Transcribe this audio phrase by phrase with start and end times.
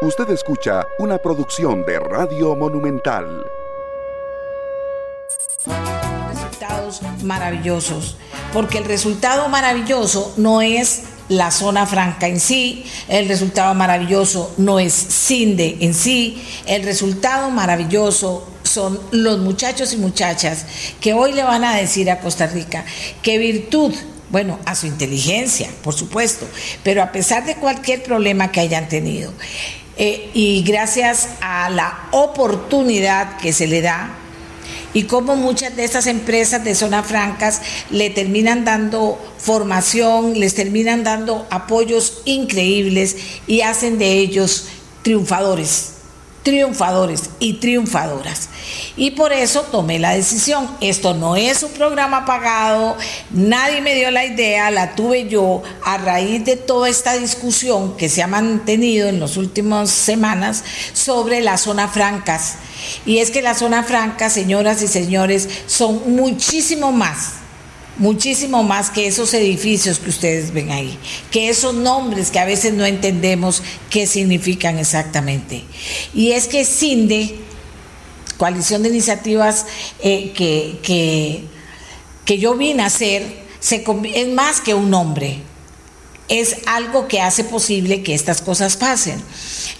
[0.00, 3.44] Usted escucha una producción de Radio Monumental.
[6.28, 8.16] Resultados maravillosos,
[8.52, 14.78] porque el resultado maravilloso no es la zona franca en sí, el resultado maravilloso no
[14.78, 20.64] es CINDE en sí, el resultado maravilloso son los muchachos y muchachas
[21.00, 22.84] que hoy le van a decir a Costa Rica
[23.20, 23.92] que virtud
[24.30, 26.46] bueno, a su inteligencia, por supuesto,
[26.82, 29.32] pero a pesar de cualquier problema que hayan tenido,
[29.98, 34.14] eh, y gracias a la oportunidad que se le da
[34.94, 41.04] y como muchas de estas empresas de zonas francas le terminan dando formación, les terminan
[41.04, 43.16] dando apoyos increíbles
[43.46, 44.68] y hacen de ellos
[45.02, 45.97] triunfadores
[46.42, 48.48] triunfadores y triunfadoras.
[48.96, 50.68] Y por eso tomé la decisión.
[50.80, 52.96] Esto no es un programa pagado,
[53.30, 58.08] nadie me dio la idea, la tuve yo a raíz de toda esta discusión que
[58.08, 62.56] se ha mantenido en las últimas semanas sobre las zonas francas.
[63.04, 67.47] Y es que las zonas francas, señoras y señores, son muchísimo más
[67.98, 70.96] muchísimo más que esos edificios que ustedes ven ahí,
[71.30, 75.64] que esos nombres que a veces no entendemos qué significan exactamente.
[76.14, 77.36] Y es que CINDE,
[78.36, 79.66] Coalición de Iniciativas
[80.00, 81.42] eh, que, que,
[82.24, 83.24] que, yo vine a hacer,
[83.58, 83.84] se,
[84.14, 85.40] es más que un nombre,
[86.28, 89.22] es algo que hace posible que estas cosas pasen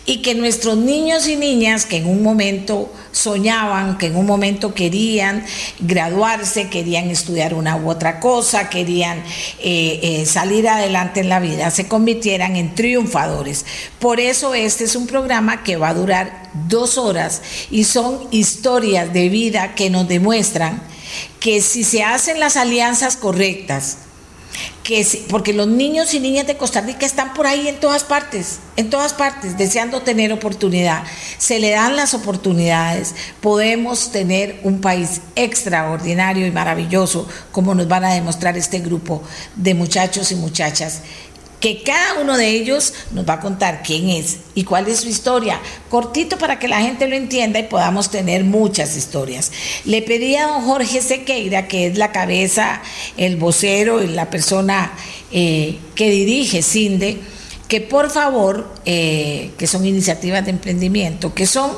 [0.06, 4.72] y que nuestros niños y niñas que en un momento soñaban, que en un momento
[4.72, 5.44] querían
[5.80, 9.18] graduarse, querían estudiar una u otra cosa, querían
[9.60, 13.66] eh, eh, salir adelante en la vida, se convirtieran en triunfadores.
[13.98, 19.12] Por eso este es un programa que va a durar dos horas y son historias
[19.12, 20.82] de vida que nos demuestran
[21.40, 23.98] que si se hacen las alianzas correctas,
[24.82, 28.58] que porque los niños y niñas de Costa Rica están por ahí en todas partes,
[28.76, 31.04] en todas partes, deseando tener oportunidad.
[31.36, 38.04] Se le dan las oportunidades, podemos tener un país extraordinario y maravilloso, como nos van
[38.04, 39.22] a demostrar este grupo
[39.56, 41.02] de muchachos y muchachas
[41.60, 45.08] que cada uno de ellos nos va a contar quién es y cuál es su
[45.08, 49.50] historia, cortito para que la gente lo entienda y podamos tener muchas historias.
[49.84, 52.82] Le pedí a don Jorge Sequeira, que es la cabeza,
[53.16, 54.92] el vocero y la persona
[55.32, 57.18] eh, que dirige CINDE,
[57.68, 61.70] que por favor, eh, que son iniciativas de emprendimiento, que son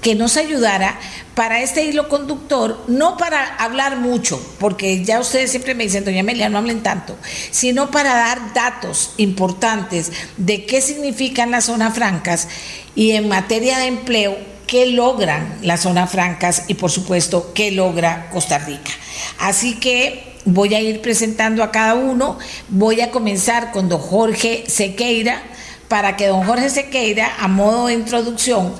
[0.00, 0.98] que nos ayudara
[1.34, 6.20] para este hilo conductor, no para hablar mucho, porque ya ustedes siempre me dicen, doña
[6.20, 7.16] Amelia, no hablen tanto,
[7.50, 12.48] sino para dar datos importantes de qué significan las zonas francas
[12.94, 18.28] y en materia de empleo, qué logran las zonas francas y por supuesto qué logra
[18.30, 18.92] Costa Rica.
[19.38, 22.38] Así que voy a ir presentando a cada uno,
[22.68, 25.42] voy a comenzar con don Jorge Sequeira,
[25.90, 28.72] para que don Jorge Sequeira, a modo de introducción,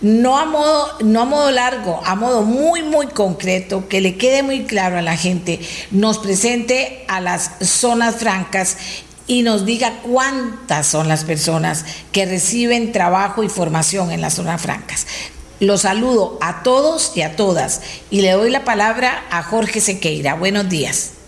[0.00, 4.44] no a modo, no a modo largo, a modo muy, muy concreto, que le quede
[4.44, 5.58] muy claro a la gente,
[5.90, 8.76] nos presente a las zonas francas
[9.26, 14.62] y nos diga cuántas son las personas que reciben trabajo y formación en las zonas
[14.62, 15.08] francas.
[15.58, 20.34] Los saludo a todos y a todas y le doy la palabra a Jorge Sequeira.
[20.34, 21.21] Buenos días.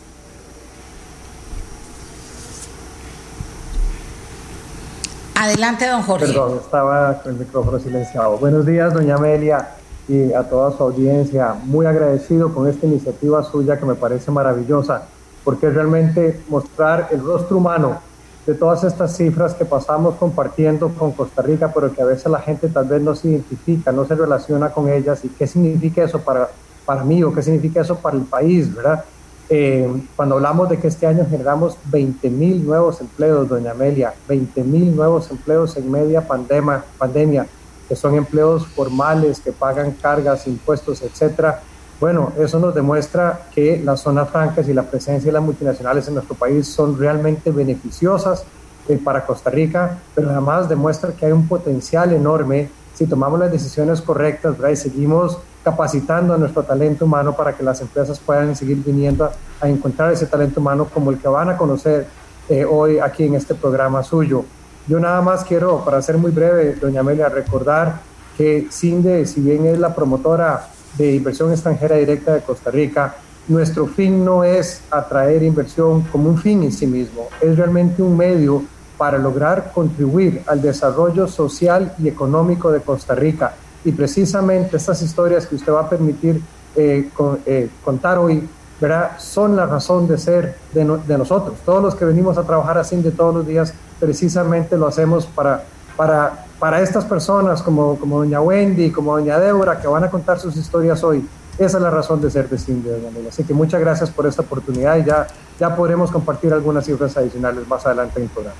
[5.44, 6.24] Adelante, don Jorge.
[6.24, 8.38] Perdón, estaba con el micrófono silenciado.
[8.38, 9.72] Buenos días, doña Amelia,
[10.08, 11.54] y a toda su audiencia.
[11.64, 15.02] Muy agradecido con esta iniciativa suya que me parece maravillosa,
[15.44, 17.98] porque es realmente mostrar el rostro humano
[18.46, 22.40] de todas estas cifras que pasamos compartiendo con Costa Rica, pero que a veces la
[22.40, 25.26] gente tal vez no se identifica, no se relaciona con ellas.
[25.26, 26.48] ¿Y qué significa eso para,
[26.86, 29.04] para mí o qué significa eso para el país, verdad?
[29.50, 34.64] Eh, cuando hablamos de que este año generamos 20 mil nuevos empleos, doña Amelia, 20
[34.64, 37.46] mil nuevos empleos en media pandemia, pandemia,
[37.88, 41.60] que son empleos formales, que pagan cargas, impuestos, etcétera.
[42.00, 46.14] Bueno, eso nos demuestra que las zonas francas y la presencia de las multinacionales en
[46.14, 48.44] nuestro país son realmente beneficiosas
[48.88, 53.50] eh, para Costa Rica, pero además demuestra que hay un potencial enorme si tomamos las
[53.50, 58.76] decisiones correctas y seguimos capacitando a nuestro talento humano para que las empresas puedan seguir
[58.84, 59.30] viniendo
[59.60, 62.06] a, encontrar ese talento humano como el que van a conocer
[62.50, 64.44] eh, hoy aquí en este programa suyo.
[64.86, 68.00] Yo nada más quiero, para ser muy breve, doña Amelia, recordar
[68.36, 70.68] que CINDE, si bien es la promotora
[70.98, 73.14] de inversión extranjera directa de Costa Rica,
[73.48, 78.16] nuestro fin no es atraer inversión como un fin en sí mismo, es realmente un
[78.16, 78.62] medio
[78.98, 85.46] para lograr contribuir al desarrollo social y económico de Costa Rica y precisamente estas historias
[85.46, 86.40] que usted va a permitir
[86.76, 87.10] eh,
[87.46, 88.48] eh, contar hoy,
[88.80, 89.12] ¿verdad?
[89.18, 91.58] son la razón de ser de, nosotros.
[91.64, 95.64] Todos los que venimos a trabajar así de todos los días, precisamente lo hacemos para,
[95.96, 100.38] para para estas personas como, como doña Wendy, como doña Débora, que van a contar
[100.38, 101.28] sus historias hoy,
[101.58, 103.28] esa es la razón de ser de Cindy, doña.
[103.28, 105.26] Así que muchas gracias por esta oportunidad y ya,
[105.60, 108.56] ya podremos compartir algunas cifras adicionales más adelante en el programa.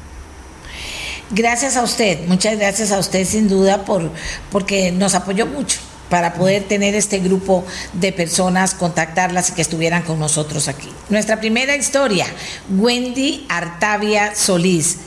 [1.34, 4.12] Gracias a usted, muchas gracias a usted sin duda por
[4.52, 10.02] porque nos apoyó mucho para poder tener este grupo de personas, contactarlas y que estuvieran
[10.02, 10.88] con nosotros aquí.
[11.08, 12.26] Nuestra primera historia,
[12.70, 15.00] Wendy Artavia Solís.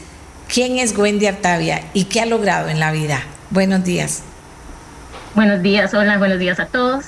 [0.53, 3.23] ¿Quién es Wendy Artavia y qué ha logrado en la vida?
[3.49, 4.21] Buenos días.
[5.33, 7.05] Buenos días, hola, buenos días a todos.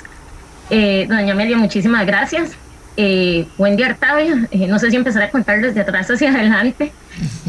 [0.70, 2.52] Eh, doña Amelia, muchísimas gracias.
[2.96, 6.94] Eh, Wendy Artavia, eh, no sé si empezar a contar desde atrás hacia adelante.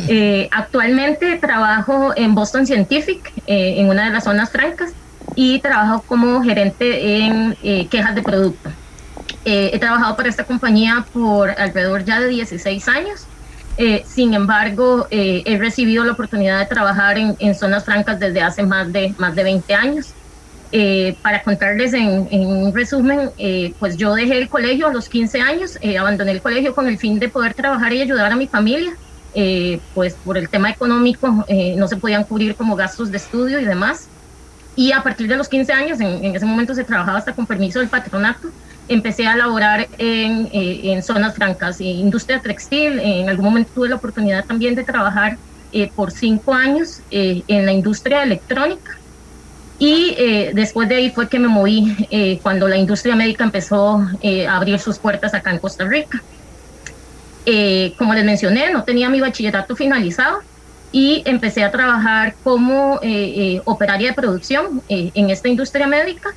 [0.09, 4.93] Eh, actualmente trabajo en Boston Scientific, en una de las zonas francas,
[5.35, 7.57] y trabajo como gerente en
[7.89, 8.71] quejas de producto.
[9.45, 13.27] he trabajado para esta compañía por alrededor ya de 16 años.
[14.07, 18.93] sin embargo, he recibido la oportunidad de trabajar en, en, zonas francas desde hace más
[18.93, 20.15] de, más de 20 años.
[20.73, 25.41] Eh, para contarles en, un resumen, eh, pues yo dejé el colegio a los 15
[25.41, 28.47] años, eh, abandoné el colegio con el fin de poder trabajar y ayudar a mi
[28.47, 28.93] familia,
[29.95, 31.45] pues por el tema económico
[31.77, 34.09] no se podían cubrir como gastos de estudio y demás.
[34.77, 37.81] Y a partir de los 15 años, en, ese momento se trabajaba hasta con permiso
[37.81, 38.49] del patronato,
[38.89, 44.45] empecé a laborar en, en zonas francas, industria textil, en algún momento tuve la oportunidad
[44.45, 45.39] también de trabajar
[45.95, 49.01] por cinco años en la industria electrónica
[49.81, 54.07] y eh, después de ahí fue que me moví eh, cuando la industria médica empezó
[54.21, 56.23] eh, a abrir sus puertas acá en Costa Rica.
[57.97, 60.39] Como les mencioné, no tenía mi bachillerato finalizado
[60.93, 63.01] y empecé a trabajar como
[63.65, 66.31] operaria de producción en esta industria médica.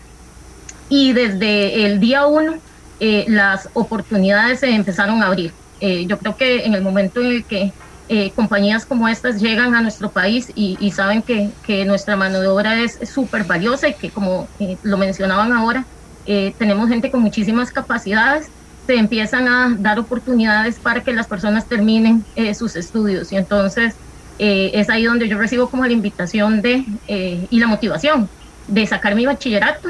[0.89, 2.55] Y desde el día uno
[2.99, 5.53] las oportunidades se empezaron a abrir.
[5.81, 7.73] yo creo que en el momento en el que
[8.09, 12.47] eh, compañías como estas llegan a nuestro país y, saben que, que, nuestra mano de
[12.47, 15.85] obra es súper valiosa y que como eh, lo mencionaban ahora,
[16.25, 18.47] eh, tenemos gente con muchísimas capacidades,
[18.87, 23.95] se empiezan a dar oportunidades para que las personas terminen sus estudios y entonces
[24.39, 28.27] es ahí donde yo recibo como la invitación de y la motivación
[28.67, 29.89] de sacar mi bachillerato.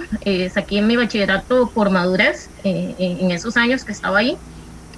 [0.53, 4.37] saqué mi bachillerato por madurez en esos años que estaba ahí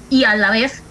[0.09, 0.83] y a la vez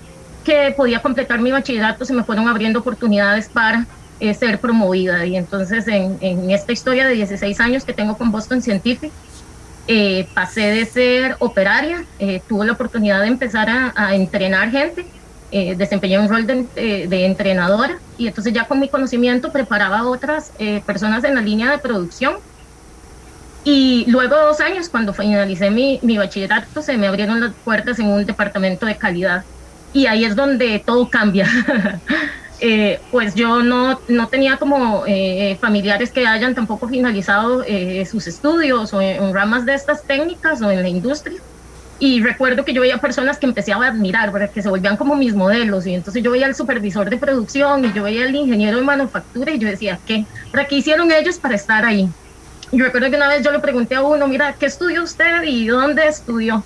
[0.44, 3.86] que podía completar mi bachillerato, se me fueron abriendo oportunidades para
[4.20, 5.24] eh, ser promovida.
[5.26, 9.10] Y entonces en, en, esta historia de 16 años que tengo con Boston Scientific,
[9.86, 15.06] eh, pasé de ser operaria, eh, tuve la oportunidad de empezar a, a entrenar gente,
[15.76, 16.66] desempeñé un rol de,
[17.06, 20.50] de, entrenadora y entonces ya con mi conocimiento preparaba a otras
[20.84, 22.34] personas en la línea de producción.
[23.62, 28.06] Y luego dos años, cuando finalicé mi, mi bachillerato, se me abrieron las puertas en
[28.08, 29.44] un departamento de calidad
[29.94, 31.48] y ahí es donde todo cambia.
[32.66, 38.26] Eh, pues yo no, no tenía como eh, familiares que hayan tampoco finalizado eh, sus
[38.26, 41.38] estudios o en, ramas de estas técnicas o en la industria.
[41.98, 45.34] Y recuerdo que yo veía personas que empecé a admirar, que se volvían como mis
[45.34, 45.86] modelos.
[45.86, 49.52] Y entonces yo veía al supervisor de producción y yo veía al ingeniero de manufactura
[49.52, 50.24] y yo decía, ¿qué?
[50.50, 52.08] ¿Para qué hicieron ellos para estar ahí?
[52.70, 55.66] Y recuerdo que una vez yo le pregunté a uno, mira, ¿qué estudió usted y
[55.66, 56.64] dónde estudió?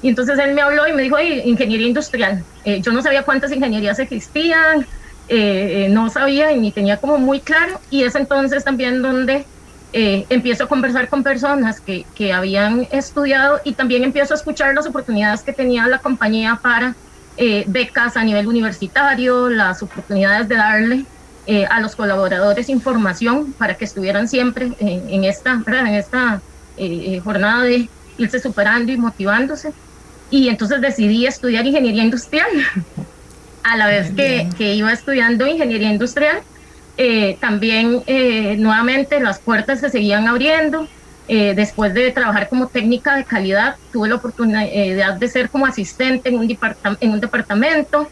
[0.00, 2.44] Y entonces él me habló y me dijo, ingeniería industrial.
[2.64, 4.86] Eh, yo no sabía cuántas ingenierías existían,
[5.32, 7.80] eh, eh, no sabía y ni tenía como muy claro.
[7.90, 9.46] Y es entonces también donde
[9.92, 14.86] empiezo a conversar con personas que, que, habían estudiado y también empiezo a escuchar las
[14.86, 16.94] oportunidades que tenía la compañía para
[17.66, 21.04] becas a nivel universitario, las oportunidades de darle
[21.68, 26.40] a los colaboradores información para que estuvieran siempre en esta, en esta
[27.24, 29.72] jornada de irse superando y motivándose
[30.30, 32.48] y entonces decidí estudiar ingeniería industrial.
[33.62, 36.42] A la vez que, que iba estudiando ingeniería industrial,
[37.02, 40.86] eh, también eh, nuevamente las puertas se seguían abriendo.
[41.28, 46.28] Eh, después de trabajar como técnica de calidad, tuve la oportunidad de ser como asistente
[46.28, 46.58] en un,
[47.00, 48.10] en un departamento.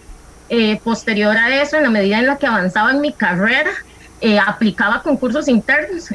[0.83, 3.73] posterior a eso, en la medida en la que avanzaba en mi carrera,
[4.47, 6.09] aplicaba concursos internos.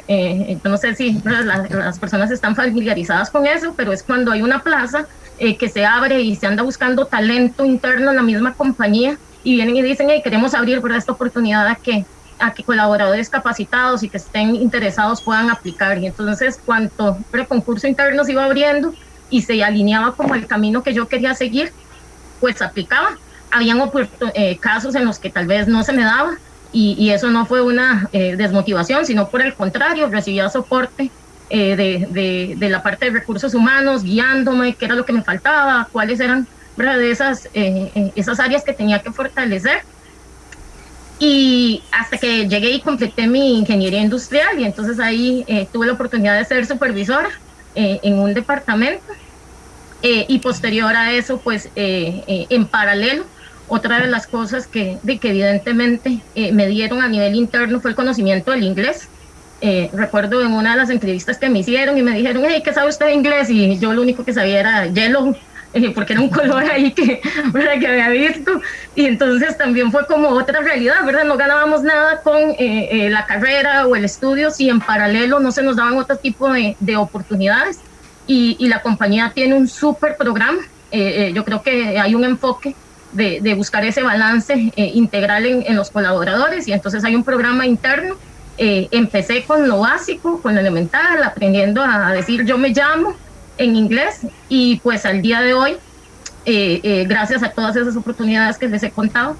[0.64, 5.06] no sé si las personas están familiarizadas con eso, pero es cuando hay una plaza
[5.38, 9.56] eh, que se abre y se anda buscando talento interno en la misma compañía y
[9.56, 12.06] vienen y dicen, hey, queremos abrir por esta oportunidad a que,
[12.38, 15.98] a que colaboradores capacitados y que estén interesados puedan aplicar.
[15.98, 18.94] Y entonces, cuanto el concurso interno se iba abriendo
[19.28, 21.72] y se alineaba como el camino que yo quería seguir,
[22.40, 23.18] pues aplicaba.
[23.50, 23.82] Habían
[24.34, 26.36] eh, casos en los que tal vez no se me daba
[26.72, 31.10] y, y eso no fue una eh, desmotivación, sino por el contrario, recibía soporte
[31.50, 35.88] eh, de, de, la parte de recursos humanos, guiándome, qué era lo que me faltaba,
[35.92, 36.46] cuáles eran
[36.76, 39.82] de esas, eh, eh, esas áreas que tenía que fortalecer.
[41.18, 45.92] Y hasta que llegué y completé mi ingeniería industrial y entonces ahí eh, tuve la
[45.92, 47.30] oportunidad de ser supervisora
[47.74, 49.04] eh, en un departamento.
[50.02, 53.24] Eh, y posterior a eso, pues en paralelo,
[53.68, 56.20] otra de las cosas que, de que evidentemente
[56.52, 59.08] me dieron a nivel interno fue el conocimiento del inglés.
[59.92, 62.88] Recuerdo en una de las entrevistas que me hicieron y me dijeron, hey, ¿qué sabe
[62.88, 63.48] usted de inglés?
[63.50, 65.34] Y yo lo único que sabía era yellow
[65.74, 67.20] eh, porque era un color ahí que,
[67.52, 67.78] ¿verdad?
[67.80, 68.60] que había visto.
[68.94, 71.24] Y entonces también fue como otra realidad, ¿verdad?
[71.24, 75.50] No ganábamos nada con eh, eh, la carrera o el estudio si en paralelo no
[75.50, 77.80] se nos daban otro tipo de, de oportunidades.
[78.26, 80.60] Y, y, la compañía tiene un súper programa.
[80.90, 82.74] yo creo que hay un enfoque
[83.12, 87.66] de, de buscar ese balance integral en, en, los colaboradores y entonces hay un programa
[87.66, 88.16] interno.
[88.56, 93.14] Empecé con lo básico, con lo elemental, aprendiendo a decir yo me llamo,
[93.58, 95.72] en inglés y pues al día de hoy,
[96.46, 99.36] eh, eh, gracias a todas esas oportunidades que les he contado,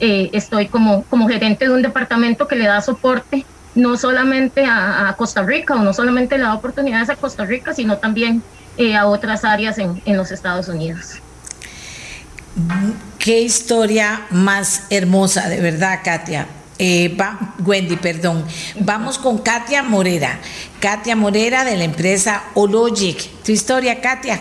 [0.00, 3.44] eh, estoy como, como gerente de un departamento que le da soporte
[3.74, 7.98] no solamente a, Costa Rica o no solamente le da oportunidades a Costa Rica, sino
[7.98, 8.42] también
[8.96, 11.20] a otras áreas en, en los Estados Unidos.
[13.18, 16.46] Qué historia más hermosa, de verdad, Katia.
[16.78, 17.16] Eh,
[17.64, 18.44] Wendy, perdón.
[18.80, 20.38] Vamos con Katia Morera.
[20.80, 23.42] Katia Morera de la empresa Ologic.
[23.44, 24.40] Tu historia, Katia.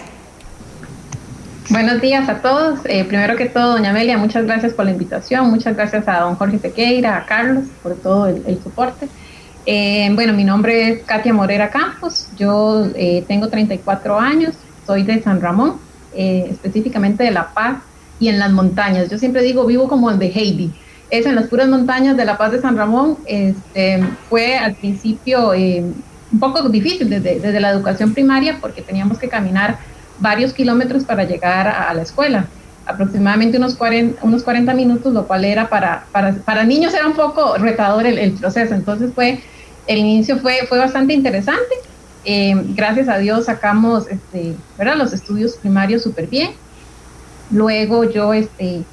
[1.70, 2.80] Buenos días a todos.
[2.86, 5.50] Eh, primero que todo, doña Amelia, muchas gracias por la invitación.
[5.50, 9.08] Muchas gracias a don Jorge Sequeira, a Carlos, por todo el, soporte.
[9.66, 12.30] Eh, bueno, mi nombre es Katia Morera Campos.
[12.38, 12.88] Yo
[13.28, 14.54] tengo 34 años.
[14.86, 15.78] Soy de San Ramón,
[16.14, 17.80] específicamente de La Paz
[18.20, 19.10] y en las montañas.
[19.10, 20.72] Yo siempre digo, vivo como el de Heidi
[21.10, 23.18] es en las puras montañas de La Paz de San Ramón.
[23.26, 25.84] Este, fue al principio eh,
[26.32, 29.80] un poco difícil desde, la educación primaria porque teníamos que caminar
[30.20, 32.48] varios kilómetros para llegar a, la escuela,
[32.86, 37.58] aproximadamente unos 40, unos 40 minutos, lo cual era para, para, niños era un poco
[37.58, 38.74] retador el, proceso.
[38.74, 39.40] Entonces fue,
[39.86, 41.76] el inicio fue, fue bastante interesante.
[42.26, 44.56] Eh, gracias a Dios sacamos este,
[44.98, 46.52] los estudios primarios súper bien.
[47.52, 48.84] Luego yo este,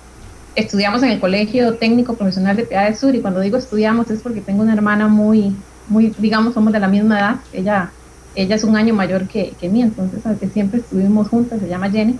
[0.54, 4.22] estudiamos en el Colegio Técnico Profesional de Piedad del Sur y cuando digo estudiamos es
[4.22, 5.54] porque tengo una hermana muy,
[5.88, 7.90] muy digamos, somos de la misma edad, ella,
[8.34, 10.20] ella es un año mayor que, que mí, entonces
[10.52, 12.18] siempre estuvimos juntas, se llama Jenny.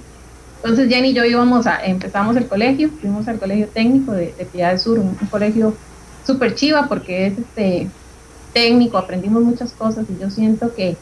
[0.57, 4.45] Entonces Jenny y yo íbamos a, empezamos el colegio, fuimos al Colegio Técnico de, de
[4.47, 5.75] Piedad del Sur, un, colegio
[6.26, 7.88] súper chiva porque es este
[8.53, 10.97] técnico, aprendimos muchas cosas y yo siento que,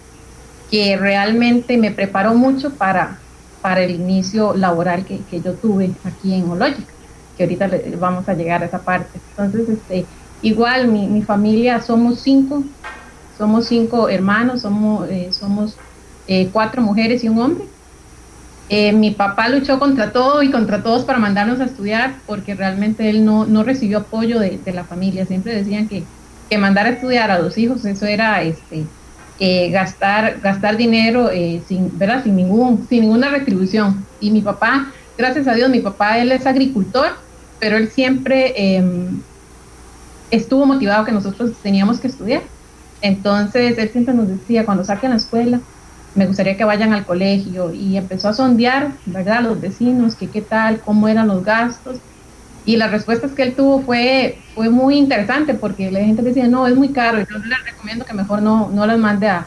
[0.71, 3.19] que realmente me preparó mucho para,
[3.61, 6.93] para el inicio laboral que, que yo tuve aquí en Ologic
[7.47, 9.19] que ahorita vamos a llegar a esa parte.
[9.31, 10.07] Entonces, este,
[10.43, 12.63] igual mi, mi familia somos cinco,
[13.39, 15.77] somos cinco hermanos, somos, eh, somos
[16.29, 17.65] eh, cuatro mujeres y un hombre.
[18.69, 23.11] Eh, mi papá luchó contra todo y contra todos para mandarnos a estudiar porque realmente
[23.11, 25.27] él no, no recibió apoyo de, de, la familia.
[25.27, 26.05] Siempre decían que,
[26.49, 28.87] que, mandar a estudiar a los hijos, eso era este,
[29.71, 31.29] gastar, gastar dinero
[31.67, 32.23] sin, ¿verdad?
[32.23, 34.07] sin, ningún, sin ninguna retribución.
[34.21, 37.13] Y mi papá gracias a Dios, mi papá, él es agricultor,
[37.63, 39.21] pero él siempre em,
[40.33, 42.43] estuvo motivado que nosotros teníamos que estudiar.
[43.01, 45.61] Entonces, él siempre nos decía, cuando saquen la escuela,
[46.17, 50.43] me gustaría que vayan al colegio y empezó a sondear, ¿verdad?, los vecinos, que qué
[50.43, 51.99] tal, cómo eran los gastos.
[52.65, 56.67] Y las respuestas que él tuvo fue, fue muy interesante porque la gente decía, no,
[56.67, 57.21] es muy caro.
[57.21, 59.47] Y yo les recomiendo que mejor no, no las mande a,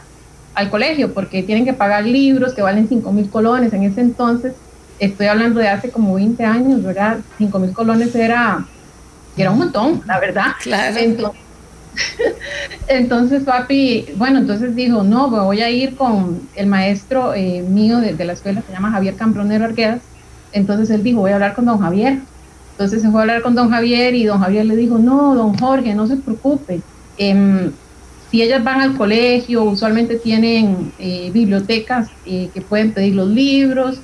[0.54, 4.54] al colegio porque tienen que pagar libros que valen 5 mil colones en ese entonces
[4.98, 7.18] estoy hablando de hace como 20 años, ¿verdad?
[7.38, 8.64] 5 mil colones era,
[9.36, 10.52] era un montón, la verdad.
[10.62, 10.96] Claro.
[12.88, 18.24] Entonces, papi, bueno, entonces dijo, no, voy a ir con el maestro eh, mío de,
[18.24, 20.00] la escuela, se llama Javier Cambronero Arguedas.
[20.52, 22.18] Entonces él dijo, voy a hablar con don Javier.
[22.72, 25.56] Entonces se fue a hablar con don Javier y don Javier le dijo, no, don
[25.58, 26.80] Jorge, no se preocupe.
[27.18, 27.72] Em,
[28.30, 34.00] si ellas van al colegio, usualmente tienen eh, bibliotecas eh, que pueden pedir los libros,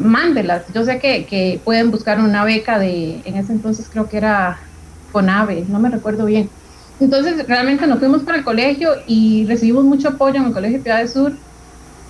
[0.00, 0.62] mándelas.
[0.74, 4.58] Yo sé que, que, pueden buscar una beca de, en ese entonces creo que era
[5.12, 6.48] CONAVE, no me recuerdo bien.
[6.98, 10.98] Entonces realmente nos fuimos para el colegio y recibimos mucho apoyo en el Colegio Piedad
[10.98, 11.32] del Sur.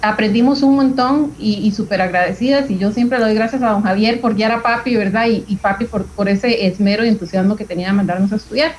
[0.02, 3.82] Aprendimos un montón y, y súper agradecidas y yo siempre le doy gracias a don
[3.82, 5.26] Javier por guiar a papi, ¿verdad?
[5.26, 8.72] Y, y papi por, por ese esmero y entusiasmo que tenía de mandarnos a estudiar.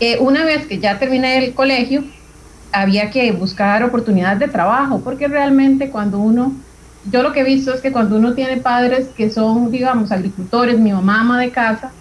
[0.00, 2.04] Eh, una vez que ya terminé el colegio,
[2.72, 6.52] había que buscar oportunidades de trabajo, porque realmente cuando uno
[7.10, 10.78] yo lo que he visto es que cuando uno tiene padres que son, digamos, agricultores,
[10.78, 11.92] mi mamá ama de casa,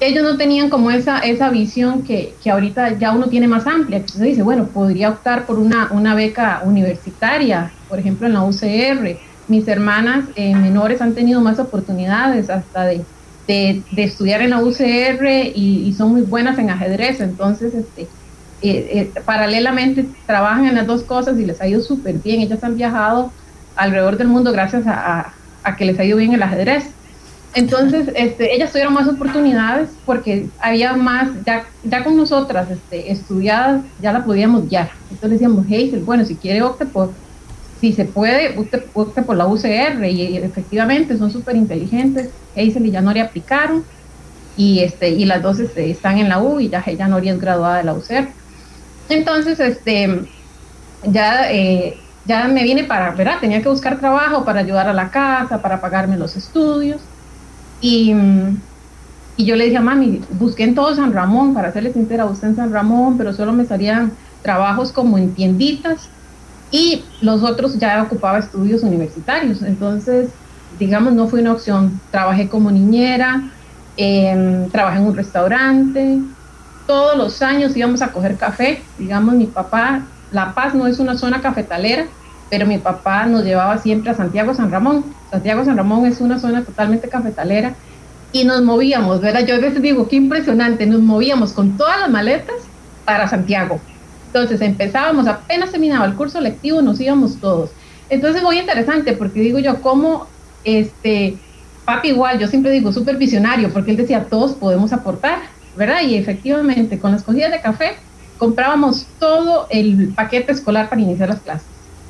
[0.00, 3.98] ellos no tenían como esa, esa visión que, que ahorita ya uno tiene más amplia.
[3.98, 9.18] Entonces dice, bueno, podría optar por una, una beca universitaria, por ejemplo, en la UCR.
[9.48, 13.04] Mis hermanas eh, menores han tenido más oportunidades hasta de,
[13.46, 18.08] de, estudiar en la UCR y, son muy buenas en ajedrez, entonces este, eh,
[18.62, 22.40] eh, paralelamente trabajan en las dos cosas y les ha ido súper bien.
[22.40, 23.32] Ellas han viajado
[23.76, 25.32] alrededor del mundo gracias a,
[25.76, 26.84] que les ha ido bien el ajedrez.
[27.54, 33.82] Entonces, este, ellas tuvieron más oportunidades porque había más, ya, ya con nosotras este, estudiadas,
[34.02, 34.90] ya la podíamos guiar.
[35.04, 37.12] Entonces decíamos, hey, bueno, si quiere opte por,
[37.80, 42.30] si se puede, usted opte por la UCR y, efectivamente son súper inteligentes.
[42.56, 43.84] Hazel y Yanori aplicaron
[44.56, 47.78] y, este, y las dos este, están en la U y ya Yanori es graduada
[47.78, 48.28] de la UCR.
[49.08, 50.22] Entonces, este,
[51.06, 53.38] ya, eh, ya me vine para, ¿verdad?
[53.40, 57.02] Tenía que buscar trabajo para ayudar a la casa, para pagarme los estudios.
[57.80, 58.14] Y,
[59.36, 62.46] y yo le dije a mami, busqué en todo San Ramón, para serle sincera, busqué
[62.46, 64.12] en San Ramón, pero solo me salían
[64.42, 66.10] trabajos como en tienditas
[66.70, 69.62] y los otros ya ocupaba estudios universitarios.
[69.62, 70.34] Entonces,
[70.70, 72.00] digamos, no fue una opción.
[72.10, 73.52] Trabajé como niñera,
[73.96, 76.18] em, trabajé en un restaurante,
[76.86, 78.90] todos los años íbamos a coger café.
[78.96, 82.06] Digamos, mi papá, La Paz no es una zona cafetalera,
[82.50, 85.04] pero mi papá nos llevaba siempre a Santiago San Ramón.
[85.30, 87.74] Santiago San Ramón es una zona totalmente cafetalera
[88.32, 89.46] y nos movíamos, ¿verdad?
[89.46, 92.56] Yo a veces digo, qué impresionante, nos movíamos con todas las maletas
[93.04, 93.80] para Santiago.
[94.26, 97.70] Entonces empezábamos, apenas terminaba el curso lectivo, nos íbamos todos.
[98.08, 100.26] Entonces muy interesante porque digo yo, cómo
[100.64, 101.38] este,
[101.84, 105.38] papi igual, yo siempre digo súper visionario, porque él decía, todos podemos aportar,
[105.76, 106.02] ¿verdad?
[106.02, 107.92] Y efectivamente, con las cogidas de café,
[108.38, 111.66] comprábamos todo el paquete escolar para iniciar las clases.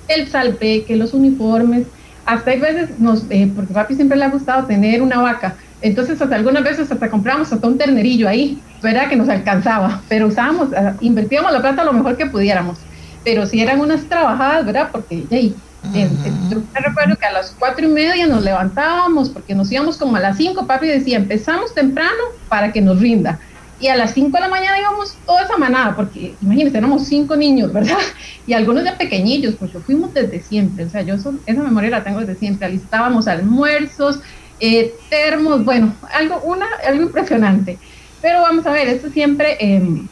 [0.09, 1.87] El salpeque, los uniformes,
[2.27, 6.19] hasta hay veces, nos, eh, porque papi siempre le ha gustado tener una vaca, entonces,
[6.19, 9.07] hasta algunas veces hasta compramos hasta un ternerillo ahí, ¿verdad?
[9.07, 12.79] Que nos alcanzaba, pero usábamos, ah, invertíamos la plata lo mejor que pudiéramos.
[13.23, 14.89] Pero si eran unas trabajadas, ¿verdad?
[14.91, 15.55] Porque, hey,
[15.95, 19.71] eh, eh, yo me recuerdo que a las cuatro y media nos levantábamos porque nos
[19.71, 23.39] íbamos como a las cinco, papi decía, empezamos temprano para que nos rinda.
[23.81, 27.37] Y a las cinco de la mañana íbamos toda esa manada, porque imagínense, éramos cinco
[27.37, 27.99] niños, ¿verdad?
[28.47, 32.21] Y algunos de pequeñitos, porque fuimos desde siempre, o sea, yo esa memoria la tengo
[32.21, 34.21] desde siempre, alistábamos almuerzos,
[34.61, 37.79] eh, termos, bueno, algo, una, algo impresionante.
[38.21, 40.09] Pero vamos a ver, esto siempre, em,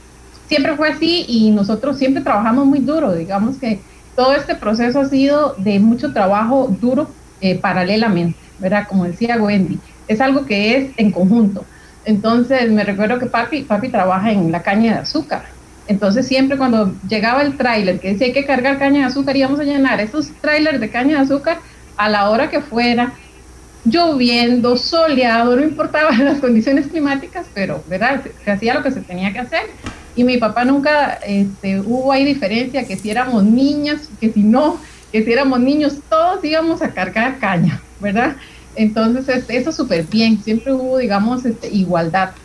[0.48, 3.14] siempre fue así y nosotros siempre trabajamos muy duro.
[3.14, 3.80] Digamos que
[4.16, 7.08] todo este proceso ha sido de mucho trabajo duro
[7.40, 8.87] eh, paralelamente, ¿verdad?
[8.88, 11.64] Como decía Wendy, es algo que es en conjunto.
[12.04, 15.44] Entonces me recuerdo que papi, papi trabaja en la caña de azúcar.
[15.88, 19.60] Entonces siempre cuando llegaba el tráiler que decía hay que cargar caña de azúcar íbamos
[19.60, 21.58] a llenar esos tráilers de caña de azúcar
[21.96, 23.12] a la hora que fuera,
[23.84, 28.22] lloviendo, soleado, no importaba las condiciones climáticas, pero ¿verdad?
[28.44, 29.62] Se, hacía lo que se tenía que hacer.
[30.14, 34.78] Y mi papá nunca este, hubo ahí diferencia que si éramos niñas, que si no,
[35.10, 38.36] que si éramos niños, todos íbamos a cargar caña, ¿verdad?
[38.74, 42.37] Entonces, eso súper bien, siempre hubo, digamos, este, igualdad.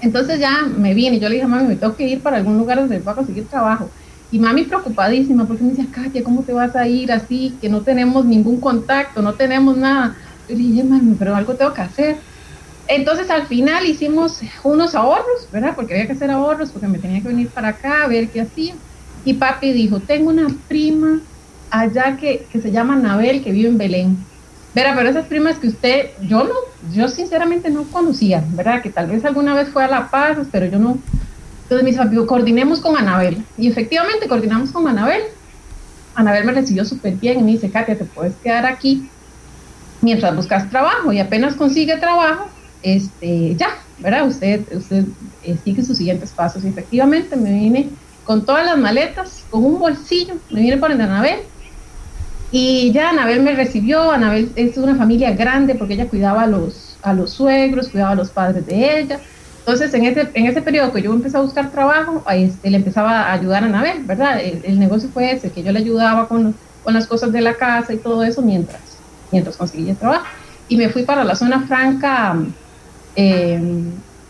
[0.00, 2.58] Entonces ya me vine yo le dije a mami, me tengo que ir para algún
[2.58, 3.92] lugar donde pueda conseguir trabajo.
[4.30, 7.58] Y mami preocupadísima porque me decía, Katia, ¿cómo te vas a ir así?
[7.60, 10.18] Que no tenemos ningún contacto, no tenemos nada.
[10.46, 12.26] Yo dije, mami, pero algo tengo que hacer.
[12.86, 15.74] Entonces al final hicimos unos ahorros, ¿verdad?
[15.76, 18.42] Porque había que hacer ahorros, porque me tenía que venir para acá a ver qué
[18.42, 18.80] hacía.
[19.24, 21.26] Y papi dijo, tengo una prima
[21.70, 24.33] allá que, que se llama Nabel, que vive en Belén.
[24.74, 26.54] Verá, pero esas primas que usted, yo no,
[26.92, 28.82] yo sinceramente no conocía, ¿verdad?
[28.82, 30.98] Que tal vez alguna vez fue a La Paz, pero yo no.
[31.62, 33.44] Entonces mis amigos, coordinemos con Anabel.
[33.56, 35.22] Y efectivamente coordinamos con Anabel.
[36.16, 39.08] Anabel me recibió súper bien y me dice, Katia, te puedes quedar aquí
[40.00, 42.46] mientras buscas trabajo y apenas consigue trabajo,
[42.82, 44.26] este, ya, ¿verdad?
[44.26, 45.04] Usted, usted
[45.44, 46.64] eh, sigue sus siguientes pasos.
[46.64, 47.88] Y efectivamente me vine
[48.24, 51.40] con todas las maletas, con un bolsillo, me vine el Anabel.
[52.56, 56.96] Y ya Anabel me recibió, Anabel es una familia grande porque ella cuidaba a los,
[57.02, 59.18] a los suegros, cuidaba a los padres de ella.
[59.58, 63.22] Entonces, en ese, en ese periodo que yo empecé a buscar trabajo, este, le empezaba
[63.22, 64.40] a ayudar a Anabel, ¿verdad?
[64.40, 67.92] El, negocio fue ese, que yo le ayudaba con, con las cosas de la casa
[67.92, 68.98] y todo eso mientras
[69.32, 70.24] mientras conseguí el trabajo.
[70.68, 72.36] Y me fui para la zona franca
[73.16, 73.60] eh,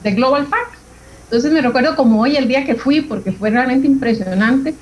[0.03, 0.79] de Global Park.
[1.25, 4.75] Entonces me recuerdo como hoy el día que fui, porque fue realmente impresionante.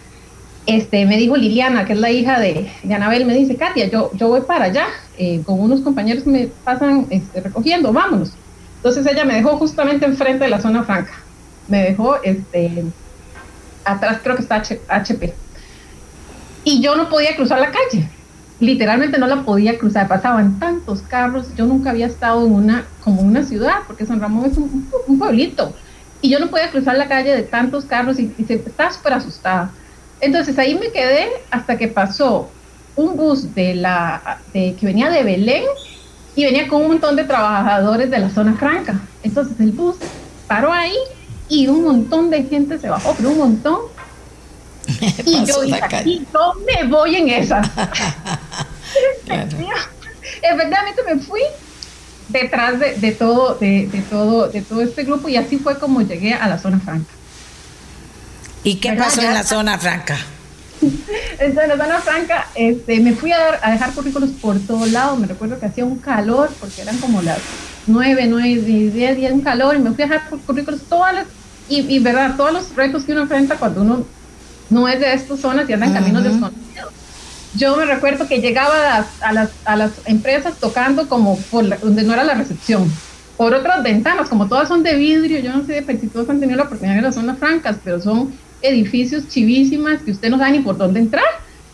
[0.67, 4.11] Este, me dijo Liliana, que es la hija de, de Anabel, me dice, Katia, yo,
[4.15, 4.87] yo voy para allá,
[5.19, 8.33] eh, con unos compañeros me pasan este, recogiendo, vámonos.
[8.77, 11.13] Entonces ella me dejó justamente enfrente de la zona franca.
[11.69, 12.85] Me dejó, este,
[13.85, 15.35] atrás creo que está HP.
[16.65, 18.09] Y yo no podía cruzar la calle
[18.63, 23.21] literalmente no la podía cruzar, pasaban tantos carros, yo nunca había estado en una, como
[23.21, 25.75] una ciudad, porque San Ramón es un, pueblito,
[26.21, 29.73] y yo no podía cruzar la calle de tantos carros y, y estaba súper asustada.
[30.23, 32.49] Entonces ahí me quedé hasta que pasó
[32.95, 35.65] un bus de la, que venía de Belén
[36.37, 39.01] y venía con un montón de trabajadores de la zona franca.
[39.25, 39.97] Entonces el bus
[40.47, 40.97] paró ahí
[41.49, 43.81] y un montón de gente se bajó, pero un montón.
[45.27, 47.61] y yo dije, aquí yo me voy en esa.
[50.43, 51.41] Efectivamente me fui
[52.29, 56.47] detrás de, todo, de, todo, de todo este grupo y así fue como llegué a
[56.47, 57.13] la zona franca.
[58.65, 60.17] ¿Y qué pasó en la zona franca?
[61.39, 65.19] en la zona franca este, me fui a, a, dejar currículos por todos lados.
[65.19, 67.39] Me recuerdo que hacía un calor porque eran como las
[67.87, 71.27] 9, 9, 10, 10, un calor y me fui a dejar currículos todas las,
[71.69, 74.07] y, y verdad, todos los retos que uno enfrenta cuando uno
[74.71, 76.93] no es de estas zonas y anda en caminos desconocidos.
[77.55, 81.69] Yo me recuerdo que llegaba a las, a las, a las empresas tocando como por
[81.81, 82.91] donde no era la recepción,
[83.37, 86.57] por otras ventanas, como todas son de vidrio, yo no sé si todos han tenido
[86.57, 90.61] la oportunidad de las zonas francas, pero son edificios chivísimas que usted no sabe ni
[90.61, 91.25] por dónde entrar.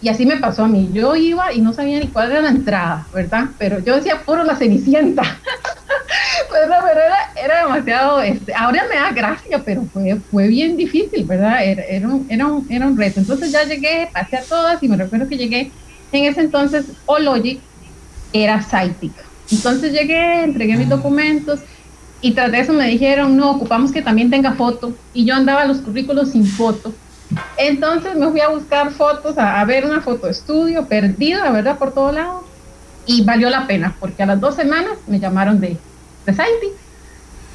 [0.01, 0.91] Y así me pasó a mí.
[0.93, 3.47] Yo iba y no sabía ni cuál era la entrada, ¿verdad?
[3.59, 5.23] Pero yo decía, puro la cenicienta.
[6.49, 11.25] pues pero era, era demasiado, este, ahora me da gracia, pero fue, fue bien difícil,
[11.25, 11.65] ¿verdad?
[11.65, 13.19] Era, era, un, era, un, era un reto.
[13.19, 15.73] Entonces ya llegué, pasé a todas y me recuerdo que llegué,
[16.13, 17.61] en ese entonces, Ologic
[18.33, 19.13] era Cytic.
[19.51, 21.61] Entonces llegué, entregué mis documentos
[22.21, 24.93] y tras de eso me dijeron, no, ocupamos que también tenga foto.
[25.15, 26.93] Y yo andaba los currículos sin foto.
[27.57, 31.79] Entonces me fui a buscar fotos, a, ver una foto de estudio, perdida, ¿verdad?
[31.79, 32.45] Por todo lado.
[33.07, 35.79] Y valió la pena, porque a las dos semanas me llamaron de,
[36.27, 36.35] de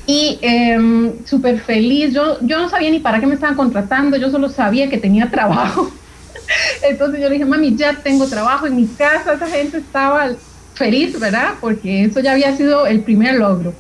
[0.08, 4.32] Y eh, súper feliz, yo, yo no sabía ni para qué me estaban contratando, yo
[4.32, 5.92] solo sabía que tenía trabajo.
[6.90, 10.32] Entonces yo le dije, mami, ya tengo trabajo en mi casa, esa gente estaba
[10.74, 11.54] feliz, ¿verdad?
[11.60, 13.74] Porque eso ya había sido el primer logro.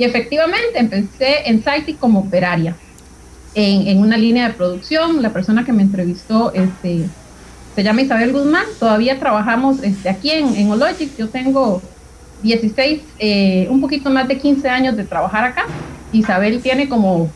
[0.00, 2.74] Y efectivamente empecé en Saiti como operaria,
[3.54, 5.20] en, en, una línea de producción.
[5.20, 7.04] La persona que me entrevistó este,
[7.74, 8.64] se llama Isabel Guzmán.
[8.78, 11.14] Todavía trabajamos este, aquí en, en Ologic.
[11.18, 11.82] Yo tengo
[12.42, 15.66] 16, eh, un poquito más de 15 años de trabajar acá.
[16.14, 17.30] Isabel tiene como,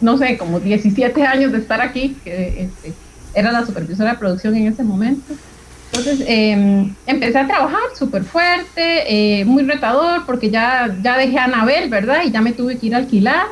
[0.00, 2.94] no sé, como 17 años de estar aquí, que este,
[3.32, 5.34] era la supervisora de producción en ese momento.
[5.98, 11.44] Entonces em, empecé a trabajar súper fuerte, eh, muy retador, porque ya, ya dejé a
[11.44, 12.22] Anabel, ¿verdad?
[12.24, 13.46] Y ya me tuve que ir a alquilar.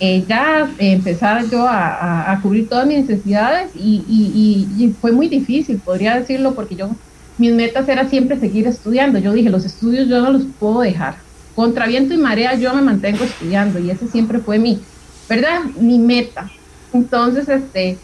[0.00, 5.28] Eh, ya empezar yo a, a, cubrir todas mis necesidades y, y, y, fue muy
[5.28, 6.90] difícil, podría decirlo, porque yo,
[7.36, 9.18] mis metas era siempre seguir estudiando.
[9.18, 11.16] Yo dije, los estudios yo no los puedo dejar.
[11.56, 14.80] Contra viento y marea yo me mantengo estudiando y ese siempre fue mi,
[15.28, 15.64] ¿verdad?
[15.80, 16.48] Mi meta.
[16.92, 17.98] Entonces, este,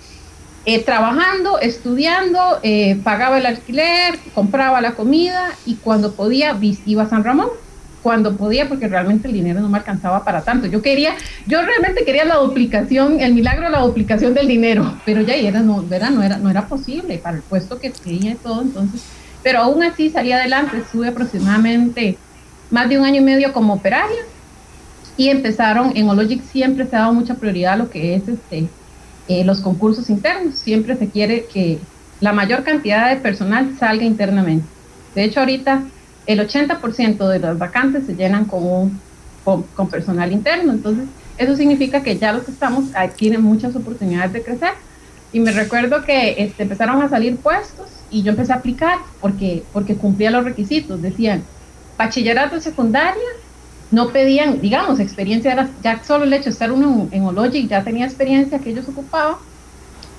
[0.66, 7.09] eh, trabajando, estudiando, eh, pagaba el alquiler, compraba la comida y cuando podía iba a
[7.09, 7.48] San Ramón.
[8.03, 10.66] Cuando podía, porque realmente el dinero no me alcanzaba para tanto.
[10.66, 11.14] Yo quería,
[11.46, 15.61] yo realmente quería la duplicación, el milagro de la duplicación del dinero, pero ya era,
[15.61, 18.61] no, era, no, era, no era posible para el puesto que tenía y todo.
[18.61, 19.00] Entonces,
[19.42, 20.77] pero aún así salí adelante.
[20.77, 22.18] Estuve aproximadamente
[22.70, 24.20] más de un año y medio como operaria
[25.16, 28.68] y empezaron en Ologic siempre se ha dado mucha prioridad a lo que es este
[29.29, 30.57] eh, los concursos internos.
[30.57, 31.79] Siempre se quiere que
[32.21, 34.67] la mayor cantidad de personal salga internamente.
[35.15, 35.83] De hecho, ahorita
[36.27, 38.99] el 80% de las vacantes se llenan con,
[39.45, 40.73] con, personal interno.
[40.73, 41.07] Entonces,
[41.39, 44.73] eso significa que ya los que estamos adquieren muchas oportunidades de crecer.
[45.33, 49.65] Y me recuerdo que este, empezaron a salir puestos y yo empecé a aplicar porque,
[49.73, 51.03] porque cumplía los requisitos.
[51.03, 51.43] Decían,
[51.99, 53.23] bachillerato secundaria
[53.90, 57.85] no pedían, digamos, experiencia, era ya solo el hecho de estar uno en, Ologic, ya
[57.85, 59.37] tenía experiencia que ellos ocupaban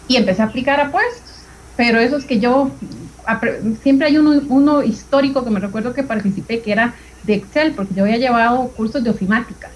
[0.08, 1.36] y empecé a aplicar a puestos.
[1.76, 2.72] Pero eso es que yo,
[3.84, 7.94] siempre hay uno, uno histórico que me recuerdo que participé, que era de Excel, porque
[7.94, 9.70] yo había llevado cursos de ofimática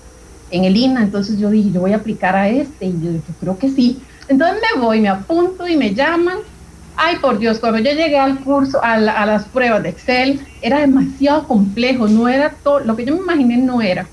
[0.51, 3.33] en el INA, entonces yo dije, yo voy a aplicar a este, y yo, yo
[3.39, 4.01] creo que sí.
[4.27, 6.37] Entonces me voy, me apunto y me llaman,
[7.01, 11.47] Ay, por Dios, cuando yo llegué al curso, a, las pruebas de Excel, era demasiado
[11.47, 14.11] complejo, no era todo, lo que yo me imaginé no era.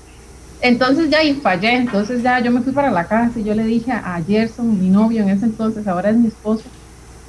[0.59, 3.65] Entonces ya y fallé, entonces ya yo me fui para la casa y yo le
[3.65, 6.71] dije a Gerson, mi novio en ese entonces, ahora es mi esposo,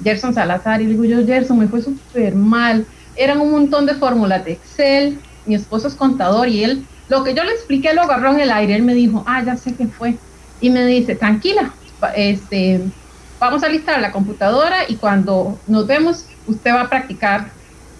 [0.01, 3.95] Gerson Salazar, y le digo yo, Gerson, me fue súper mal, eran un montón de
[3.95, 8.03] fórmulas de Excel, mi esposo es contador y él, lo que yo le expliqué lo
[8.03, 10.21] agarró en el aire, él me dijo, ah, ya sé qué fue,
[10.57, 11.77] y me dice, tranquila,
[12.15, 12.93] este,
[13.39, 17.49] vamos a listar la computadora y cuando nos vemos, usted va a practicar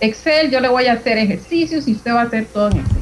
[0.01, 3.01] Excel, yo le voy a hacer ejercicios y usted va a hacer todo en Excel.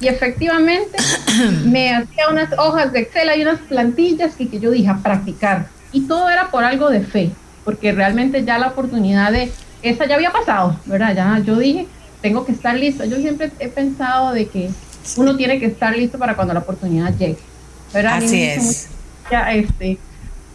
[0.00, 0.96] Y efectivamente
[1.64, 5.68] me hacía unas hojas de Excel, hay unas plantillas que, que yo dije a practicar.
[5.92, 7.30] Y todo era por algo de fe,
[7.64, 11.14] porque realmente ya la oportunidad de, esa ya había pasado, ¿verdad?
[11.14, 11.86] Ya yo dije,
[12.22, 13.04] tengo que estar listo.
[13.04, 14.70] Yo siempre he pensado de que
[15.16, 17.38] uno tiene que estar listo para cuando la oportunidad llegue.
[17.92, 18.18] ¿verdad?
[18.18, 18.88] Así es.
[19.30, 19.98] Ya, este,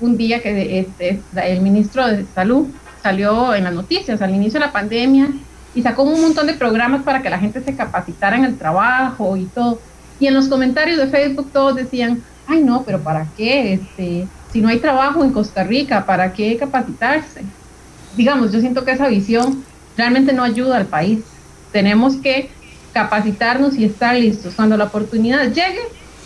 [0.02, 2.68] un día que este, el ministro de Salud
[3.02, 5.30] salió en las noticias al inicio de la pandemia
[5.74, 9.38] y sacó un montón de programas para que la gente se capacitara en el trabajo
[9.38, 9.80] y todo.
[10.20, 13.74] Y en los comentarios de Facebook todos decían, ay no, pero ¿para qué?
[13.74, 17.42] Este, si no hay trabajo en Costa Rica, ¿para qué capacitarse?
[18.16, 19.64] Digamos, yo siento que esa visión
[19.98, 21.20] realmente no ayuda al país.
[21.72, 22.50] Tenemos que
[22.94, 24.54] capacitarnos y estar listos.
[24.56, 25.82] Cuando la oportunidad llegue,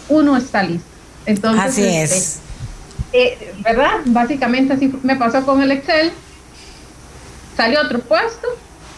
[0.07, 0.87] uno está listo.
[1.25, 2.39] Entonces, así este, es.
[3.13, 4.01] Eh, ¿Verdad?
[4.05, 6.11] Básicamente así me pasó con el Excel.
[7.55, 8.47] Salió otro puesto,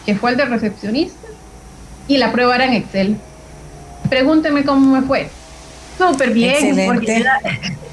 [0.06, 1.28] que fue el de recepcionista,
[2.06, 3.16] y la prueba era en Excel.
[4.08, 5.30] Pregúnteme cómo me fue.
[5.98, 7.38] Súper bien, porque ya,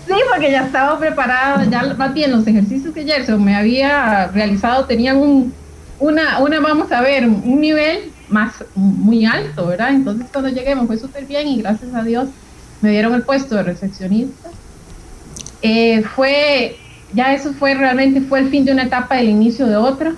[0.07, 4.85] sí, porque ya estaba preparada, ya más bien los ejercicios que Gerson me había realizado
[4.85, 5.53] tenían un,
[5.99, 9.89] una, una, vamos a ver, un nivel más muy alto, ¿verdad?
[9.89, 12.29] Entonces cuando llegué me fue súper bien y gracias a Dios
[12.81, 14.49] me dieron el puesto de recepcionista.
[15.61, 16.77] Eh, fue,
[17.13, 20.13] ya eso fue realmente, fue el fin de una etapa, el inicio de otra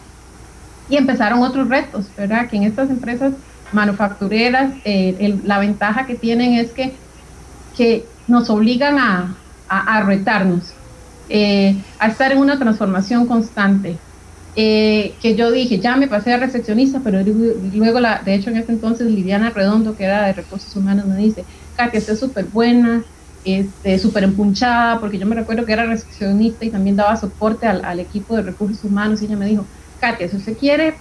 [0.90, 2.50] y empezaron otros retos, ¿verdad?
[2.50, 3.34] Que en estas empresas
[3.72, 6.94] manufactureras eh, la ventaja que tienen es que,
[7.78, 9.36] que nos obligan a,
[9.70, 10.74] a, retarnos,
[11.30, 13.98] eh, a estar en una transformación constante.
[14.58, 18.58] Eh, que yo dije, ya me pasé a recepcionista, pero luego, la, de hecho, en
[18.58, 21.46] ese entonces, Lidiana Redondo, que era de Recursos Humanos, me dice,
[21.78, 23.06] Katia, estás súper buena,
[23.44, 28.00] este, súper empunchada, porque yo me recuerdo que era recepcionista y también daba soporte al,
[28.00, 29.66] equipo de Recursos Humanos, y ella me dijo,
[30.00, 30.96] Katia, si usted quiere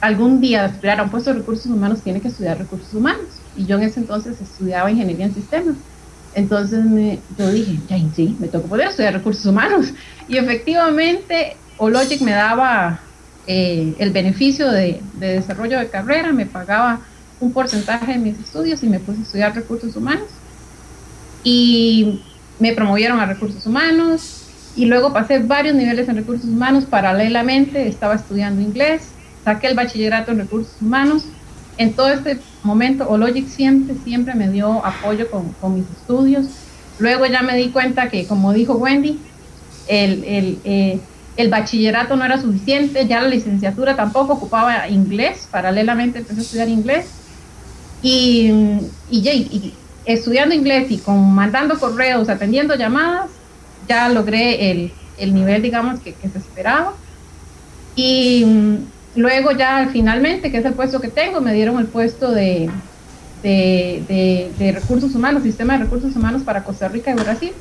[0.00, 3.26] algún día aspirar a un puesto de Recursos Humanos, tiene que estudiar Recursos Humanos.
[3.54, 5.76] Y yo en ese entonces estudiaba Ingeniería en Sistemas.
[6.36, 9.94] Entonces me, yo dije, ya sí, me tocó poder estudiar recursos humanos.
[10.28, 13.00] Y efectivamente, Ologic me daba
[13.46, 17.00] eh, el beneficio de, desarrollo de carrera, me pagaba
[17.38, 20.35] un porcentaje de mis estudios y me puse a estudiar recursos humanos.
[21.48, 22.22] Y
[22.58, 24.42] me promovieron a recursos humanos
[24.74, 26.86] y luego pasé varios niveles en recursos humanos.
[26.86, 29.10] Paralelamente estaba estudiando inglés,
[29.44, 31.26] saqué el bachillerato en recursos humanos
[31.78, 36.46] en todo este momento, Ologic siempre, siempre me dio apoyo con, mis estudios.
[36.98, 39.18] Luego ya me di cuenta que, como dijo Wendy,
[39.86, 40.98] eh,
[41.36, 46.68] el, bachillerato no era suficiente, ya la licenciatura tampoco ocupaba inglés, paralelamente empecé a estudiar
[46.68, 47.06] inglés.
[48.02, 48.50] Y,
[49.10, 49.74] y,
[50.06, 53.30] estudiando inglés y con, mandando correos, atendiendo llamadas,
[53.88, 54.70] ya logré
[55.18, 56.94] el, nivel, digamos, que, que se esperaba.
[57.94, 58.44] Y
[59.16, 62.70] Luego ya finalmente, que es el puesto que tengo, me dieron el puesto de,
[63.42, 67.52] de, recursos humanos, sistema de recursos humanos para Costa Rica y Brasil.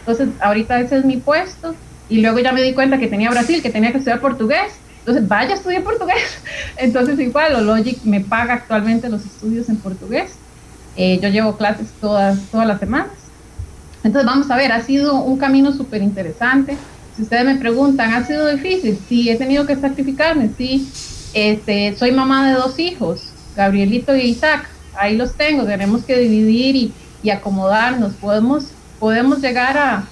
[0.00, 1.76] Entonces, ahorita ese es mi puesto.
[2.08, 4.74] Y luego ya me di cuenta que tenía Brasil, que tenía que estudiar portugués.
[4.98, 6.38] Entonces, vaya a estudiar portugués.
[6.76, 10.32] Entonces, igual, Logic me paga actualmente los estudios en portugués.
[10.96, 13.12] Eh, yo llevo clases todas, todas las semanas.
[14.02, 16.76] Entonces, vamos a ver, ha sido un camino súper interesante
[17.16, 18.98] si ustedes me preguntan, ¿ha sido difícil?
[19.08, 20.90] Sí, he tenido que sacrificarme, sí.
[21.32, 26.92] Este, soy mamá de dos hijos, Gabrielito y Isaac, ahí los tengo, tenemos que dividir
[27.22, 28.66] y, acomodarnos, podemos,
[29.00, 30.04] podemos llegar a,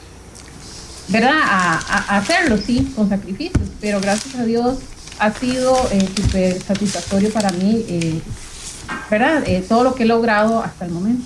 [1.08, 1.34] ¿verdad?
[1.34, 4.78] A, hacerlo, sí, con sacrificios, pero gracias a Dios
[5.18, 8.20] ha sido eh, súper satisfactorio para mí, eh,
[9.10, 9.42] ¿verdad?
[9.46, 11.24] Eh, todo lo que he logrado hasta el momento.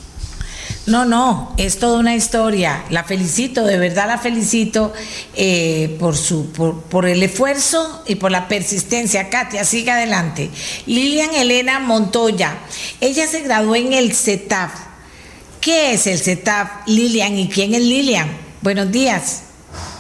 [0.87, 2.85] No, no, es toda una historia.
[2.91, 4.93] La felicito, de verdad la felicito
[5.35, 9.29] eh, por, su, por, el esfuerzo y por la persistencia.
[9.29, 10.49] Katia, sigue adelante.
[10.87, 12.57] Lilian Elena Montoya,
[13.01, 14.73] ella se graduó en el CETAF.
[15.61, 18.29] ¿Qué es el CETAF, Lilian, y quién es Lilian?
[18.63, 19.43] Buenos días.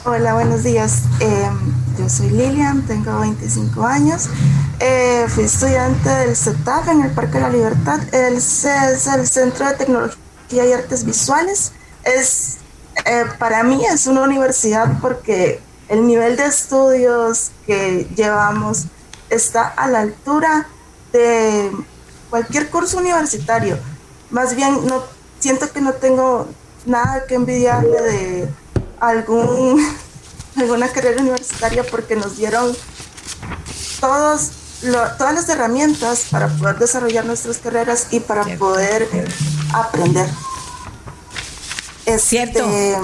[0.04, 1.02] Hola, buenos días.
[1.18, 1.50] Eh,
[1.98, 4.28] yo soy Lilian, tengo 25 años.
[4.80, 8.00] Eh, fui estudiante del CETAF en el Parque de la Libertad.
[8.12, 10.16] El es el Centro de Tecnología
[10.50, 11.72] y artes visuales.
[12.04, 12.58] Es,
[13.04, 18.86] eh, para mí es una universidad porque el nivel de estudios que llevamos
[19.30, 20.68] está a la altura
[21.12, 21.70] de
[22.30, 23.78] cualquier curso universitario.
[24.30, 24.78] Más bien,
[25.38, 26.48] siento que no tengo
[26.84, 28.48] nada que envidiarle de
[29.00, 29.84] algún,
[30.56, 32.76] alguna carrera universitaria porque nos dieron
[34.00, 34.50] todos
[35.18, 39.08] todas las herramientas para poder desarrollar nuestras carreras y para poder
[39.72, 40.28] aprender.
[42.04, 42.60] Es cierto.
[42.60, 42.96] Este,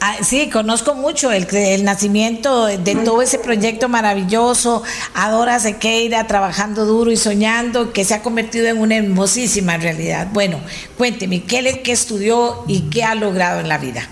[0.00, 4.82] ah, sí, conozco mucho el, el, nacimiento de todo ese proyecto maravilloso,
[5.14, 10.28] Adora Sequeira trabajando duro y soñando, que se ha convertido en una hermosísima realidad.
[10.32, 10.60] Bueno,
[10.96, 14.08] cuénteme, ¿qué, le, qué estudió y qué ha logrado en la vida?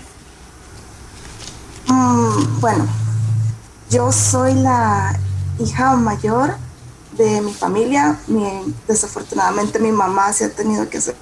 [1.89, 2.87] Mm, bueno,
[3.89, 5.19] yo soy la
[5.59, 6.55] hija mayor
[7.17, 8.19] de mi familia.
[8.87, 11.15] desafortunadamente mi mamá se ha tenido que hacer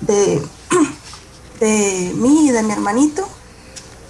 [0.00, 0.42] de,
[1.60, 3.28] de mí y de mi hermanito.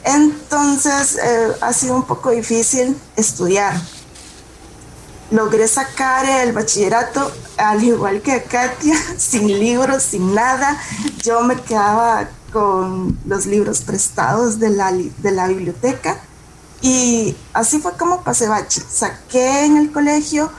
[0.04, 3.80] Entonces eh, ha sido un poco difícil estudiar.
[5.30, 10.80] logré sacar el bachillerato, al igual que Katia, sin libros, sin nada.
[11.24, 16.20] Yo me quedaba con los libros prestados de la, de la biblioteca
[16.82, 18.80] y así fue como pasé bachi.
[18.80, 20.50] Saqué en el colegio,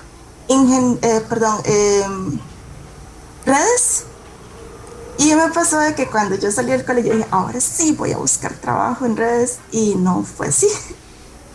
[0.48, 2.40] eh, perdón, em,
[3.46, 4.06] redes.
[5.18, 8.18] Y me pasó de que cuando yo salí del colegio dije, ahora sí voy a
[8.18, 10.68] buscar trabajo en redes y no fue así.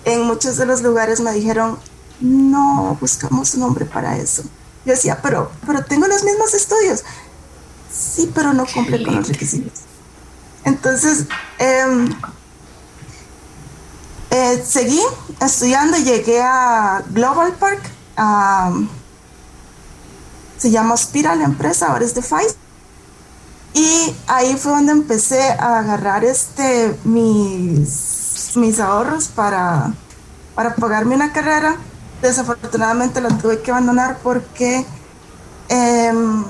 [0.04, 1.78] En muchos de los lugares me dijeron,
[2.20, 4.42] no buscamos un nombre para eso.
[4.86, 7.04] Yo decía, pero, pero tengo los mismos estudios.
[7.92, 9.87] Sí, pero no cumple con los requisitos.
[10.68, 11.26] Entonces,
[11.58, 12.08] em,
[14.30, 15.00] eh, seguí
[15.40, 17.82] estudiando llegué a Global Park.
[20.58, 22.56] se llama Spira la empresa, ahora es de Pfizer.
[23.74, 29.92] Y ahí fue donde empecé a agarrar este, mis, mis ahorros para,
[30.54, 31.76] para pagarme una carrera
[32.22, 34.84] desafortunadamente la tuve que abandonar porque
[35.68, 36.44] em,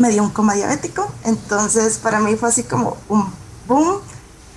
[0.00, 1.06] me dio un coma diabético.
[1.24, 3.30] Entonces, para mí fue así como un
[3.68, 4.00] boom.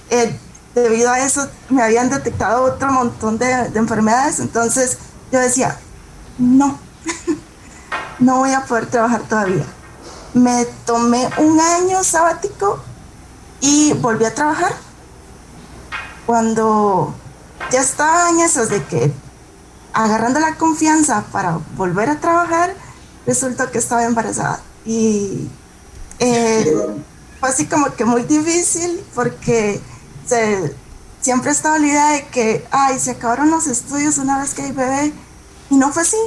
[0.09, 0.39] Eh,
[0.73, 4.39] debido a eso, me habían detectado otro montón de, enfermedades.
[4.39, 4.97] Entonces,
[5.31, 5.77] yo decía,
[6.37, 6.79] no,
[8.19, 9.65] no voy a poder trabajar todavía.
[10.33, 12.79] Me tomé un año sabático
[13.59, 14.73] y volví a trabajar.
[16.25, 17.13] Cuando
[17.69, 19.13] ya estaba en esos de que
[19.91, 22.73] agarrando la confianza para volver a trabajar,
[23.27, 24.61] resultó que estaba embarazada.
[24.85, 25.49] Y
[26.19, 26.75] eh,
[27.39, 29.81] fue así como que muy difícil porque
[30.25, 30.75] se,
[31.21, 34.71] siempre estaba la idea de que, ay, se acabaron los estudios una vez que hay
[34.71, 35.13] bebé.
[35.69, 36.17] Y no fue así.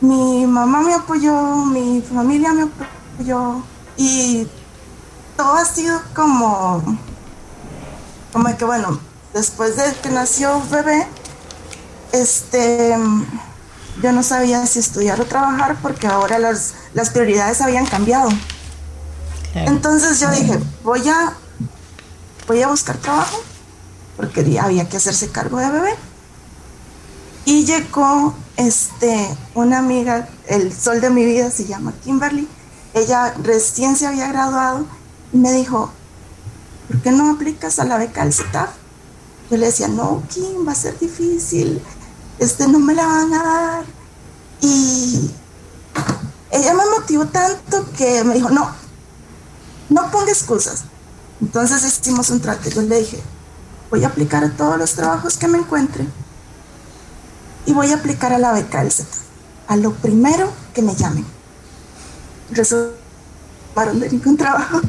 [0.00, 3.62] Mi mamá me apoyó, mi familia me apoyó
[3.96, 4.46] y
[5.36, 6.82] todo ha sido como,
[8.32, 8.98] como que, bueno,
[9.34, 11.06] después de que nació bebé,
[12.12, 12.96] este,
[14.02, 18.28] yo no sabía si estudiar o trabajar porque ahora las, las prioridades habían cambiado.
[19.54, 21.34] Entonces yo dije, voy a,
[22.46, 23.42] voy a buscar trabajo
[24.16, 25.94] porque había que hacerse cargo de bebé.
[27.44, 32.46] Y llegó este, una amiga, el sol de mi vida se llama Kimberly.
[32.94, 34.86] Ella recién se había graduado
[35.32, 35.90] y me dijo,
[36.88, 38.70] ¿por qué no aplicas a la beca del CETAF?
[39.50, 41.82] Yo le decía, no, Kim, va a ser difícil
[42.40, 43.84] este, no me la van a dar.
[44.62, 45.30] Y
[46.50, 48.74] ella me motivó tanto que me dijo, no,
[49.90, 50.84] no ponga excusas.
[51.40, 52.68] Entonces hicimos un trato.
[52.70, 53.22] Yo le dije,
[53.90, 56.06] voy a aplicar a todos los trabajos que me encuentre
[57.66, 59.20] y voy a aplicar a la beca del CETAF.
[59.68, 61.26] A lo primero que me llamen.
[62.50, 64.80] Resultaron de ningún trabajo.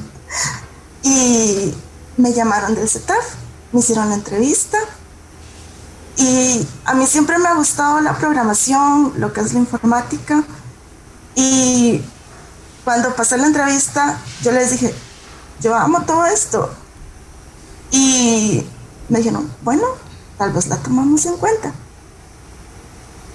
[1.03, 1.73] Y
[2.17, 3.35] me llamaron del CETAF,
[3.71, 4.77] me hicieron la entrevista,
[6.17, 10.43] y a mí siempre me ha gustado la programación, lo que es la informática.
[11.35, 12.01] Y
[12.83, 14.93] cuando pasé la entrevista, yo les dije,
[15.61, 16.69] yo amo todo esto.
[17.91, 18.65] Y
[19.09, 19.85] me dijeron, bueno,
[20.37, 21.73] tal vez la tomamos en cuenta.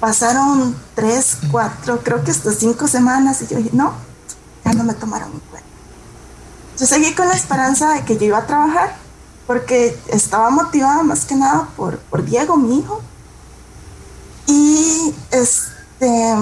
[0.00, 3.94] Pasaron tres, cuatro, creo que hasta cinco semanas y yo dije, no,
[4.64, 5.68] ya no me tomaron en cuenta.
[6.78, 9.05] Yo seguí con la esperanza de que yo iba a trabajar
[9.46, 13.00] porque estaba motivada más que nada por, por Diego, mi hijo.
[14.46, 16.34] Y este,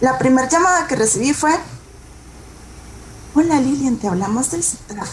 [0.00, 1.52] la primera llamada que recibí fue,
[3.34, 5.10] hola Lilian, te hablamos del CITRAF.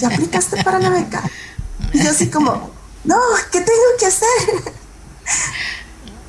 [0.00, 1.22] ¿Ya aplicaste para la beca?
[1.92, 2.70] Y yo así como,
[3.04, 3.16] no,
[3.50, 4.74] ¿qué tengo que hacer?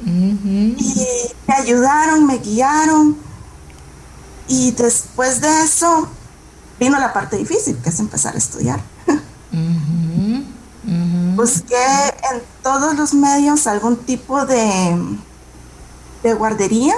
[0.06, 1.08] Y
[1.48, 3.18] me ayudaron, me guiaron.
[4.48, 6.10] Y después de eso,
[6.80, 8.80] vino la parte difícil, que es empezar a estudiar.
[11.36, 11.76] Busqué
[12.32, 15.18] en todos los medios algún tipo de,
[16.24, 16.96] de guardería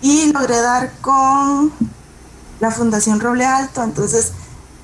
[0.00, 1.72] y logré dar con
[2.60, 3.82] la Fundación Roble Alto.
[3.82, 4.32] Entonces,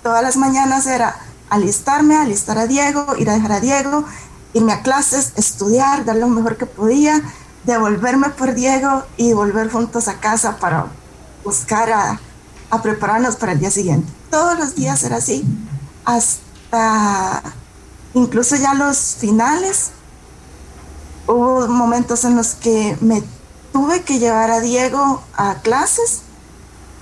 [0.02, 1.16] todas las mañanas era
[1.48, 4.04] alistarme, alistar a Diego, ir a dejar a Diego,
[4.52, 7.22] irme a clases, estudiar, dar lo mejor que podía,
[7.64, 10.86] devolverme por Diego y volver juntos a casa para
[11.44, 12.20] buscar a,
[12.70, 14.12] a prepararnos para el día siguiente.
[14.30, 15.44] Todos los días era así,
[16.04, 17.42] hasta
[18.14, 19.90] incluso ya los finales.
[21.26, 23.22] Hubo momentos en los que me
[23.72, 26.22] tuve que llevar a Diego a clases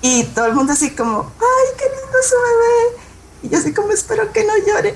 [0.01, 2.97] y todo el mundo así como, ay, qué lindo su bebé.
[3.43, 4.95] Y yo así como, espero que no llore.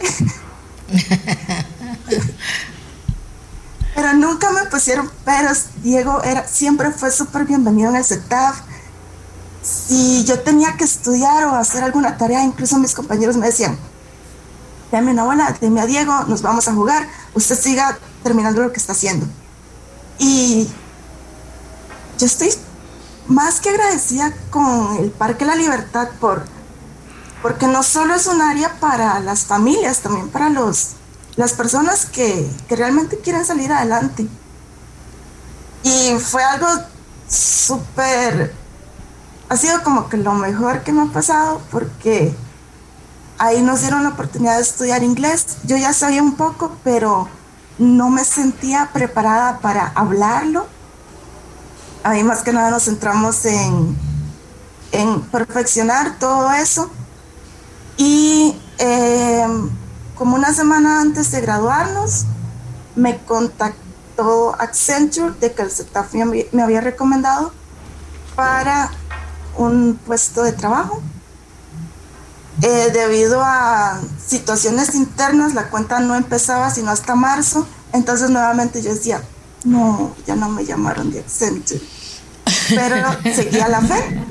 [3.95, 5.65] pero nunca me pusieron peros.
[5.83, 8.61] Diego era, siempre fue súper bienvenido en el CETAF
[9.61, 13.77] si yo tenía que estudiar o hacer alguna tarea, incluso mis compañeros me decían,
[14.91, 18.79] dame una bola, dame a Diego, nos vamos a jugar, usted siga terminando lo que
[18.79, 19.27] está haciendo.
[20.17, 20.67] Y
[22.17, 22.53] yo estoy
[23.27, 26.43] más que agradecida con el Parque La Libertad por,
[27.41, 30.91] porque no solo es un área para las familias, también para los,
[31.35, 34.27] las personas que, que realmente quieren salir adelante.
[35.83, 36.67] Y fue algo
[37.29, 38.53] súper,
[39.49, 42.35] ha sido como que lo mejor que me ha pasado porque
[43.39, 45.57] ahí nos dieron la oportunidad de estudiar inglés.
[45.63, 47.27] Yo ya sabía un poco, pero
[47.79, 50.67] no me sentía preparada para hablarlo.
[52.03, 53.97] Ahí más que nada nos centramos en,
[54.91, 56.91] en perfeccionar todo eso.
[57.97, 59.69] Y em,
[60.15, 62.25] como una semana antes de graduarnos,
[62.95, 67.51] me contactó Accenture de que el CETAF me había recomendado
[68.35, 68.91] para
[69.59, 71.01] un puesto de trabajo
[72.61, 77.67] eh, debido a situaciones internas, la cuenta no empezaba sino hasta marzo.
[77.93, 79.21] Entonces nuevamente yo decía,
[79.63, 81.81] no, ya no me llamaron de Accenture.
[82.69, 82.95] Pero
[83.35, 84.25] seguía la fe.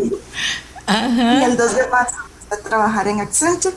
[0.89, 3.77] Y el 2 de marzo empecé a trabajar en Accenture.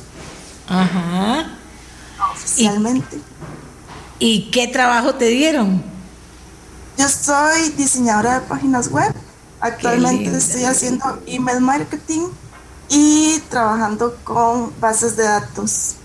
[0.68, 1.48] Ajá.
[2.34, 3.20] Oficialmente.
[4.20, 5.84] ¿Y, ¿Y qué trabajo te dieron?
[6.98, 9.14] Yo soy diseñadora de páginas web.
[9.62, 12.28] Actualmente estoy haciendo email marketing
[12.90, 15.96] y trabajando con bases de datos.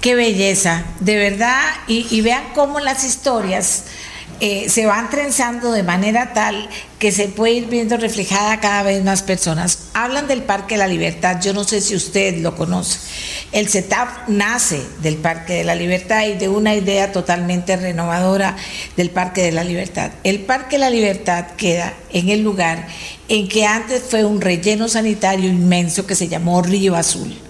[0.00, 3.84] Qué belleza, de verdad, y, vean cómo las historias
[4.40, 6.68] eh, se van trenzando de manera tal
[6.98, 9.88] que se puede ir viendo reflejada cada vez más personas.
[9.94, 12.98] Hablan del Parque de la Libertad, yo no sé si usted lo conoce.
[13.52, 18.56] El CETAP nace del Parque de la Libertad y de una idea totalmente renovadora
[18.96, 20.10] del Parque de la Libertad.
[20.24, 22.86] El Parque de la Libertad queda en el lugar
[23.28, 27.45] en que antes fue un relleno sanitario inmenso que se llamó Río Azul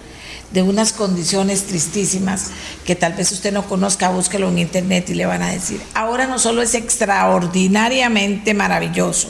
[0.51, 2.51] de unas condiciones tristísimas
[2.85, 5.81] que tal vez usted no conozca, búsquelo en internet y le van a decir.
[5.93, 9.29] Ahora no solo es extraordinariamente maravilloso,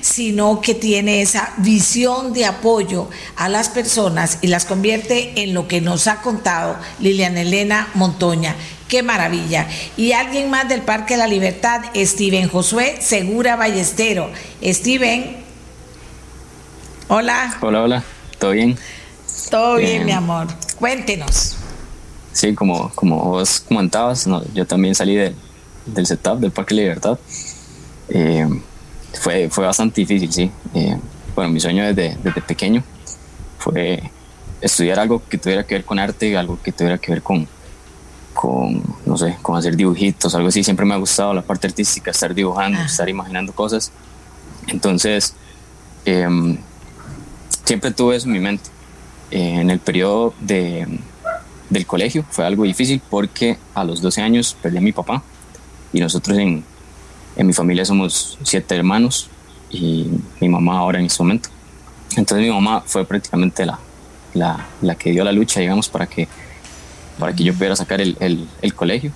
[0.00, 5.66] sino que tiene esa visión de apoyo a las personas y las convierte en lo
[5.66, 8.54] que nos ha contado Lilian Elena Montoña.
[8.88, 9.68] Qué maravilla.
[9.96, 14.30] Y alguien más del Parque de la Libertad, Steven Josué Segura Ballestero.
[14.62, 15.36] Steven.
[17.06, 17.56] Hola.
[17.60, 18.04] Hola, hola.
[18.38, 18.76] ¿Todo bien?
[19.48, 20.48] Todo bien, mi amor.
[20.78, 21.56] Cuéntenos.
[22.32, 27.18] Sí, como, como vos comentabas, yo también salí del setup del Parque Libertad.
[28.08, 28.46] Eh,
[29.20, 30.50] fue, fue bastante difícil, sí.
[30.74, 30.96] Eh,
[31.34, 32.82] bueno, mi sueño desde, desde pequeño
[33.58, 34.02] fue
[34.60, 37.48] estudiar algo que tuviera que ver con arte, algo que tuviera que ver con,
[38.34, 40.62] con, no sé, con hacer dibujitos, algo así.
[40.62, 42.86] Siempre me ha gustado la parte artística, estar dibujando, ah.
[42.86, 43.90] estar imaginando cosas.
[44.68, 45.34] Entonces,
[46.04, 46.58] em,
[47.64, 48.70] siempre tuve eso en mi mente
[49.30, 50.86] en el periodo de,
[51.68, 55.22] del colegio fue algo difícil porque a los 12 años perdí a mi papá
[55.92, 56.64] y nosotros en,
[57.36, 59.28] en mi familia somos siete hermanos
[59.70, 60.06] y
[60.40, 61.48] mi mamá ahora en este momento.
[62.16, 63.78] Entonces mi mamá fue prácticamente la,
[64.34, 66.26] la, la, que dio la lucha, digamos, para que,
[67.18, 69.12] para que yo pudiera sacar el, el, colegio.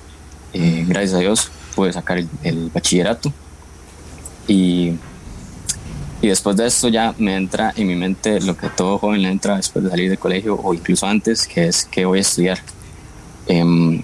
[0.53, 3.33] Eh, gracias a Dios pude sacar el, el bachillerato
[4.47, 4.93] y
[6.23, 9.31] y después de esto ya me entra en mi mente lo que todo joven le
[9.31, 12.59] entra después de salir del colegio o incluso antes, que es que voy a estudiar.
[13.47, 14.03] Em,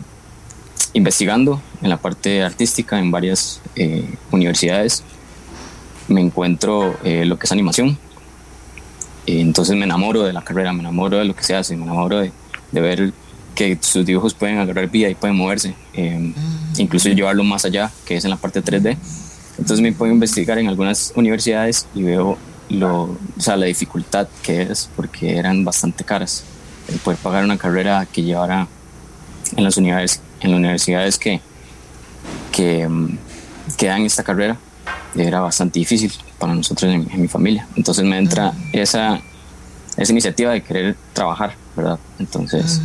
[0.93, 5.03] investigando en la parte artística en varias eh, universidades,
[6.09, 7.97] me encuentro eh, lo que es animación.
[9.27, 12.19] entonces me enamoro de la carrera, me enamoro de lo que se hace, me enamoro
[12.19, 12.33] de,
[12.73, 13.13] de ver
[13.55, 16.35] que sus dibujos pueden agarrar vida y pueden moverse, em, mm.
[16.79, 18.97] incluso llevarlo más allá, que es en la parte 3D.
[19.61, 22.39] Entonces me puedo investigar en algunas universidades y veo
[22.71, 26.45] lo, o sea, la dificultad que es, porque eran bastante caras.
[26.89, 28.67] El poder pagar una carrera que llevara
[29.55, 31.41] en las universidades, en las universidades que,
[32.53, 33.19] que, mm,
[33.77, 34.57] que dan esta carrera
[35.15, 37.67] era bastante difícil para nosotros en, mi familia.
[37.77, 39.21] Entonces me entra esa,
[39.97, 41.99] esa iniciativa de querer trabajar, ¿verdad?
[42.19, 42.81] Entonces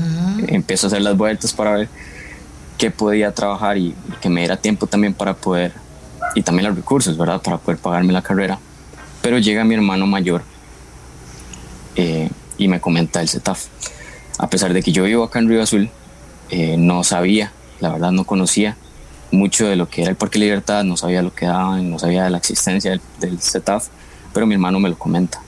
[0.47, 1.89] empiezo a hacer las vueltas para ver
[2.77, 5.84] qué podía trabajar y que me diera tiempo también para poder
[6.35, 7.41] y también los recursos, ¿verdad?
[7.41, 8.59] Para poder pagarme la carrera.
[9.21, 10.43] Pero llega mi hermano mayor
[11.95, 13.65] eh, y me comenta el CETAF.
[14.37, 15.89] A pesar de que yo vivo acá en Río Azul,
[16.49, 18.77] eh, no sabía, la verdad no conocía
[19.31, 22.25] mucho de lo que era el Parque Libertad, no sabía lo que daban, no sabía
[22.25, 23.87] de la existencia del, del CETAF,
[24.33, 25.41] pero mi hermano me lo comenta.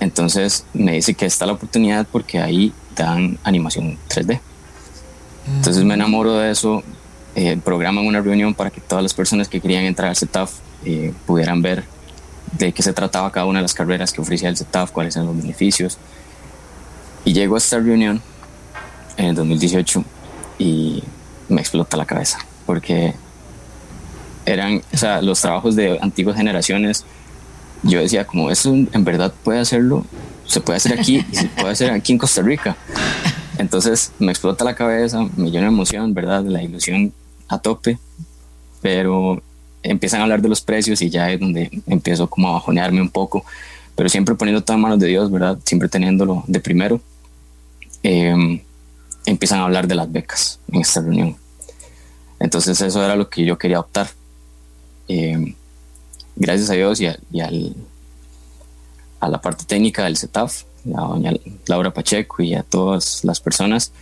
[0.00, 4.40] Entonces me dice que está la oportunidad porque ahí dan animación 3D.
[5.56, 6.82] Entonces me enamoro de eso,
[7.36, 10.52] eh, programan una reunión para que todas las personas que querían entrar al CETAF
[10.84, 11.84] eh, pudieran ver
[12.52, 15.26] de qué se trataba cada una de las carreras que ofrecía el CETAF, cuáles eran
[15.26, 15.98] los beneficios.
[17.24, 18.22] Y llego a esta reunión
[19.16, 20.04] en el 2018
[20.58, 21.02] y
[21.48, 23.14] me explota la cabeza, porque
[24.46, 27.04] eran, o sea, los trabajos de antiguas generaciones,
[27.82, 30.04] yo decía como eso en verdad puede hacerlo,
[30.46, 32.76] se puede hacer aquí y se puede hacer aquí en Costa Rica.
[33.58, 36.44] Entonces me explota la cabeza, me llena de emoción, ¿verdad?
[36.44, 37.12] La ilusión
[37.48, 37.98] a tope,
[38.80, 39.42] pero
[39.82, 43.10] empiezan a hablar de los precios y ya es donde empiezo como a bajonearme un
[43.10, 43.44] poco,
[43.94, 45.58] pero siempre poniendo todo manos de Dios, ¿verdad?
[45.64, 47.00] Siempre teniéndolo de primero.
[48.02, 48.60] Em,
[49.24, 51.36] empiezan a hablar de las becas en esta reunión.
[52.40, 54.08] Entonces eso era lo que yo quería optar.
[55.08, 55.54] Em,
[56.36, 57.76] gracias a Dios y, al,
[59.20, 60.64] a la parte técnica del CETAF,
[60.94, 61.32] a doña
[61.66, 63.92] Laura Pacheco y a todas las personas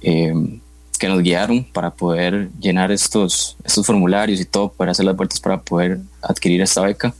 [0.00, 0.60] em,
[0.98, 5.40] que nos guiaron para poder llenar estos, estos formularios y todo, para hacer las vueltas
[5.40, 7.14] para poder adquirir esta beca,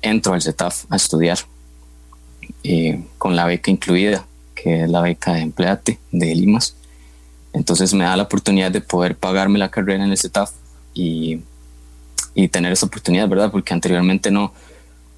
[0.00, 1.38] entro al CETAF a estudiar
[2.64, 6.76] eh, con la beca incluida, que es la beca de Empleate de Limas.
[7.52, 10.52] Entonces me da la oportunidad de poder pagarme la carrera en el CETAF
[10.94, 11.40] y,
[12.34, 13.50] y tener esa oportunidad, ¿verdad?
[13.50, 14.52] Porque anteriormente no,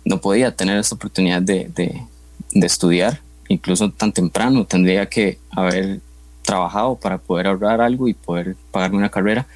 [0.05, 4.65] no podía tener esa oportunidad de, de estudiar, incluso tan temprano.
[4.65, 6.01] Tendría que haber
[6.45, 9.47] trabajado para poder ahorrar algo y poder pagarme una carrera,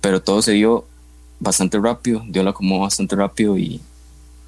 [0.00, 0.86] pero todo se dio
[1.40, 3.80] bastante rápido, dio la como bastante rápido y,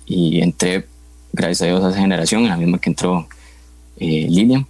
[0.06, 0.86] y, entré,
[1.32, 3.28] gracias a Dios, a esa generación, en la misma que entró
[3.98, 4.66] eh, Lilian,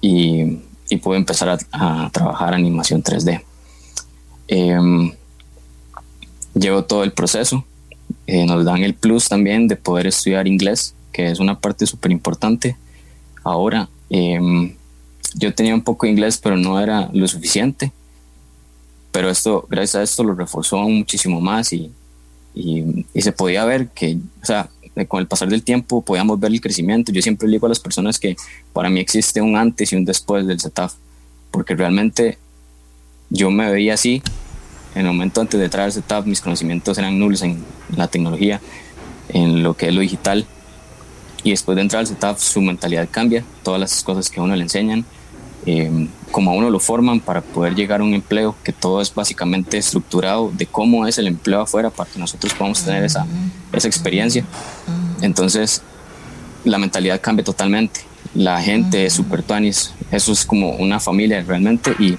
[0.00, 3.42] y, y, pude empezar a, trabajar animación 3D.
[4.48, 5.12] Em,
[6.54, 7.64] llevo todo el proceso,
[8.26, 12.12] eh, nos dan el plus también de poder estudiar inglés, que es una parte súper
[12.12, 12.76] importante.
[13.44, 14.38] Ahora, eh,
[15.34, 17.92] yo tenía un poco de inglés, pero no era lo suficiente.
[19.12, 21.90] Pero esto, gracias a esto, lo reforzó muchísimo más y,
[22.54, 24.68] y, se podía ver que, o sea,
[25.06, 27.12] con el pasar del tiempo podíamos ver el crecimiento.
[27.12, 28.36] Yo siempre digo a las personas que
[28.72, 30.94] para mí existe un antes y un después del CETAF,
[31.50, 32.38] porque realmente
[33.30, 34.22] yo me veía así.
[34.94, 37.62] En el momento antes de al CETAF, mis conocimientos eran nulos en
[37.96, 38.60] la tecnología,
[39.28, 40.46] en lo que es lo digital.
[41.44, 44.56] Y después de entrar al CETAF, su mentalidad cambia, todas las cosas que a uno
[44.56, 45.06] le enseñan
[45.70, 49.14] eh, como a uno lo forman para poder llegar a un empleo, que todo es
[49.14, 53.26] básicamente estructurado de cómo es el empleo afuera para que nosotros podamos tener esa,
[53.70, 54.46] esa experiencia.
[55.20, 55.82] Entonces,
[56.64, 58.00] la mentalidad cambia totalmente.
[58.34, 62.16] La gente es super tuanis, eso es como una familia realmente y,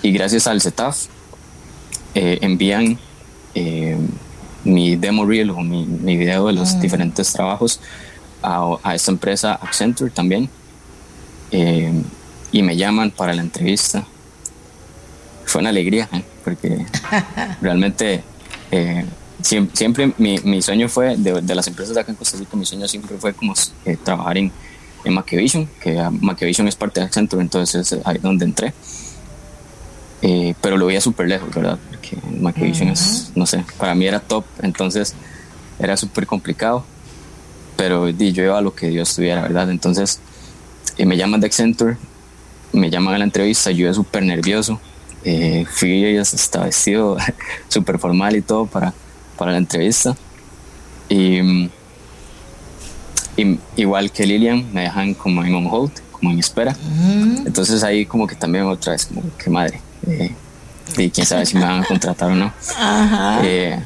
[0.00, 1.08] y gracias al CETAF
[2.14, 2.98] eh, envían
[3.54, 3.98] eh,
[4.64, 7.80] mi demo reel o mi, mi video de los diferentes trabajos
[8.42, 10.48] a, a esta empresa Accenture también
[11.50, 11.92] eh,
[12.52, 14.04] y me llaman para la entrevista.
[15.44, 16.22] Fue una alegría, ¿eh?
[16.42, 16.86] porque
[17.60, 18.22] realmente
[18.70, 19.04] eh,
[19.42, 22.88] siempre, mi, mi, sueño fue, de, las empresas de acá en Costa Rica, mi sueño
[22.88, 23.54] siempre fue como
[24.02, 24.50] trabajar en,
[25.04, 28.72] en Maquivision, que Maquivision es parte de Accenture, entonces es ahí donde entré.
[30.60, 31.78] pero lo veía súper lejos, ¿verdad?
[31.90, 35.14] Porque Maquivision es, no sé, para mí era top, entonces
[35.78, 36.84] era súper complicado,
[37.76, 39.70] pero yo iba a lo que Dios tuviera, ¿verdad?
[39.70, 40.20] Entonces
[40.98, 41.96] eh, me llaman de Accenture,
[42.72, 44.80] me llaman a la entrevista, yo era súper nervioso,
[45.24, 47.16] eh, fui hasta vestido
[47.68, 48.92] súper formal y todo para,
[49.36, 50.16] para la entrevista.
[51.08, 51.70] Y,
[53.76, 56.76] igual que Lilian, me dejan como en on hold, como en espera.
[57.44, 59.80] Entonces ahí como que también otra vez, como que madre.
[60.06, 60.34] Eh,
[60.96, 62.52] y quién sabe si me van a contratar o no.
[63.42, 63.78] Eh,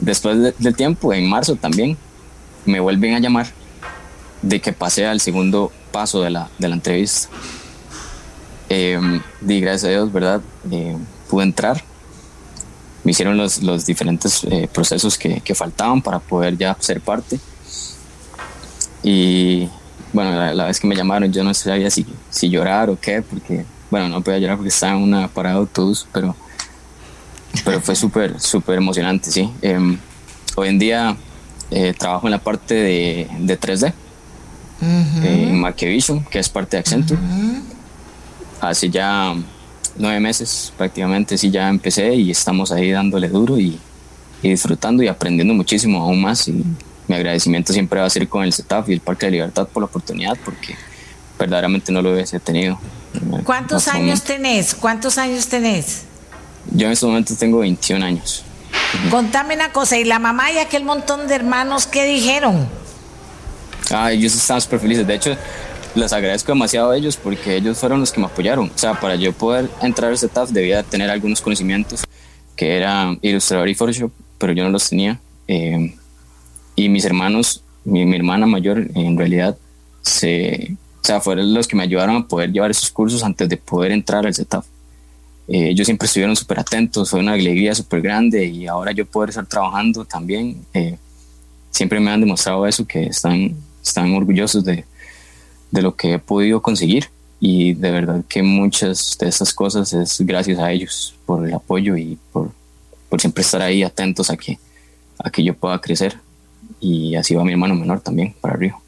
[0.00, 1.96] después del tiempo, en marzo también,
[2.64, 3.46] me vuelven a llamar
[4.42, 7.28] de que pasé al segundo paso de la, de la entrevista.
[8.68, 10.40] Eh, di gracias a Dios, ¿verdad?
[10.70, 10.96] Eh,
[11.28, 11.82] pude entrar.
[13.04, 17.40] Me hicieron los, los diferentes eh, procesos que, que, faltaban para poder ya ser parte.
[19.02, 19.68] Y
[20.12, 23.64] bueno, la, vez que me llamaron yo no sabía si, si llorar o qué, porque,
[23.90, 26.36] bueno, no podía llorar porque estaba en una parada de autobús, pero,
[27.64, 29.50] pero fue súper, súper emocionante, sí.
[29.62, 29.98] Em,
[30.56, 31.16] hoy en día
[31.98, 33.92] trabajo en la parte de, de 3D
[34.80, 37.20] en Maquivision, que es parte de Accenture.
[38.60, 39.34] Hace ya
[39.96, 43.78] nueve meses prácticamente, sí, ya empecé y estamos ahí dándole duro y,
[44.42, 46.48] disfrutando y aprendiendo muchísimo aún más.
[46.48, 46.64] Y
[47.06, 49.82] mi agradecimiento siempre va a ser con el CETAF y el Parque de Libertad por
[49.82, 50.76] la oportunidad, porque
[51.38, 52.78] verdaderamente no lo hubiese tenido.
[53.44, 54.74] ¿Cuántos años tenés?
[54.74, 56.04] ¿Cuántos años tenés?
[56.70, 58.44] Yo en este momento tengo 21 años.
[59.10, 62.68] Contame una cosa, ¿y la mamá y aquel montón de hermanos qué dijeron?
[63.90, 65.06] Ah, ellos estaban súper felices.
[65.06, 65.36] De hecho,
[65.94, 68.70] les agradezco demasiado a ellos porque ellos fueron los que me apoyaron.
[68.74, 72.04] O sea, para yo poder entrar a ese TAF debía tener algunos conocimientos
[72.56, 75.20] que era ilustrador y Photoshop, pero yo no los tenía.
[75.46, 75.94] Eh,
[76.74, 79.56] y mis hermanos, mi, hermana mayor, en realidad,
[80.02, 83.56] se, o sea, fueron los que me ayudaron a poder llevar esos cursos antes de
[83.56, 84.66] poder entrar al CETAF.
[85.48, 89.30] eh, ellos siempre estuvieron súper atentos, fue una alegría súper grande y ahora yo poder
[89.30, 90.98] estar trabajando también, eh,
[91.70, 93.56] siempre me han demostrado eso, que están,
[93.88, 94.84] están orgullosos de,
[95.70, 97.10] de lo que he podido conseguir
[97.40, 101.96] y de verdad que muchas de esas cosas es gracias a ellos por el apoyo
[101.96, 102.50] y por,
[103.08, 104.58] por siempre estar ahí atentos a que,
[105.18, 106.18] a que yo pueda crecer
[106.80, 108.80] y así va mi hermano menor también para arriba.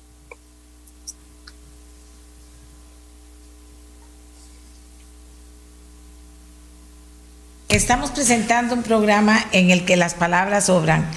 [7.68, 11.08] Estamos presentando un programa en el que las palabras sobran.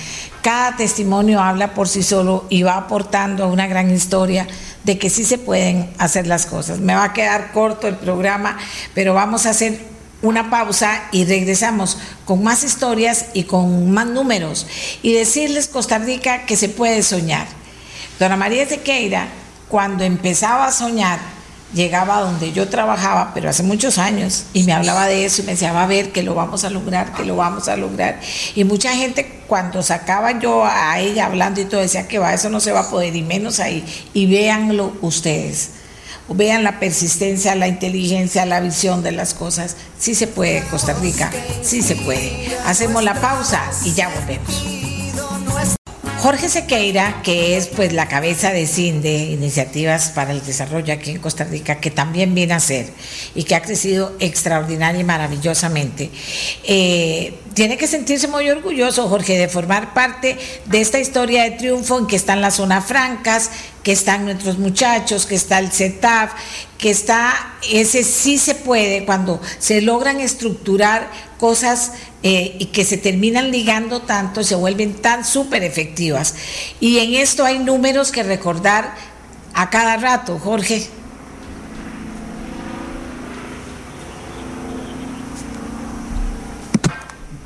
[0.44, 4.46] Cada testimonio habla por sí solo y va aportando a una gran historia
[4.84, 6.80] de que sí se pueden hacer las cosas.
[6.80, 8.58] Me va a quedar corto el programa,
[8.94, 9.80] pero vamos a hacer
[10.22, 14.68] una pausa y regresamos con más historias y con más números
[15.02, 17.48] y decirles Costa Rica que se puede soñar.
[18.20, 19.30] Dona María Sequeira,
[19.70, 21.20] cuando empezaba a soñar,
[21.74, 25.54] llegaba donde yo trabajaba, pero hace muchos años, y me hablaba de eso y me
[25.54, 28.20] decía, va a ver que lo vamos a lograr, que lo vamos a lograr.
[28.56, 32.50] Y mucha gente cuando sacaba yo a ella hablando y todo decía que va, eso
[32.50, 33.84] no se va a poder, y menos ahí.
[34.14, 35.72] Y véanlo ustedes.
[36.30, 39.76] Vean la persistencia, la inteligencia, la visión de las cosas.
[40.00, 41.32] Sí se puede, Costa Rica,
[41.62, 42.58] sí se puede.
[42.66, 44.83] Hacemos la pausa y ya volvemos.
[46.24, 51.20] Jorge Sequeira, que es pues la cabeza de CINDE, Iniciativas para el Desarrollo aquí en
[51.20, 52.88] Costa Rica, que también viene a ser
[53.36, 56.12] y que ha crecido extraordinaria y maravillosamente,
[56.64, 62.00] eh, tiene que sentirse muy orgulloso, Jorge, de formar parte de esta historia de triunfo
[62.00, 63.52] en que están las zonas francas,
[63.84, 66.32] que están nuestros muchachos, que está el CETAF,
[66.78, 67.34] que está
[67.70, 71.92] ese sí se puede cuando se logran estructurar cosas
[72.24, 76.36] eh, y que se terminan ligando tanto, se vuelven tan súper efectivas.
[76.80, 78.96] Y en esto hay números que recordar
[79.54, 80.88] a cada rato, Jorge.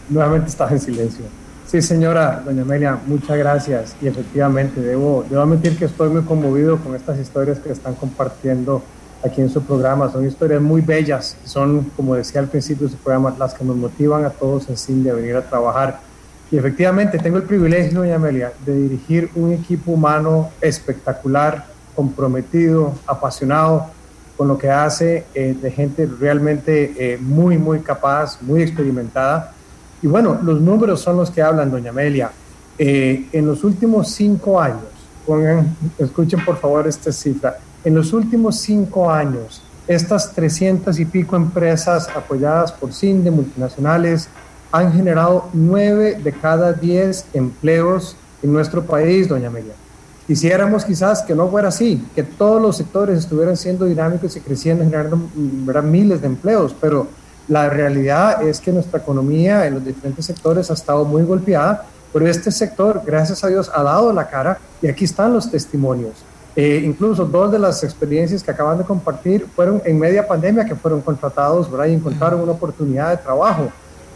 [0.09, 1.25] Nuevamente estás en silencio.
[1.65, 3.95] Sí, señora, doña Amelia, muchas gracias.
[4.01, 8.84] Y efectivamente, debo, debo admitir que estoy muy conmovido con estas historias que están compartiendo
[9.24, 10.11] aquí en su programa.
[10.11, 13.76] Son historias muy bellas, son, como decía al principio de su programa, las que nos
[13.76, 15.99] motivan a todos en CINDE a venir a trabajar.
[16.51, 21.65] Y efectivamente, tengo el privilegio, doña Amelia, de dirigir un equipo humano espectacular,
[21.95, 23.88] comprometido, apasionado
[24.38, 29.53] con lo que hace, eh, de gente realmente eh, muy, muy capaz, muy experimentada
[30.01, 32.32] y bueno, los números son los que hablan, doña Amelia.
[32.78, 34.84] Eh, en los últimos cinco años,
[35.26, 41.36] pongan, escuchen por favor esta cifra, en los últimos cinco años, estas 300 y pico
[41.36, 44.28] empresas apoyadas por CINDE, multinacionales,
[44.71, 49.73] han generado nueve de cada diez empleos en nuestro país, doña Amelia.
[50.28, 54.84] Quisiéramos quizás que no fuera así, que todos los sectores estuvieran siendo dinámicos y creciendo,
[54.84, 55.17] generando
[55.84, 57.07] miles de empleos, pero
[57.47, 62.28] la realidad es que nuestra economía en los diferentes sectores ha estado muy golpeada, pero
[62.28, 66.15] este sector, gracias a Dios, ha dado la cara y aquí están los testimonios.
[66.60, 70.74] Eh, incluso dos de las experiencias que acaban de compartir fueron en media pandemia que
[70.74, 71.86] fueron contratados ¿verdad?
[71.86, 73.70] y encontraron una oportunidad de trabajo.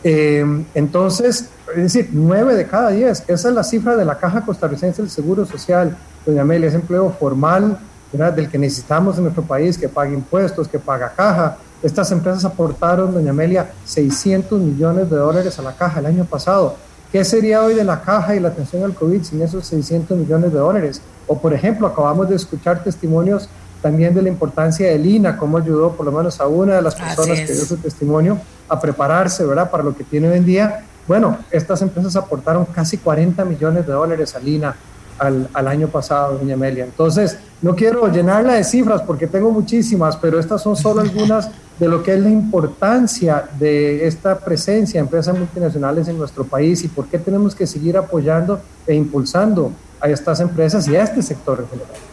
[0.04, 4.44] Eh, entonces, es decir, nueve de cada diez, esa es la cifra de la Caja
[4.44, 7.78] Costarricense del Seguro Social, doña Amelia, es empleo formal
[8.12, 8.34] ¿verdad?
[8.34, 13.14] del que necesitamos en nuestro país, que paga impuestos, que paga caja, estas empresas aportaron,
[13.14, 16.76] doña Amelia, 600 millones de dólares a la caja el año pasado.
[17.12, 20.54] ¿Qué sería hoy de la caja y la atención al COVID sin esos 600 millones
[20.54, 21.02] de dólares?
[21.28, 23.50] O, por ejemplo, acabamos de escuchar testimonios
[23.82, 26.96] también de la importancia de Lina, cómo ayudó por lo menos a una de las
[26.96, 28.40] personas que dio su testimonio
[28.70, 30.86] a prepararse, ¿verdad?, para lo que tiene hoy en día.
[31.06, 34.74] Bueno, estas empresas aportaron casi 40 millones de dólares a Lina
[35.22, 36.84] al, año pasado, doña Amelia.
[36.84, 41.50] Entonces, no quiero llenarla de cifras porque tengo muchísimas, pero estas son solo algunas
[41.80, 46.84] de lo que es la importancia de esta presencia de empresas multinacionales en nuestro país
[46.84, 51.22] y por qué tenemos que seguir apoyando e impulsando a estas empresas y a este
[51.22, 52.11] sector en general.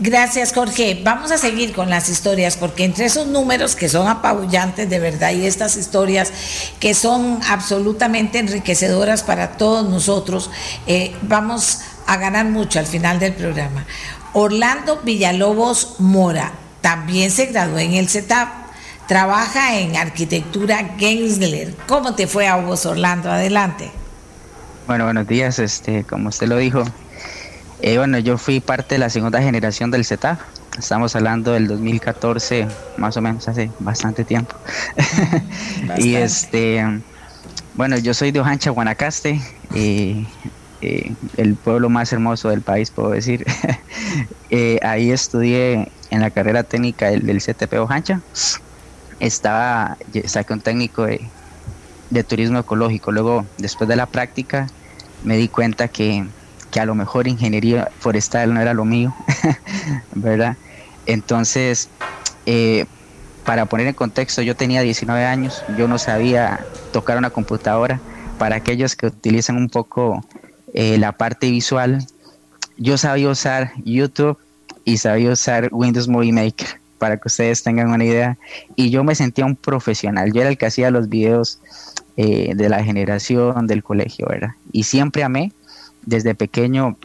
[0.00, 1.00] Gracias, Jorge.
[1.02, 5.32] Vamos a seguir con las historias, porque entre esos números que son apabullantes de verdad
[5.32, 6.32] y estas historias
[6.78, 10.50] que son absolutamente enriquecedoras para todos nosotros,
[10.86, 13.86] eh, vamos a ganar mucho al final del programa.
[14.34, 18.48] Orlando Villalobos Mora también se graduó en el CETAP.
[19.08, 21.74] Trabaja en arquitectura Gensler.
[21.88, 23.32] ¿Cómo te fue a vos, Orlando?
[23.32, 23.90] Adelante.
[24.86, 25.58] Bueno, buenos días.
[25.58, 26.84] Este, como usted lo dijo,
[27.80, 30.40] eh, bueno, yo fui parte de la segunda generación del CETAP.
[30.78, 34.56] Estamos hablando del 2014, más o menos hace bastante tiempo.
[35.98, 36.84] y este,
[37.74, 39.40] bueno, yo soy de Ojancha, Guanacaste,
[39.74, 40.24] eh,
[41.36, 43.44] el pueblo más hermoso del país, puedo decir.
[44.50, 48.22] Eh, ahí estudié en la carrera técnica del, CTP Ojancha.
[49.20, 51.20] estaba, saqué un técnico de,
[52.08, 53.12] de turismo ecológico.
[53.12, 54.66] Luego, después de la práctica,
[55.22, 56.24] me di cuenta que,
[56.70, 59.14] que a lo mejor ingeniería forestal no era lo mío,
[60.14, 60.56] ¿verdad?
[61.06, 61.88] Entonces,
[62.46, 62.86] eh,
[63.44, 68.00] para poner en contexto, yo tenía 19 años, yo no sabía tocar una computadora.
[68.38, 70.24] Para aquellos que utilizan un poco
[70.74, 72.06] eh, la parte visual,
[72.76, 74.38] yo sabía usar YouTube
[74.84, 78.38] y sabía usar Windows Movie Maker, para que ustedes tengan una idea.
[78.76, 81.58] Y yo me sentía un profesional, yo era el que hacía los videos
[82.16, 84.50] eh, de la generación del colegio, ¿verdad?
[84.72, 85.52] Y siempre amé,
[86.08, 86.96] desde pequeño,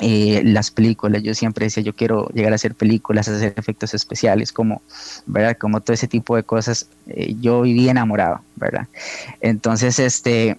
[0.00, 1.22] eh, las películas.
[1.22, 4.82] Yo siempre decía, yo quiero llegar a hacer películas, hacer efectos especiales, como,
[5.26, 5.56] ¿verdad?
[5.58, 6.88] Como todo ese tipo de cosas.
[7.06, 8.86] Eh, yo viví enamorado, ¿verdad?
[9.40, 10.58] Entonces, este,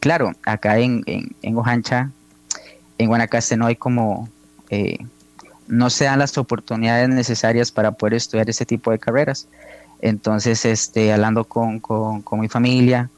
[0.00, 2.10] claro, acá en, en, Ojancha,
[2.98, 4.28] en Guanacaste no hay como,
[5.68, 9.48] no se dan las oportunidades necesarias para poder estudiar ese tipo de carreras.
[10.02, 11.80] Entonces, este, hablando con,
[12.32, 13.08] mi familia,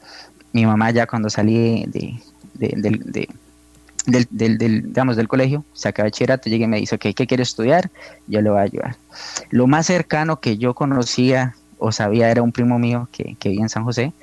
[0.53, 3.27] mi mamá ya cuando salí de,
[4.05, 7.89] del, del, digamos, del colegio, saca bachillerato, llegué y me dice, ¿qué quiere estudiar?
[8.27, 8.95] Yo le voy a ayudar.
[9.49, 13.63] Lo más cercano que yo conocía o sabía era un primo mío que, que vivía
[13.63, 14.13] en San José,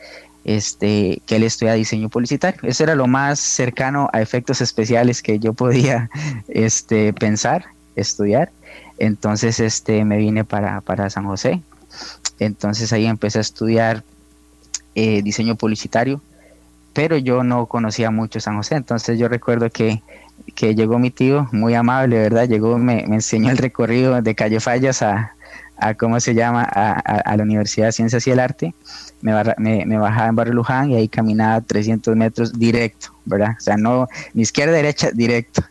[0.44, 2.60] este, que él estudia diseño publicitario.
[2.62, 6.10] Eso era lo más cercano a efectos especiales que yo podía
[6.48, 7.66] este, pensar,
[7.96, 8.50] estudiar.
[8.98, 11.62] Entonces este, me vine para, para San José
[12.38, 14.04] entonces ahí empecé a estudiar
[14.94, 16.20] eh, diseño publicitario,
[16.92, 20.02] pero yo no conocía mucho San José, entonces yo recuerdo que,
[20.56, 22.48] llegó mi tío, muy amable, ¿verdad?
[22.48, 25.34] Llegó, me, enseñó el recorrido de Calle Fallas a,
[25.98, 28.74] ¿cómo se llama?, a, la Universidad de Ciencias y el Arte.
[29.20, 33.56] Me, me, bajaba en Barrio Luján y ahí caminaba 300 metros directo, ¿verdad?
[33.56, 35.62] O sea, no, ni izquierda, derecha, directo.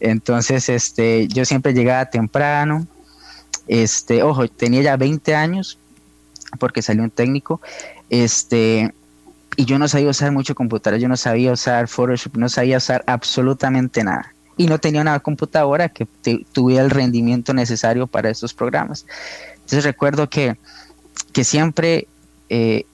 [0.00, 2.86] Entonces, este, yo siempre llegaba temprano.
[3.66, 5.78] Este, ojo, tenía ya 20 años,
[6.58, 7.60] porque salió un técnico,
[8.10, 8.92] este,
[9.58, 13.02] y yo no sabía usar mucho computadora, yo no sabía usar Photoshop, no sabía usar
[13.08, 14.32] absolutamente nada.
[14.56, 16.06] Y no tenía una computadora que
[16.52, 19.04] tuviera el rendimiento necesario para estos programas.
[19.54, 20.56] Entonces recuerdo que,
[21.32, 22.06] que siempre
[22.48, 22.86] eh,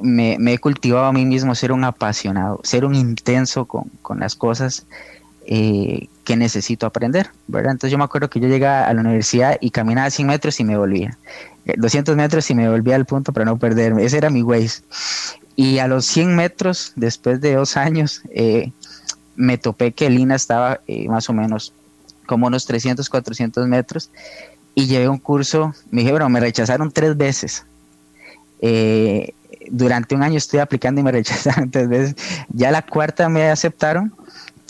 [0.00, 4.34] me, he cultivado a mí mismo ser un apasionado, ser un intenso con, con las
[4.34, 4.86] cosas
[5.46, 7.70] eh, que necesito aprender, ¿verdad?
[7.70, 10.64] Entonces yo me acuerdo que yo llegaba a la universidad y caminaba 100 metros y
[10.64, 11.16] me volvía.
[11.76, 14.04] 200 metros y me volvía al punto para no perderme.
[14.04, 14.82] Ese era mi Waze.
[15.58, 18.70] Y a los 100 metros, después de dos años, eh,
[19.34, 21.72] me topé que Lina estaba eh, más o menos
[22.26, 24.08] como unos 300, 400 metros
[24.76, 25.74] y llevé un curso.
[25.90, 27.64] Me dije, bueno, me rechazaron tres veces.
[28.60, 29.34] Eh,
[29.68, 32.14] durante un año estoy aplicando y me rechazaron tres veces.
[32.50, 34.14] Ya la cuarta me aceptaron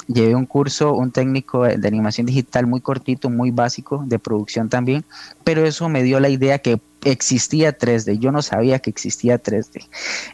[0.08, 5.04] llevé un curso, un técnico de, animación digital muy cortito, muy básico, de producción también,
[5.44, 9.86] pero eso me dio la idea que existía 3D, yo no sabía que existía 3D.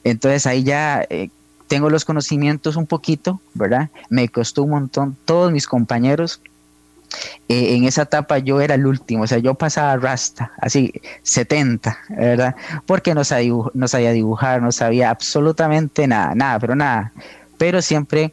[0.05, 1.05] Entonces ahí ya...
[1.11, 1.31] Eh,
[1.67, 3.89] tengo los conocimientos un poquito, ¿verdad?
[4.11, 5.17] Me costó un montón.
[5.25, 6.43] Todos mis compañeros
[7.49, 11.99] eh, en esa etapa yo era el último, o sea, yo pasaba rasta, así 70,
[12.11, 12.57] ¿verdad?
[12.87, 17.13] Porque no sabía, no sabía dibujar, no sabía absolutamente nada, nada, pero nada.
[17.59, 18.33] Pero siempre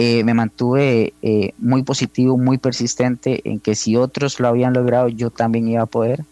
[0.00, 5.08] eh, me mantuve eh, muy positivo, muy persistente en que si otros lo habían logrado,
[5.08, 6.24] yo también iba a poder.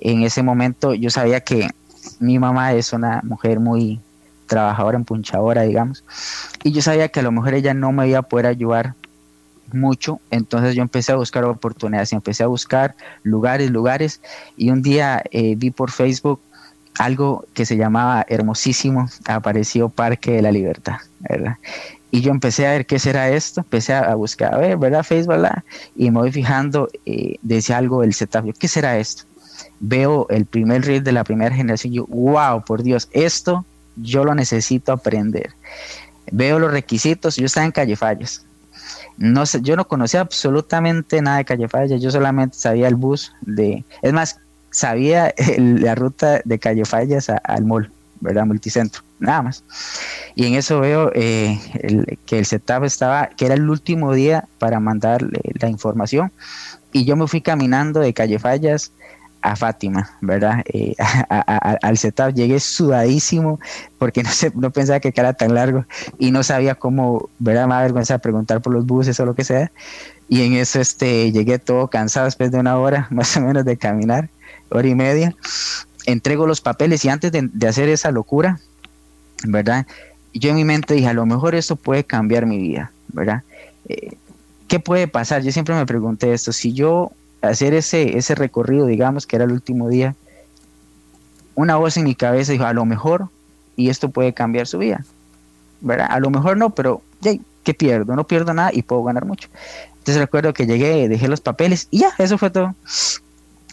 [0.00, 1.68] En ese momento yo sabía que
[2.18, 4.00] mi mamá es una mujer muy
[4.46, 6.02] trabajadora, empunchadora, digamos,
[6.64, 8.94] y yo sabía que a lo mejor ella no me iba a poder ayudar
[9.72, 14.20] mucho, entonces yo empecé a buscar oportunidades, y empecé a buscar lugares, lugares,
[14.56, 16.40] y un día eh, vi por Facebook
[16.98, 21.56] algo que se llamaba hermosísimo, apareció Parque de la Libertad, ¿verdad?
[22.14, 25.02] Y yo empecé a ver qué será esto, empecé a buscar, a ver, ¿verdad?
[25.02, 25.64] Facebook, ¿verdad?
[25.96, 29.24] Y me voy fijando, eh, decía algo del setup, ¿qué será esto?
[29.80, 33.64] Veo el primer reel de la primera generación yo, wow, por Dios, esto
[33.96, 35.50] yo lo necesito aprender.
[36.30, 38.44] Veo los requisitos, yo estaba en Calle Fallas.
[39.16, 43.32] No sé, yo no conocía absolutamente nada de Calle Fallas, yo solamente sabía el bus
[43.40, 44.38] de, es más,
[44.70, 47.90] sabía la ruta de Calle Fallas al mall,
[48.20, 48.46] ¿verdad?
[48.46, 49.64] Multicentro nada más.
[50.34, 51.58] Y en eso veo eh,
[52.26, 55.22] que el setup estaba, que era el último día para mandar
[55.60, 56.32] la información.
[56.92, 58.92] Y yo me fui caminando de Calle Fallas
[59.44, 60.62] a Fátima, ¿verdad?
[60.72, 60.94] Eh,
[61.28, 63.60] al setup llegué sudadísimo
[63.98, 65.84] porque no, sé, no pensaba que era tan largo
[66.18, 67.66] y no sabía cómo, ¿verdad?
[67.66, 69.70] Me da vergüenza preguntar por los buses o lo que sea.
[70.28, 73.76] Y en eso este, llegué todo cansado después de una hora más o menos de
[73.76, 74.30] caminar,
[74.70, 75.34] hora y media.
[76.06, 78.60] Entrego los papeles y antes de hacer esa locura,
[79.44, 79.86] ¿verdad?
[80.32, 83.42] Yo en mi mente dije, a lo mejor esto puede cambiar mi vida, ¿verdad?
[83.88, 84.16] Eh,
[84.68, 85.42] ¿Qué puede pasar?
[85.42, 89.52] Yo siempre me pregunté esto, si yo hacer ese, ese recorrido, digamos que era el
[89.52, 90.14] último día,
[91.54, 93.28] una voz en mi cabeza dijo, a lo mejor,
[93.76, 95.04] y esto puede cambiar su vida,
[95.80, 96.08] ¿verdad?
[96.10, 97.02] A lo mejor no, pero,
[97.62, 98.16] ¿qué pierdo?
[98.16, 99.48] No pierdo nada y puedo ganar mucho.
[99.98, 102.74] Entonces recuerdo que llegué, dejé los papeles y ya, eso fue todo.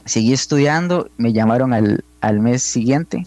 [0.05, 3.23] Seguí estudiando, me llamaron al, al mes siguiente.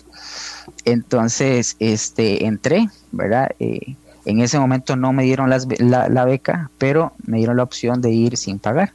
[0.84, 3.50] Entonces, este, entré, ¿verdad?
[3.58, 8.10] Eh, en ese momento no me dieron la, beca, pero me dieron la opción de
[8.10, 8.92] ir sin pagar,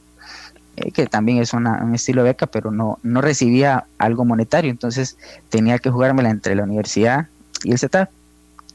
[0.76, 5.16] eh, que también es un estilo de beca, pero no, no recibía algo monetario, entonces
[5.48, 7.28] tenía que jugármela entre la universidad
[7.62, 8.08] y el CETAF.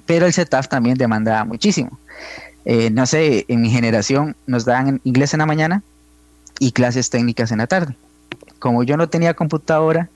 [0.05, 1.97] Pero el CETAF también demandaba muchísimo.
[2.65, 5.83] Eh, no sé, en mi generación nos daban inglés en la mañana
[6.59, 7.95] y clases técnicas en la tarde.
[8.59, 10.09] Como yo no tenía computadora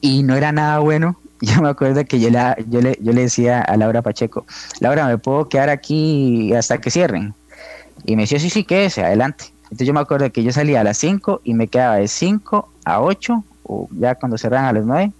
[0.00, 1.18] y no era nada bueno,
[1.54, 2.28] yo me acuerdo que yo,
[2.68, 4.46] yo, le, yo le decía a Laura Pacheco,
[4.80, 7.34] Laura, ¿me puedo quedar aquí hasta que cierren?
[8.04, 9.46] Y me decía, sí, sí, quédese, adelante.
[9.64, 12.72] Entonces yo me acuerdo que yo salía a las 5 y me quedaba de 5
[12.84, 15.12] a 8, o ya cuando cerran a las 9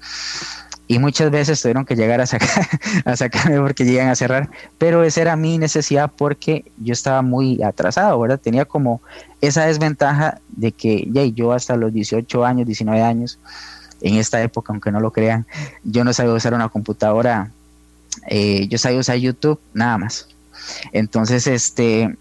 [0.91, 2.67] y muchas veces tuvieron que llegar a, sacar,
[3.05, 7.63] a sacarme porque llegan a cerrar, pero esa era mi necesidad porque yo estaba muy
[7.63, 8.41] atrasado, ¿verdad?
[8.41, 9.01] Tenía como
[9.41, 13.39] esa desventaja de que ya yo hasta los 18 años, 19 años,
[14.01, 15.47] en esta época, aunque no lo crean,
[15.85, 17.51] yo no sabía usar una computadora,
[18.29, 20.29] eh, yo sabía usar YouTube, nada más.
[20.93, 22.17] Entonces, este,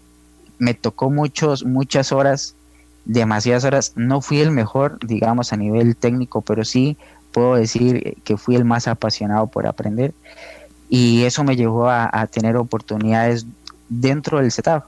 [0.58, 2.54] me tocó muchos, muchas horas,
[3.04, 3.92] demasiadas horas.
[3.96, 6.96] No fui el mejor, digamos, a nivel técnico, pero sí
[7.32, 10.12] puedo decir que fui el más apasionado por aprender
[10.88, 13.46] y eso me llevó a, tener oportunidades
[13.88, 14.84] dentro del setup.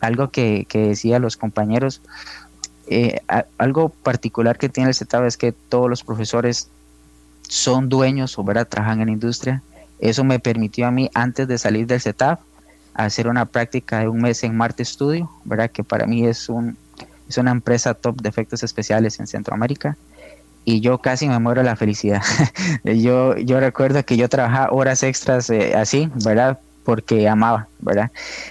[0.00, 2.00] Algo que, que decía los compañeros,
[2.86, 3.20] eh,
[3.58, 6.68] algo particular que tiene el setup es que todos los profesores
[7.48, 8.66] son dueños o ¿verdad?
[8.68, 9.62] trabajan en la industria.
[9.98, 12.38] Eso me permitió a mí, antes de salir del setup,
[12.94, 15.70] hacer una práctica de un mes en Marte Studio, ¿verdad?
[15.70, 16.76] que para mí es, un,
[17.28, 19.96] es una empresa top de efectos especiales en Centroamérica
[20.64, 22.22] y yo casi me muero de la felicidad.
[22.84, 26.58] yo, yo recuerdo que yo trabajaba horas extras eh, así, ¿verdad?
[26.84, 28.10] Porque amaba, ¿verdad?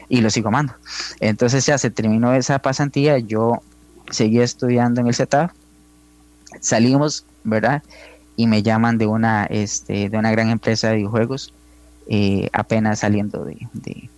[0.09, 0.73] Y lo sigo amando.
[1.19, 3.61] Entonces ya se terminó esa pasantía, yo
[4.09, 5.51] seguí estudiando en el CETAF,
[6.59, 7.83] salimos, ¿verdad?
[8.35, 11.53] Y me llaman de una, este, de una gran empresa de videojuegos,
[12.07, 13.67] eh, apenas saliendo de,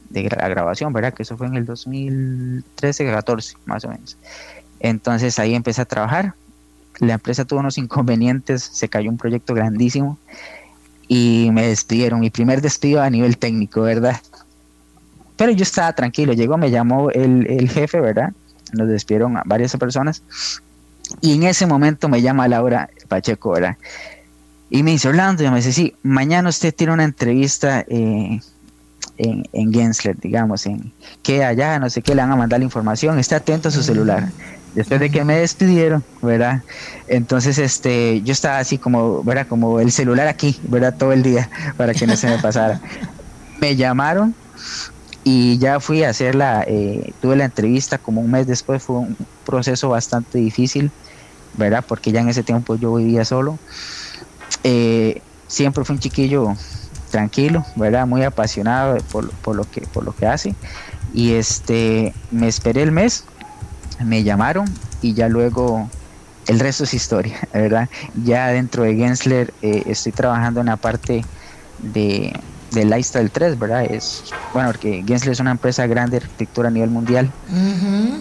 [0.10, 1.14] de, la grabación, ¿verdad?
[1.14, 4.18] Que eso fue en el 2013-14, más o menos.
[4.80, 6.34] Entonces ahí empecé a trabajar,
[7.00, 10.18] la empresa tuvo unos inconvenientes, se cayó un proyecto grandísimo
[11.08, 12.20] y me despidieron.
[12.20, 14.20] Mi primer despido a nivel técnico, ¿verdad?
[15.36, 18.34] Pero yo estaba tranquilo, llegó, me llamó el, jefe, ¿verdad?
[18.74, 20.24] Nos despidieron a varias personas
[21.22, 23.78] y en ese momento me llama Laura Pacheco, ¿verdad?
[24.70, 28.40] Y me dice, Orlando, y me dice, sí, mañana usted tiene una entrevista eh,
[29.18, 30.92] en, en Gensler, digamos, en
[31.22, 33.84] que allá, no sé qué, le van a mandar la información, esté atento a su
[33.84, 34.30] celular
[34.76, 36.62] después de que me despidieron, ¿verdad?
[37.08, 39.48] Entonces, este, yo estaba así como, ¿verdad?
[39.48, 40.94] Como el celular aquí, ¿verdad?
[40.98, 42.82] Todo el día para que no se me pasara.
[43.62, 44.36] me llamaron
[45.26, 48.98] y ya fui a hacer la, eh, tuve la entrevista como un mes después, fue
[48.98, 50.92] un proceso bastante difícil,
[51.58, 51.84] ¿verdad?
[51.86, 53.60] Porque ya en ese tiempo yo vivía solo.
[54.64, 56.56] Eh, siempre fue un chiquillo
[57.12, 58.08] tranquilo, ¿verdad?
[58.08, 60.56] Muy apasionado por, por, lo que, por lo que hace.
[61.14, 63.26] Y este, me esperé el mes
[64.04, 64.66] me llamaron
[65.02, 65.90] y ya luego
[66.48, 67.90] el resto es historia, ¿verdad?
[68.24, 71.24] Ya dentro de Gensler eh, estoy trabajando en la parte
[71.80, 72.34] de,
[72.76, 73.86] de Lifestyle 3, ¿verdad?
[73.86, 77.32] Es, bueno, porque Gensler es una empresa grande de arquitectura a nivel mundial.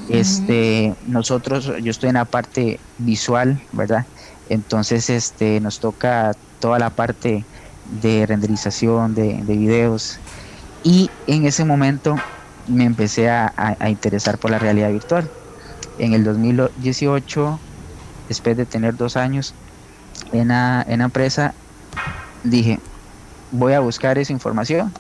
[0.09, 4.07] este, nosotros, yo estoy en la parte visual, ¿verdad?
[4.48, 7.44] Entonces, este, nos toca toda la parte
[8.00, 10.18] de renderización de, de videos.
[10.82, 12.16] Y en ese momento
[12.66, 15.28] me empecé a interesar por la realidad virtual
[15.98, 17.59] en el 2018,
[18.28, 19.55] después de tener dos años
[20.32, 21.55] en la, en empresa,
[22.42, 22.80] dije,
[23.55, 24.92] voy a buscar esa información.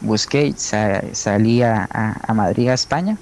[0.00, 1.88] Busqué, salí a,
[2.34, 3.16] Madrid, a España,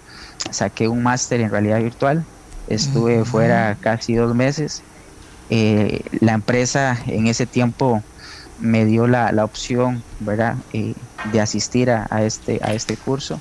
[0.50, 2.24] saqué un máster en realidad virtual,
[2.68, 4.82] estuve fuera casi dos meses.
[5.50, 8.02] Eh, la empresa en ese tiempo
[8.60, 10.56] me dio la, opción ¿verdad?
[10.72, 10.94] Eh,
[11.32, 13.40] de asistir a, este, a este curso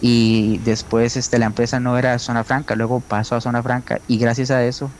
[0.00, 4.18] y después este, la empresa no era zona franca, luego pasó a zona franca y
[4.18, 4.90] gracias a eso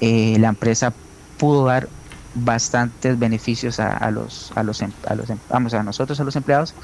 [0.00, 0.92] eh, la empresa
[1.38, 1.88] pudo dar
[2.44, 6.36] bastantes beneficios a, los a los em, a los em, vamos a nosotros a los
[6.36, 6.74] empleados.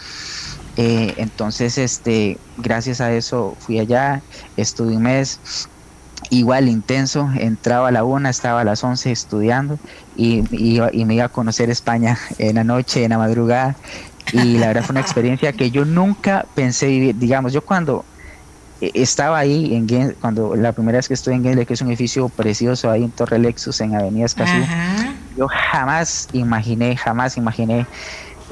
[0.76, 4.22] Eh, entonces este gracias a eso fui allá
[4.56, 5.40] estuve un mes
[6.30, 9.78] igual intenso entraba a la una estaba a las 11 estudiando
[10.16, 13.76] y, y me iba a conocer España en la noche en la madrugada.
[14.32, 17.16] Y la verdad fue una experiencia que yo nunca pensé vivir.
[17.16, 18.06] Digamos, yo cuando
[18.80, 21.88] eh, estaba ahí, en cuando la primera vez que estuve en Gensler, que es un
[21.88, 24.56] edificio precioso ahí en Torre Lexus, en Avenida Escazú,
[25.36, 27.86] yo jamás imaginé, jamás imaginé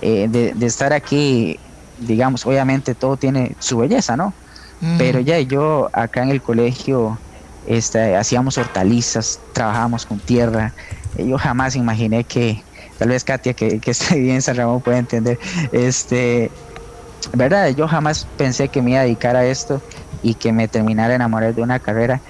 [0.01, 1.59] eh, de, estar aquí,
[1.99, 4.35] digamos, obviamente todo tiene su belleza, ¿no?
[4.81, 4.99] Mm.
[4.99, 7.19] Pero ya yo acá en el colegio
[7.67, 10.73] este, hacíamos hortalizas, trabajábamos con tierra.
[11.17, 12.63] Yo jamás imaginé que,
[12.99, 15.39] tal vez Katia, que, que está bien en San Ramón, puede entender,
[15.71, 16.51] este,
[17.33, 19.81] verdad, yo jamás pensé que me iba a dedicar a esto
[20.23, 22.21] y que me terminara enamorar de una carrera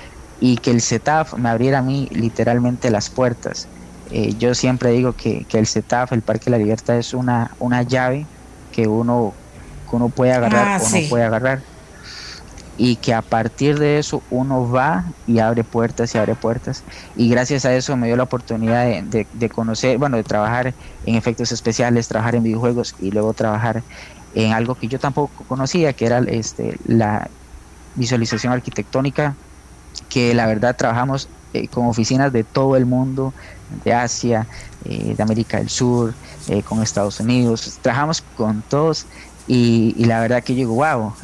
[0.41, 3.69] y que el CETAF me abriera a mí literalmente las puertas.
[4.13, 7.83] Eh, yo siempre digo que, el CETAF, el Parque de la Libertad, es una, una
[7.83, 8.27] llave
[8.71, 9.33] que uno,
[9.91, 11.63] uno puede agarrar ah, o no puede agarrar.
[12.77, 16.85] Y que a partir de eso uno va y abre puertas y abre puertas.
[17.17, 20.75] Y gracias a eso me dio la oportunidad de, de conocer, bueno, de trabajar
[21.07, 23.83] en efectos especiales, trabajar en videojuegos y luego trabajar
[24.35, 27.29] en algo que yo tampoco conocía, que era este, la
[27.95, 29.35] visualización arquitectónica
[30.09, 33.33] que la verdad trabajamos eh, con oficinas de todo el mundo,
[33.85, 34.47] de Asia,
[34.85, 36.15] eh, de América del Sur,
[36.49, 39.07] eh, con Estados Unidos, trabajamos con todos
[39.47, 41.15] y, la verdad que yo digo, wow,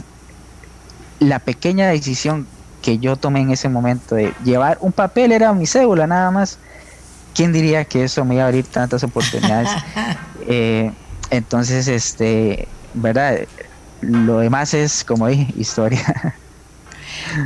[1.21, 2.47] la pequeña decisión
[2.83, 6.59] que yo tomé en ese momento de llevar un papel era mi cédula nada más,
[7.35, 9.71] ¿quién diría que eso me iba a abrir tantas oportunidades?
[11.31, 13.41] entonces, este, ¿verdad?
[14.01, 16.35] Lo demás es, como dije, historia.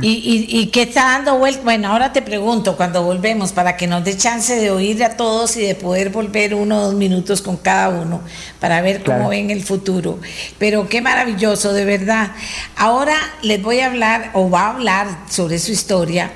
[0.01, 1.61] ¿Y, y, qué está dando vuelta?
[1.63, 5.57] Bueno, ahora te pregunto cuando volvemos para que nos dé chance de oír a todos
[5.57, 8.21] y de poder volver uno o dos minutos con cada uno
[8.59, 10.19] para ver cómo ven el futuro.
[10.57, 12.31] Pero qué maravilloso, de verdad.
[12.75, 16.31] Ahora les voy a hablar o va a hablar sobre su historia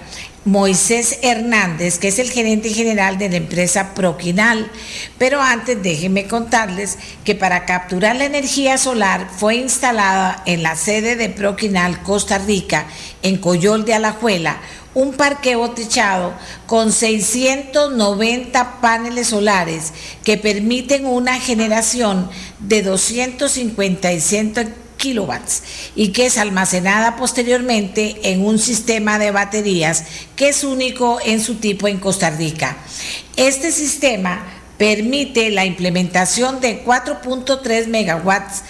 [0.48, 4.72] Moisés Hernández, que es el gerente general de la empresa Proquinal.
[5.18, 11.18] Pero antes déjenme contarles que para capturar la energía solar fue instalada en la sede
[11.18, 12.88] de Proquinal Costa Rica,
[13.24, 14.62] en Coyol de Alajuela,
[14.93, 16.34] un parqueo techado
[16.66, 19.91] con 690 paneles solares
[20.24, 22.30] que permiten una generación
[22.60, 24.14] de 250
[24.98, 25.64] kilowatts
[25.95, 30.04] y que es almacenada posteriormente en un sistema de baterías
[30.36, 32.78] que es único en su tipo en Costa Rica.
[33.36, 34.43] Este sistema
[34.78, 38.64] permite la implementación de 4.3 megawatts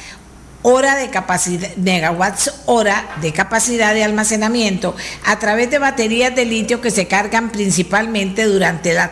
[0.61, 6.81] hora de capacidad, megawatts hora de capacidad de almacenamiento a través de baterías de litio
[6.81, 9.11] que se cargan principalmente durante, la,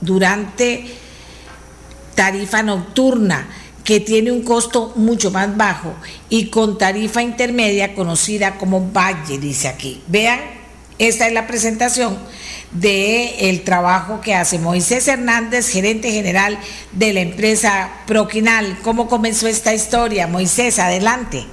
[0.00, 0.86] durante
[2.14, 3.46] tarifa nocturna
[3.84, 5.92] que tiene un costo mucho más bajo
[6.30, 10.02] y con tarifa intermedia conocida como Valle, dice aquí.
[10.08, 10.40] Vean,
[10.98, 12.16] esta es la presentación
[12.72, 16.58] de el trabajo que hace Moisés Hernández, gerente general
[16.92, 18.78] de la empresa Proquinal.
[18.82, 20.26] ¿Cómo comenzó esta historia?
[20.26, 21.44] Moisés, adelante.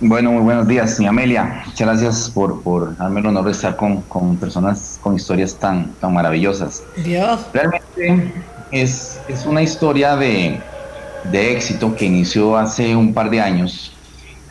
[0.00, 1.62] Bueno, muy buenos días, señora Amelia.
[1.66, 5.92] Muchas gracias por, por darme el honor de estar con, con personas con historias tan,
[5.94, 6.84] tan maravillosas.
[7.04, 7.40] Dios.
[7.52, 8.32] Realmente
[8.70, 10.60] es, es una historia de,
[11.24, 13.92] de éxito que inició hace un par de años.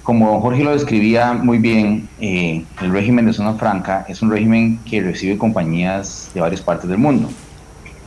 [0.03, 4.79] Como Jorge lo describía muy bien, eh, el régimen de zona franca es un régimen
[4.85, 7.29] que recibe compañías de varias partes del mundo.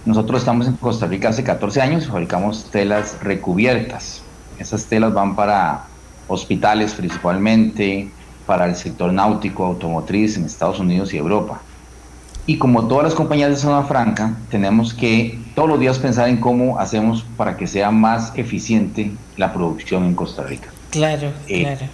[0.06, 4.22] Nosotros estamos en Costa Rica hace 14 años y fabricamos telas recubiertas.
[4.58, 5.84] Esas telas van para
[6.26, 8.08] hospitales principalmente,
[8.46, 11.60] para el sector náutico, automotriz en Estados Unidos y Europa.
[12.50, 16.38] Y como todas las compañías de zona franca, tenemos que todos los días pensar en
[16.38, 20.68] cómo hacemos para que sea más eficiente la producción en Costa Rica.
[20.90, 21.86] Claro, eh, claro.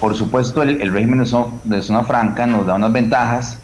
[0.00, 1.18] Por supuesto, el, régimen
[1.64, 3.58] de zona, franca nos da unas ventajas,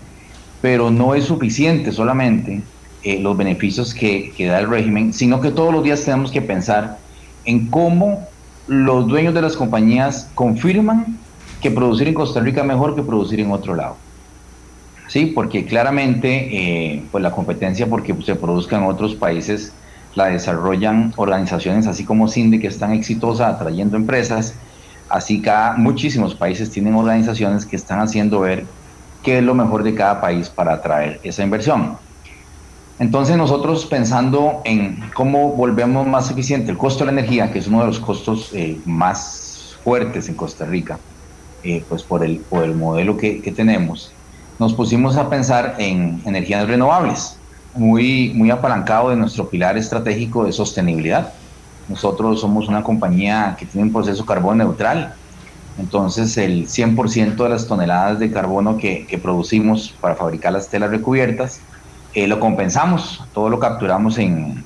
[0.61, 2.61] pero no es suficiente solamente
[3.05, 6.43] eh, los beneficios que, que da el régimen, sino que todos los días tenemos que
[6.43, 6.99] pensar
[7.47, 8.29] en cómo
[8.66, 11.16] los dueños de las compañías confirman
[11.62, 13.97] que producir en Costa Rica es mejor que producir en otro lado.
[15.09, 16.29] Sí, porque claramente
[16.99, 19.81] eh, pues la competencia porque se produzca en otros países
[20.13, 24.61] la desarrollan organizaciones así como CINDE que están exitosas atrayendo empresas,
[25.09, 28.75] así que muchísimos países tienen organizaciones que están haciendo ver
[29.23, 32.01] qué es lo mejor de cada país para atraer esa inversión.
[32.99, 37.67] Entonces nosotros pensando en cómo volvemos más eficiente el costo de la energía, que es
[37.67, 41.01] uno de los costos eh, más fuertes en Costa Rica,
[41.63, 44.18] eh, pues por el, por el modelo que tenemos,
[44.59, 47.37] nos pusimos a pensar en energías renovables,
[47.75, 51.33] muy, muy apalancado de nuestro pilar estratégico de sostenibilidad.
[51.89, 55.15] Nosotros somos una compañía que tiene un proceso carbono neutral,
[55.79, 60.91] entonces el 100% de las toneladas de carbono que, que, producimos para fabricar las telas
[60.91, 61.61] recubiertas,
[62.15, 64.65] eh, lo compensamos, todo lo capturamos en,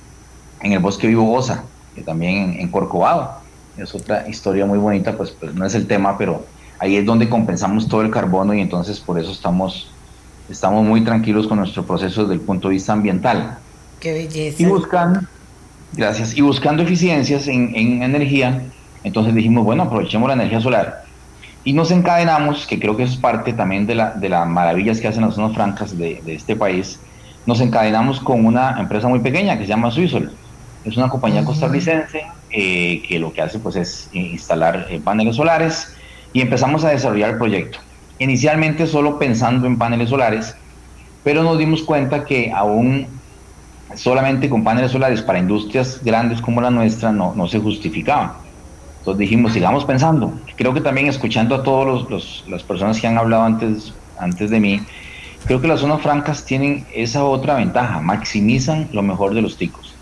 [0.63, 1.65] en el bosque vivo Osa,
[1.95, 3.43] que también en, en, Corcovado.
[3.77, 6.47] Es otra historia muy bonita, pues, pues no es el tema, pero
[6.83, 9.89] ahí es donde compensamos todo el carbono y entonces por eso estamos,
[10.51, 13.59] estamos muy tranquilos con nuestro proceso desde el punto de vista ambiental.
[14.01, 14.61] Qué belleza.
[14.61, 15.21] Y buscando,
[15.93, 18.65] gracias, y buscando eficiencias en, en energía,
[19.05, 21.05] entonces dijimos, bueno, aprovechemos la energía solar.
[21.63, 25.01] Y nos encadenamos, que creo que eso es parte también de, la, de las maravillas
[25.01, 26.99] que hacen las zonas francas de, de, este país,
[27.47, 30.33] nos encadenamos con una empresa muy pequeña que se llama Suizol.
[30.85, 35.95] Es una compañía costarricense eh, que lo que hace pues es instalar eh, paneles solares
[36.33, 37.79] y empezamos a desarrollar el proyecto.
[38.19, 40.55] Inicialmente solo pensando en paneles solares,
[41.25, 43.07] pero nos dimos cuenta que aún
[43.95, 48.39] solamente con paneles solares para industrias grandes como la nuestra no, no se justificaba.
[48.99, 50.33] Entonces dijimos, sigamos pensando.
[50.57, 54.61] Creo que también escuchando a todas los, las personas que han hablado antes, antes de
[54.61, 54.81] mí,
[55.45, 59.93] creo que las zonas francas tienen esa otra ventaja, maximizan lo mejor de los ticos.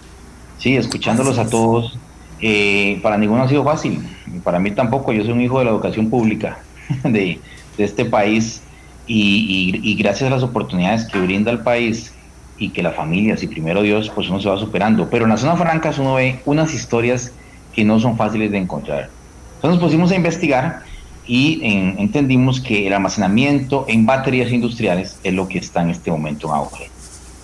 [0.59, 1.99] Sí, escuchándolos a todos,
[2.41, 4.01] eh, para ninguno ha sido fácil,
[4.43, 6.59] para mí tampoco, yo soy un hijo de la educación pública
[7.05, 7.39] de,
[7.77, 8.63] de este país
[9.07, 12.15] y, y, y, gracias a las oportunidades que brinda el país
[12.59, 15.09] y que la familia, si primero Dios, pues uno se va superando.
[15.11, 17.33] Pero en las zonas francas uno ve unas historias
[17.73, 19.09] que no son fáciles de encontrar.
[19.57, 20.83] Entonces nos pusimos a investigar
[21.27, 26.11] y en, entendimos que el almacenamiento en baterías industriales es lo que está en este
[26.11, 26.91] momento en auge.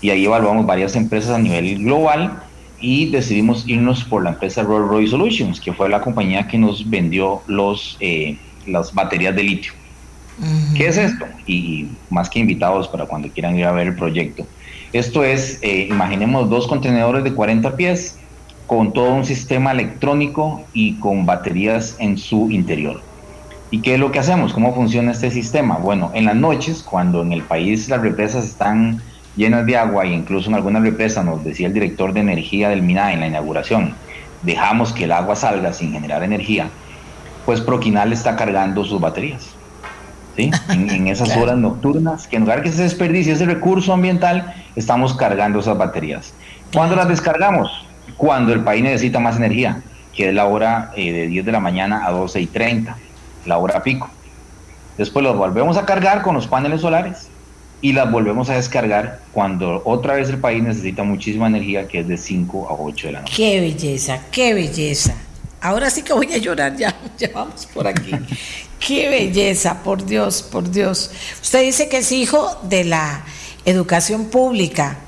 [0.00, 2.42] Y ahí evaluamos varias empresas a nivel global
[2.80, 6.88] y decidimos irnos por la empresa Rolls Royce Solutions, que fue la compañía que nos
[6.88, 9.72] vendió los, eh, las baterías de litio.
[10.38, 10.74] Uh -huh.
[10.76, 11.24] ¿Qué es esto?
[11.46, 14.46] Y, más que invitados para cuando quieran ir a ver el proyecto.
[14.92, 18.18] Esto es, eh, imaginemos dos contenedores de 40 pies
[18.66, 23.00] con todo un sistema electrónico y con baterías en su interior.
[23.70, 24.52] ¿Y qué es lo que hacemos?
[24.52, 25.78] ¿Cómo funciona este sistema?
[25.78, 29.02] Bueno, en las noches, cuando en el país las represas están
[29.36, 32.82] llenas de agua e incluso en algunas represas, nos decía el director de energía del
[32.82, 33.94] MINA en la inauguración,
[34.42, 36.68] dejamos que el agua salga sin generar energía,
[37.44, 39.46] pues Proquinal está cargando sus baterías.
[40.36, 40.50] ¿sí?
[40.70, 41.42] En, en esas claro.
[41.42, 46.34] horas nocturnas, que en lugar que se desperdicie ese recurso ambiental, estamos cargando esas baterías.
[46.72, 47.86] ¿Cuándo las descargamos?
[48.16, 49.82] Cuando el país necesita más energía,
[50.14, 52.96] que es la hora eh, de 10 de la mañana a 12 y 30,
[53.44, 54.08] la hora pico.
[54.96, 57.28] Después los volvemos a cargar con los paneles solares
[57.80, 62.08] y las volvemos a descargar cuando otra vez el país necesita muchísima energía, que es
[62.08, 63.34] de 5 a 8 de la noche.
[63.36, 65.14] Qué belleza, qué belleza.
[65.60, 68.12] Ahora sí que voy a llorar, ya, ya vamos por aquí.
[68.78, 71.10] qué belleza, por Dios, por Dios.
[71.42, 73.24] Usted dice que es hijo de la
[73.64, 74.98] educación pública,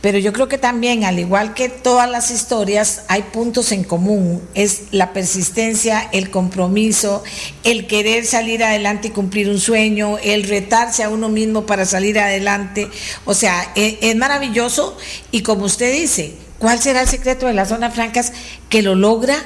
[0.00, 4.42] pero yo creo que también, al igual que todas las historias, hay puntos en común.
[4.54, 7.22] Es la persistencia, el compromiso,
[7.64, 12.18] el querer salir adelante y cumplir un sueño, el retarse a uno mismo para salir
[12.18, 12.88] adelante.
[13.26, 14.96] O sea, es, es maravilloso
[15.32, 18.32] y como usted dice, ¿cuál será el secreto de las zonas francas
[18.68, 19.36] que lo logra?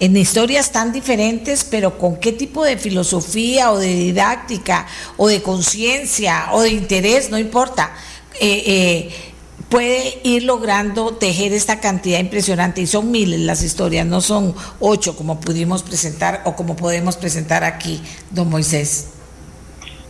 [0.00, 4.86] en historias tan diferentes, pero con qué tipo de filosofía o de didáctica
[5.18, 7.92] o de conciencia o de interés, no importa,
[8.40, 9.29] eh, eh,
[9.70, 12.82] puede ir logrando tejer esta cantidad impresionante.
[12.82, 17.64] Y son miles las historias, no son ocho como pudimos presentar o como podemos presentar
[17.64, 19.12] aquí, don Moisés.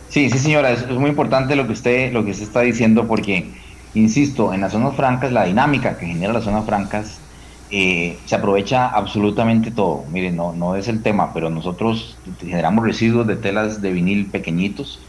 [0.09, 3.49] Sí, sí, señora, es, muy importante lo que usted, lo que usted está diciendo, porque,
[3.93, 7.19] insisto, en las zonas francas, la dinámica que genera las zonas francas
[7.69, 10.03] eh, se aprovecha absolutamente todo.
[10.11, 14.99] Miren, no, no es el tema, pero nosotros generamos residuos de telas de vinil pequeñitos,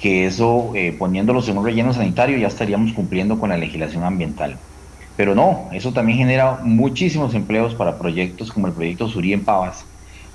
[0.00, 4.56] que eso, eh, poniéndolos en un relleno sanitario, ya estaríamos cumpliendo con la legislación ambiental.
[5.16, 9.84] Pero no, eso también genera muchísimos empleos para proyectos como el proyecto Surí en Pavas,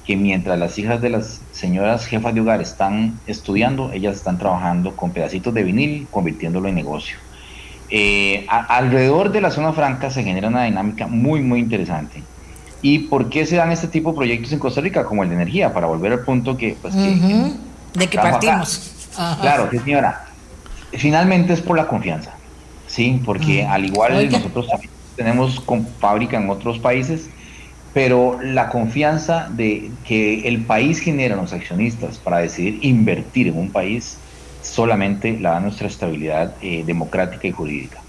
[0.06, 4.96] que mientras las hijas de las señoras jefas de hogar están estudiando, ellas están trabajando
[4.96, 7.18] con pedacitos de vinil, convirtiéndolo en negocio.
[7.90, 12.22] Eh, a, alrededor de la zona franca se genera una dinámica muy, muy interesante.
[12.84, 15.36] ¿Y por qué se dan este tipo de proyectos en Costa Rica, como el de
[15.36, 15.74] energía?
[15.74, 16.78] Para volver al punto que...
[16.80, 17.58] Pues, uh -huh.
[17.94, 18.95] que de que partimos.
[19.16, 20.26] Claro, sí, señora.
[20.92, 22.34] Finalmente es por la confianza,
[22.88, 23.22] ¿sí?
[23.26, 24.38] Porque al igual Oiga.
[24.38, 24.68] nosotros
[25.16, 27.30] tenemos con fábrica en otros países,
[27.94, 33.58] pero la confianza de que el país genera a los accionistas para decidir invertir en
[33.58, 34.18] un país
[34.62, 38.02] solamente la da nuestra estabilidad eh, democrática y jurídica.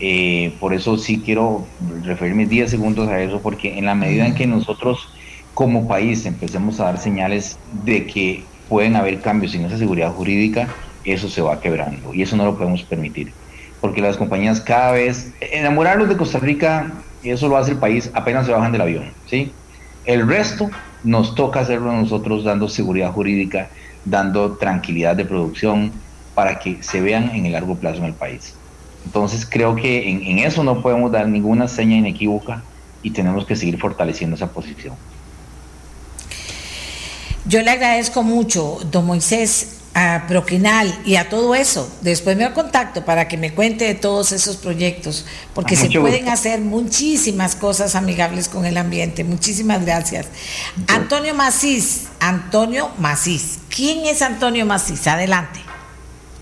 [0.00, 1.66] Eh, por eso sí quiero
[2.04, 5.08] referirme 10 segundos a eso, porque en la medida en que nosotros
[5.54, 10.68] como país empecemos a dar señales de que pueden haber cambios en esa seguridad jurídica,
[11.04, 13.32] eso se va quebrando y eso no lo podemos permitir.
[13.80, 16.92] Porque las compañías cada vez, enamorarlos de Costa Rica,
[17.22, 19.52] eso lo hace el país apenas se bajan del avión, ¿sí?
[20.04, 20.70] El resto
[21.04, 23.68] nos toca hacerlo nosotros dando seguridad jurídica,
[24.04, 25.92] dando tranquilidad de producción
[26.34, 28.54] para que se vean en el largo plazo en el país.
[29.04, 32.62] Entonces creo que en, en, eso no podemos dar ninguna seña inequívoca
[33.02, 34.94] y tenemos que seguir fortaleciendo esa posición.
[37.48, 39.74] Yo le agradezco mucho, don Moisés.
[39.94, 41.90] a Proquinal y a todo eso.
[42.02, 46.60] Después me contacto para que me cuente de todos esos proyectos, porque se pueden hacer
[46.60, 49.24] muchísimas cosas amigables con el ambiente.
[49.24, 50.26] Muchísimas gracias.
[50.86, 53.58] Antonio Macís, Antonio Macís.
[53.74, 55.06] ¿Quién es Antonio Macís?
[55.06, 55.60] Adelante.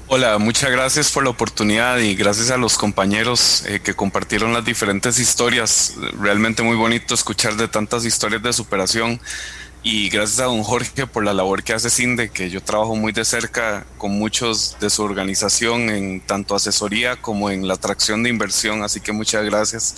[0.08, 4.64] Hola, muchas gracias por la oportunidad y gracias a los compañeros eh, que compartieron las
[4.64, 5.94] diferentes historias.
[6.20, 9.20] Realmente muy bonito escuchar de tantas historias de superación
[9.88, 13.12] y gracias a don Jorge por la labor que hace CINDE, que yo trabajo muy
[13.12, 18.30] de cerca con muchos de su organización en tanto asesoría como en la atracción de
[18.30, 19.94] inversión, así que muchas gracias.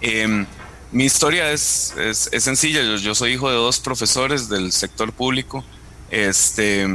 [0.00, 0.46] Em,
[0.90, 5.62] mi historia es, es, sencilla, yo, yo, soy hijo de dos profesores del sector público
[6.10, 6.86] este,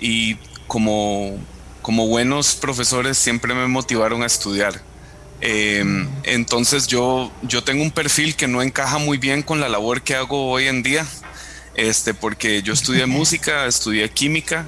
[0.00, 0.36] y
[0.66, 1.38] como
[1.82, 4.80] como buenos profesores siempre me motivaron a estudiar.
[5.42, 10.00] Em, entonces yo, yo tengo un perfil que no encaja muy bien con la labor
[10.00, 11.06] que hago hoy en día,
[11.78, 14.66] este, porque yo estudié música, estudié química,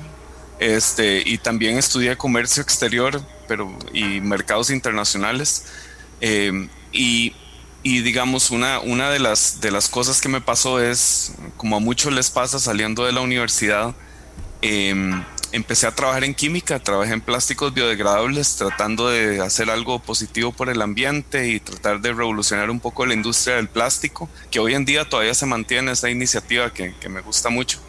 [0.60, 5.64] este, y también estudié comercio exterior pero, y mercados internacionales.
[6.20, 7.34] Em, y,
[7.82, 11.80] y, digamos, una, una de, las, de las cosas que me pasó es, como a
[11.80, 13.92] muchos les pasa saliendo de la universidad,
[14.62, 14.94] eh,
[15.52, 20.68] empecé a trabajar en química, trabajé en plásticos biodegradables, tratando de hacer algo positivo por
[20.68, 24.84] el ambiente y tratar de revolucionar un poco la industria del plástico, que hoy en
[24.84, 27.80] día todavía se mantiene esa iniciativa que, me gusta mucho.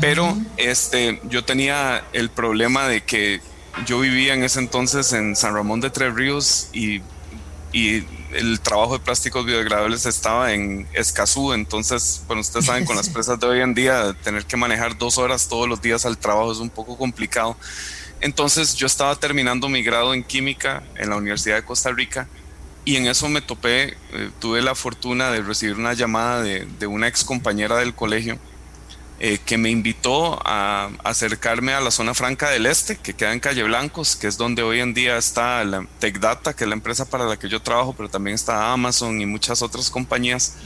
[0.00, 3.40] Pero este, yo tenía el problema de que
[3.86, 7.00] yo vivía en ese entonces en San Ramón de Tres Ríos y,
[7.72, 13.08] y el trabajo de plásticos biodegradables estaba en Escazú, entonces, bueno, ustedes saben, con las
[13.10, 16.52] presas de hoy en día, tener que manejar dos horas todos los días al trabajo
[16.52, 17.56] es un poco complicado.
[18.20, 22.28] Entonces yo estaba terminando mi grado en química en la Universidad de Costa Rica
[22.84, 26.86] y en eso me topé, eh, tuve la fortuna de recibir una llamada de, de
[26.86, 28.38] una ex compañera del colegio
[29.22, 33.40] eh, que me invitó a, acercarme a la zona franca del este, que queda en
[33.40, 37.04] Calle Blancos, que es donde hoy en día está la TechData, que es la empresa
[37.04, 40.56] para la que yo trabajo, pero también está Amazon y muchas otras compañías.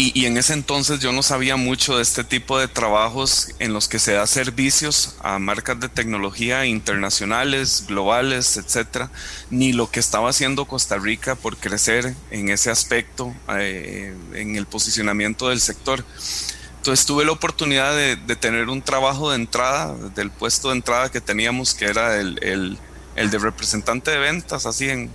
[0.00, 3.88] Y, en ese entonces yo no sabía mucho de este tipo de trabajos en los
[3.88, 9.10] que se da servicios a marcas de tecnología internacionales, globales, etcétera,
[9.50, 14.66] ni lo que estaba haciendo Costa Rica por crecer en ese aspecto, eh, en el
[14.66, 16.04] posicionamiento del sector.
[16.76, 21.20] Entonces tuve la oportunidad de, tener un trabajo de entrada, del puesto de entrada que
[21.20, 22.78] teníamos, que era el, el,
[23.16, 25.10] el de representante de ventas, así en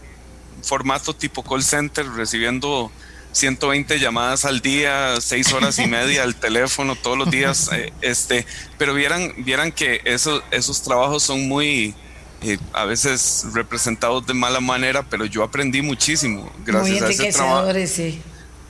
[0.62, 2.92] formato tipo call center, recibiendo
[3.34, 8.46] 120 llamadas al día, 6 horas y media al teléfono todos los días, eh, este,
[8.78, 11.94] pero vieran, vieran que eso, esos trabajos son muy,
[12.42, 17.72] eh, a veces representados de mala manera, pero yo aprendí muchísimo gracias a ese trabajo.
[17.88, 18.22] Sí.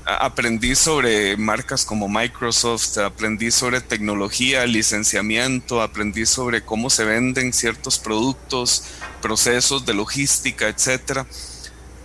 [0.05, 7.99] Aprendí sobre marcas como Microsoft, aprendí sobre tecnología, licenciamiento, aprendí sobre cómo se venden ciertos
[7.99, 8.83] productos,
[9.21, 11.25] procesos de logística, etcétera.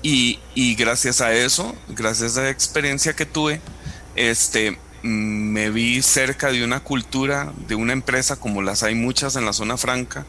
[0.02, 0.38] Y,
[0.76, 3.60] gracias a eso, gracias a la experiencia que tuve,
[4.14, 9.44] este, me vi cerca de una cultura, de una empresa como las hay muchas en
[9.44, 10.24] la zona franca,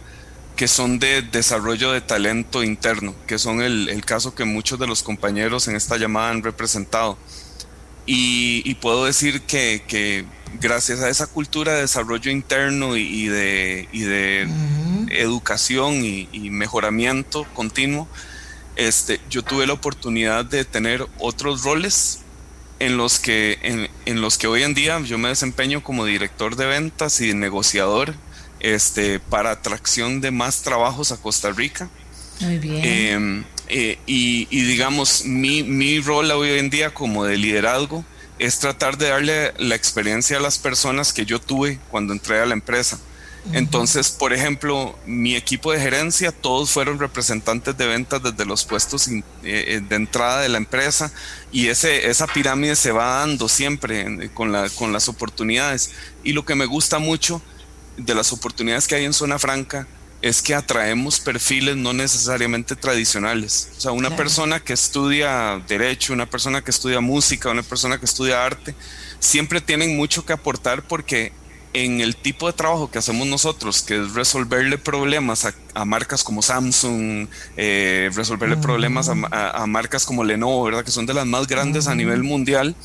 [0.56, 5.04] que son de desarrollo de talento interno, que son el, caso que muchos de los
[5.04, 7.18] compañeros en esta llamada han representado.
[8.06, 10.26] Y, puedo decir que,
[10.60, 14.50] gracias a esa cultura de desarrollo interno y, de, de
[15.12, 18.08] educación y, mejoramiento continuo,
[18.80, 22.19] este, yo tuve la oportunidad de tener otros roles
[22.80, 26.65] en los que en, los que hoy en día yo me desempeño como director de
[26.65, 28.15] ventas y negociador
[28.61, 31.89] este, para atracción de más trabajos a Costa Rica.
[32.39, 32.81] Muy bien.
[32.85, 38.06] Em, eh, y, y, digamos, mi, mi rol hoy en día como de liderazgo
[38.39, 42.45] es tratar de darle la experiencia a las personas que yo tuve cuando entré a
[42.45, 42.97] la empresa.
[43.53, 49.07] Entonces, por ejemplo, mi equipo de gerencia, todos fueron representantes de ventas desde los puestos
[49.07, 51.11] eh, eh, de entrada de la empresa
[51.52, 55.91] y ese, esa pirámide se va dando siempre con, la, con las oportunidades.
[56.24, 57.41] Y lo que me gusta mucho
[57.98, 59.88] de las oportunidades que hay en Zona Franca
[60.22, 63.70] es que atraemos perfiles no necesariamente tradicionales.
[63.78, 68.06] O sea, una persona que estudia derecho, una persona que estudia música, una persona que
[68.06, 68.76] estudia arte,
[69.20, 71.32] siempre tienen mucho que aportar porque
[71.74, 76.41] en el tipo de trabajo que hacemos nosotros, que es resolverle problemas a, marcas como
[76.41, 77.28] Samsung,
[77.58, 80.84] eh, resolverle problemas a, marcas como Lenovo, ¿verdad?
[80.84, 82.76] Que son de las más grandes a nivel mundial.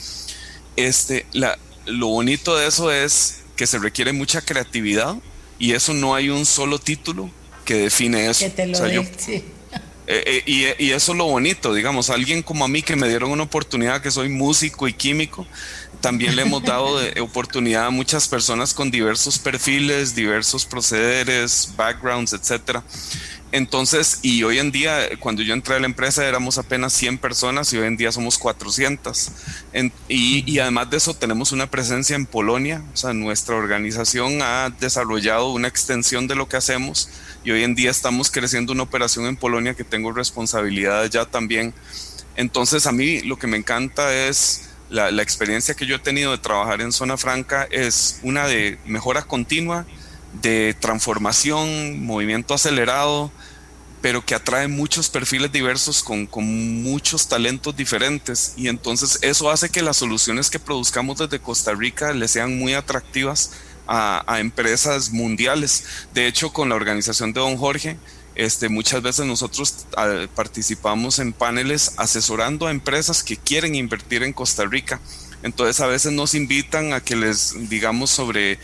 [0.77, 5.17] Este, la, lo bonito de eso es que se requiere mucha creatividad
[5.59, 7.31] y eso no hay un solo título
[7.65, 8.45] que define eso.
[8.45, 8.79] Que te lo
[10.07, 13.31] Eh, eh, y, eso es lo bonito, digamos, alguien como a mí que me dieron
[13.31, 15.47] una oportunidad, que soy músico y químico,
[16.01, 22.85] también le hemos dado oportunidad a muchas personas con diversos perfiles, diversos procederes, backgrounds, etcétera.
[23.55, 27.73] Entonces, y hoy en día, cuando yo entré a la empresa éramos apenas 100 personas
[27.73, 29.31] y hoy en día somos 400.
[30.09, 32.83] y, y, además de eso, tenemos una presencia en Polonia.
[32.93, 37.09] O sea, nuestra organización ha desarrollado una extensión de lo que hacemos
[37.45, 41.73] y hoy en día estamos creciendo una operación en Polonia que tengo responsabilidad ya también.
[42.35, 46.33] Entonces, a mí lo que me encanta es la, la experiencia que yo he tenido
[46.33, 49.87] de trabajar en Zona Franca, es una de mejora continua
[50.41, 53.31] de transformación, movimiento acelerado,
[54.05, 56.29] pero que atrae muchos perfiles diversos con,
[56.83, 58.53] muchos talentos diferentes.
[58.57, 62.75] Y entonces eso hace que las soluciones que produzcamos desde Costa Rica le sean muy
[62.75, 63.53] atractivas
[63.87, 65.85] a, empresas mundiales.
[66.13, 67.97] De hecho, con la organización de Don Jorge,
[68.35, 69.87] este, muchas veces nosotros
[70.35, 75.01] participamos en paneles asesorando a empresas que quieren invertir en Costa Rica
[75.45, 78.59] entonces a veces nos invitan a que les digamos sobre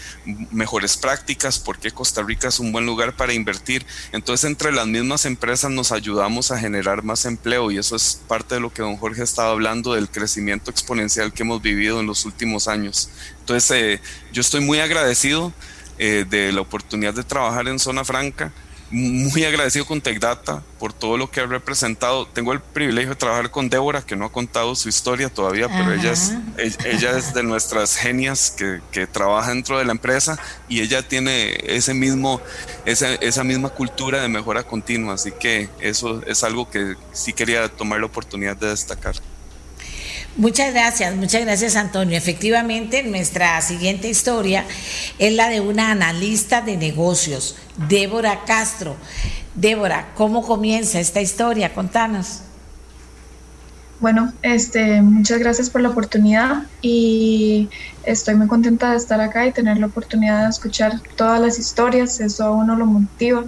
[0.50, 3.84] mejores prácticas, por qué Costa Rica es un buen lugar para invertir.
[4.12, 8.54] Entonces entre las mismas empresas nos ayudamos a generar más empleo y eso es parte
[8.54, 12.24] de lo que don Jorge estaba hablando del crecimiento exponencial que hemos vivido en los
[12.24, 13.10] últimos años.
[13.40, 14.00] Entonces eh,
[14.32, 15.52] yo estoy muy agradecido
[15.98, 18.54] eh, de la oportunidad de trabajar en Zona Franca
[18.90, 22.26] muy agradecido con TechData por todo lo que ha representado.
[22.26, 25.92] Tengo el privilegio de trabajar con Débora, que no ha contado su historia todavía, pero
[25.92, 26.32] ella es,
[26.84, 30.38] ella es de nuestras genias que, que, trabaja dentro de la empresa
[30.68, 32.40] y ella tiene ese mismo,
[32.84, 35.14] esa, esa misma cultura de mejora continua.
[35.14, 39.14] Así que eso es algo que sí quería tomar la oportunidad de destacar.
[40.36, 42.16] Muchas gracias, muchas gracias Antonio.
[42.16, 44.64] Efectivamente, nuestra siguiente historia
[45.18, 47.56] es la de una analista de negocios,
[47.88, 48.96] Débora Castro.
[49.54, 51.74] Débora, ¿cómo comienza esta historia?
[51.74, 52.42] Contanos.
[54.00, 57.68] Bueno, este, muchas gracias por la oportunidad y
[58.04, 62.18] estoy muy contenta de estar acá y tener la oportunidad de escuchar todas las historias,
[62.20, 63.44] eso a uno lo motiva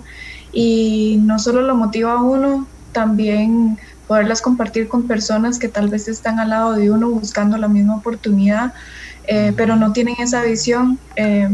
[0.52, 6.08] y no solo lo motiva a uno, también poderlas compartir con personas que tal vez
[6.08, 8.72] están al lado de uno buscando la misma oportunidad,
[9.26, 10.98] eh, pero no tienen esa visión.
[11.16, 11.48] Eh,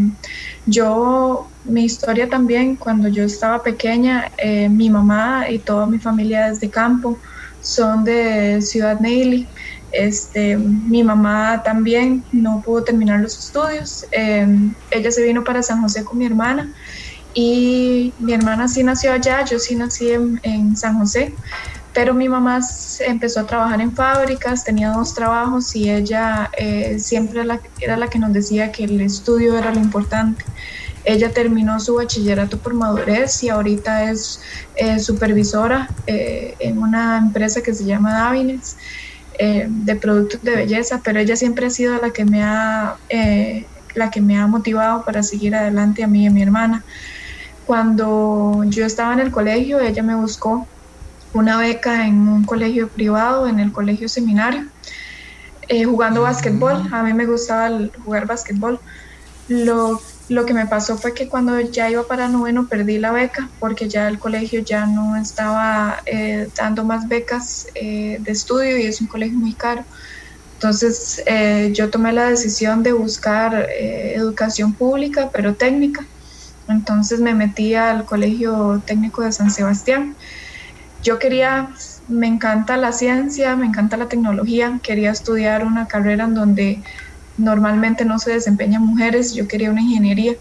[0.66, 6.50] yo, mi historia también, cuando yo estaba pequeña, eh, mi mamá y toda mi familia
[6.50, 7.18] desde campo
[7.60, 9.46] son de Ciudad Neily.
[9.90, 14.04] Este, mi mamá también no pudo terminar los estudios.
[14.12, 16.70] ella se vino para San José con mi hermana
[17.34, 21.34] y mi hermana sí nació allá, yo sí nací en, en San José
[21.98, 22.60] pero mi mamá
[23.00, 27.42] empezó a trabajar en fábricas, tenía dos trabajos y ella eh, siempre
[27.80, 30.44] era la que nos decía que el estudio era lo importante.
[31.04, 34.40] Ella terminó su bachillerato por madurez y ahorita es
[34.76, 38.76] eh, supervisora eh, en una empresa que se llama Davines
[39.36, 42.96] de productos de belleza, pero ella siempre ha sido la que me ha,
[43.96, 46.84] la que me ha motivado para seguir adelante a mí y a mi hermana.
[47.66, 50.68] Cuando yo estaba en el colegio, ella me buscó
[51.32, 54.66] una beca en un colegio privado, en el colegio seminario,
[55.68, 56.88] eh, jugando básquetbol.
[56.92, 57.70] A mí me gustaba
[58.04, 58.80] jugar básquetbol.
[59.48, 63.48] Lo, lo, que me pasó fue que cuando ya iba para noveno perdí la beca
[63.58, 68.82] porque ya el colegio ya no estaba eh, dando más becas eh, de estudio y
[68.82, 69.84] es un colegio muy caro.
[70.54, 71.22] Entonces
[71.72, 76.04] yo tomé la decisión de buscar educación pública, pero técnica.
[76.66, 80.16] Entonces me metí al Colegio Técnico de San Sebastián
[81.02, 81.70] yo quería,
[82.08, 86.82] me encanta la ciencia, me encanta la tecnología, quería estudiar una carrera en donde
[87.36, 90.34] normalmente no se desempeñan mujeres, yo quería una ingeniería,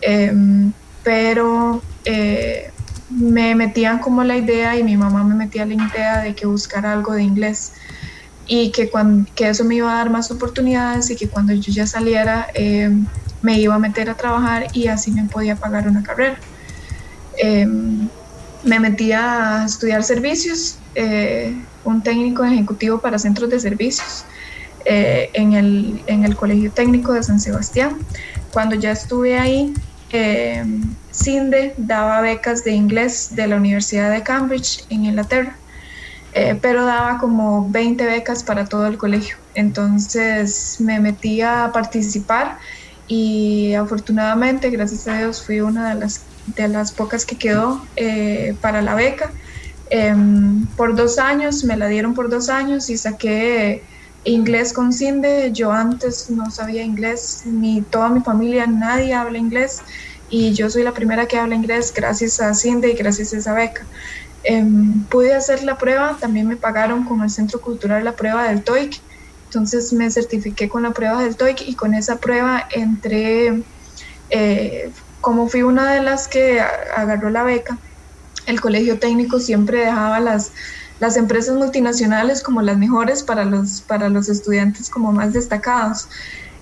[0.00, 0.72] em,
[1.02, 2.70] pero eh,
[3.10, 6.92] me metían como la idea y mi mamá me metía la idea de que buscara
[6.92, 7.72] algo de inglés
[8.46, 11.72] y que, cuando, que eso me iba a dar más oportunidades y que cuando yo
[11.72, 13.06] ya saliera em,
[13.42, 16.38] me iba a meter a trabajar y así me podía pagar una carrera.
[18.64, 21.54] Me metí a estudiar servicios, eh,
[21.84, 24.24] un técnico ejecutivo para centros de servicios
[24.84, 27.96] eh, en, el, en, el, Colegio Técnico de San Sebastián.
[28.52, 29.72] Cuando ya estuve ahí,
[30.12, 30.64] eh,
[31.76, 35.56] daba becas de inglés de la Universidad de Cambridge en Inglaterra,
[36.60, 39.36] pero daba como 20 becas para todo el colegio.
[39.54, 42.58] Entonces me metí a participar
[43.10, 48.54] y afortunadamente, gracias a Dios, fui una de las de las pocas que quedó eh,
[48.60, 49.30] para la beca.
[49.90, 53.82] Em, por dos años, me la dieron por dos años y saqué
[54.24, 55.50] inglés con CINDE.
[55.52, 59.82] Yo antes no sabía inglés, ni toda mi familia, nadie habla inglés
[60.30, 63.52] y yo soy la primera que habla inglés gracias a CINDE y gracias a esa
[63.52, 63.84] beca.
[64.44, 68.62] Em, pude hacer la prueba, también me pagaron con el Centro Cultural la prueba del
[68.62, 69.00] TOEIC,
[69.44, 73.62] entonces me certifiqué con la prueba del TOEIC y con esa prueba entré,
[74.30, 74.90] eh,
[75.20, 77.78] como fui una de las que agarró la beca,
[78.46, 80.52] el colegio técnico siempre dejaba las,
[80.98, 86.08] las empresas multinacionales como las mejores para los, para los estudiantes como más destacados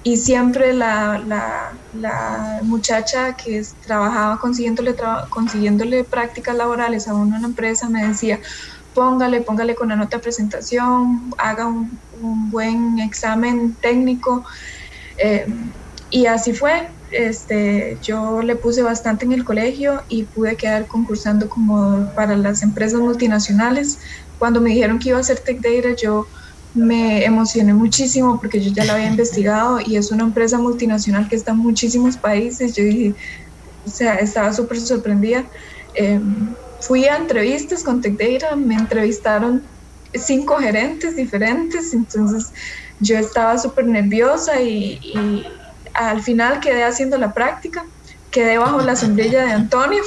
[0.02, 1.22] y siempre la,
[1.94, 4.94] la, muchacha que trabajaba consiguiéndole,
[5.28, 8.40] consiguiéndole prácticas laborales a una empresa me decía,
[8.94, 11.98] póngale, póngale con la nota de presentación, haga un,
[12.50, 14.44] buen examen técnico.
[15.18, 15.46] Eh,
[16.10, 16.88] y así fue.
[17.10, 22.62] Este, yo le puse bastante en el colegio y pude quedar concursando como para las
[22.62, 23.98] empresas multinacionales.
[24.36, 26.28] Cuando me dijeron que iba a ser Tech Data, yo
[26.74, 31.36] me emocioné muchísimo porque yo ya la había investigado y es una empresa multinacional que
[31.36, 32.74] está en muchísimos países.
[32.76, 33.14] Yo dije,
[33.84, 35.48] o sea, estaba súper sorprendida.
[35.94, 39.68] Em, fui a entrevistas con TechData, me entrevistaron
[40.14, 42.52] cinco gerentes diferentes, entonces
[43.00, 45.44] yo estaba súper nerviosa y, y,
[45.98, 47.84] al final quedé haciendo la práctica,
[48.30, 50.02] quedé bajo la sombrilla de Antonio.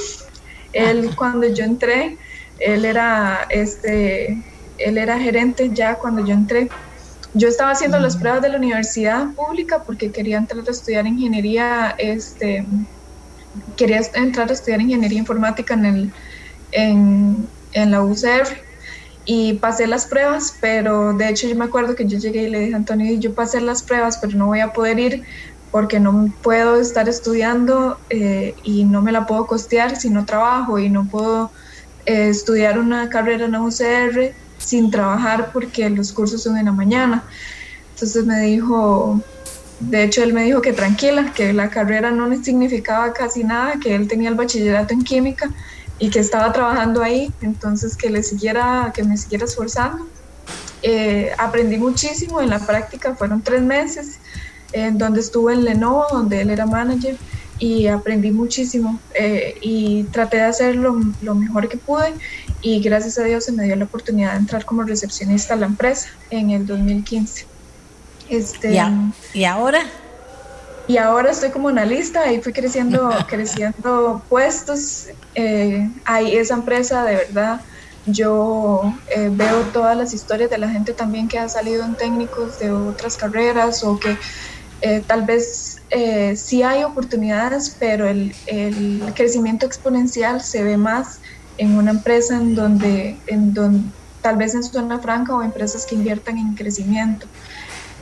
[0.72, 2.16] Él cuando yo entré,
[2.58, 4.42] él era este
[4.78, 6.70] él era gerente ya cuando yo entré.
[7.34, 11.94] Yo estaba haciendo las pruebas de la universidad pública porque quería entrar a estudiar ingeniería,
[11.98, 12.66] este,
[13.76, 16.12] quería entrar a estudiar ingeniería informática en, el,
[16.72, 18.48] en, en la UCR
[19.24, 22.60] y pasé las pruebas, pero de hecho yo me acuerdo que yo llegué y le
[22.60, 25.24] dije a Antonio, yo pasé las pruebas, pero no voy a poder ir
[25.72, 30.78] porque no puedo estar estudiando eh, y no me la puedo costear si no trabajo
[30.78, 31.50] y no puedo
[32.04, 36.72] eh, estudiar una carrera en la UCR sin trabajar porque los cursos son en la
[36.72, 37.24] mañana.
[37.94, 39.22] Entonces me dijo,
[39.80, 43.80] de hecho él me dijo que tranquila, que la carrera no le significaba casi nada,
[43.82, 45.50] que él tenía el bachillerato en química
[45.98, 50.06] y que estaba trabajando ahí, entonces que le siguiera, que me siguiera esforzando.
[50.82, 54.18] Eh, aprendí muchísimo en la práctica, fueron tres meses,
[54.72, 57.16] en donde estuve en Lenovo, donde él era manager,
[57.58, 62.12] y aprendí muchísimo eh, y traté de hacer lo, lo, mejor que pude
[62.60, 65.66] y gracias a Dios se me dio la oportunidad de entrar como recepcionista a la
[65.66, 67.46] empresa en el 2015.
[68.28, 68.80] Este,
[69.34, 69.82] ¿Y, ahora?
[70.88, 75.06] Y ahora estoy como analista y fui creciendo, creciendo puestos.
[75.34, 77.60] Eh, ahí esa empresa de verdad
[78.06, 82.58] yo eh, veo todas las historias de la gente también que ha salido en técnicos
[82.58, 84.16] de otras carreras o que
[84.82, 91.20] eh, tal vez eh, sí hay oportunidades, pero el, el, crecimiento exponencial se ve más
[91.56, 93.88] en una empresa en donde, en donde
[94.22, 97.26] tal vez en zona franca o empresas que inviertan en crecimiento.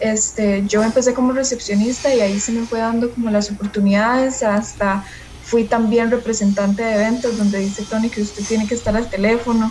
[0.00, 5.04] Este, yo empecé como recepcionista y ahí se me fue dando como las oportunidades hasta
[5.42, 9.70] fui también representante de eventos donde dice Tony que usted tiene que estar al teléfono,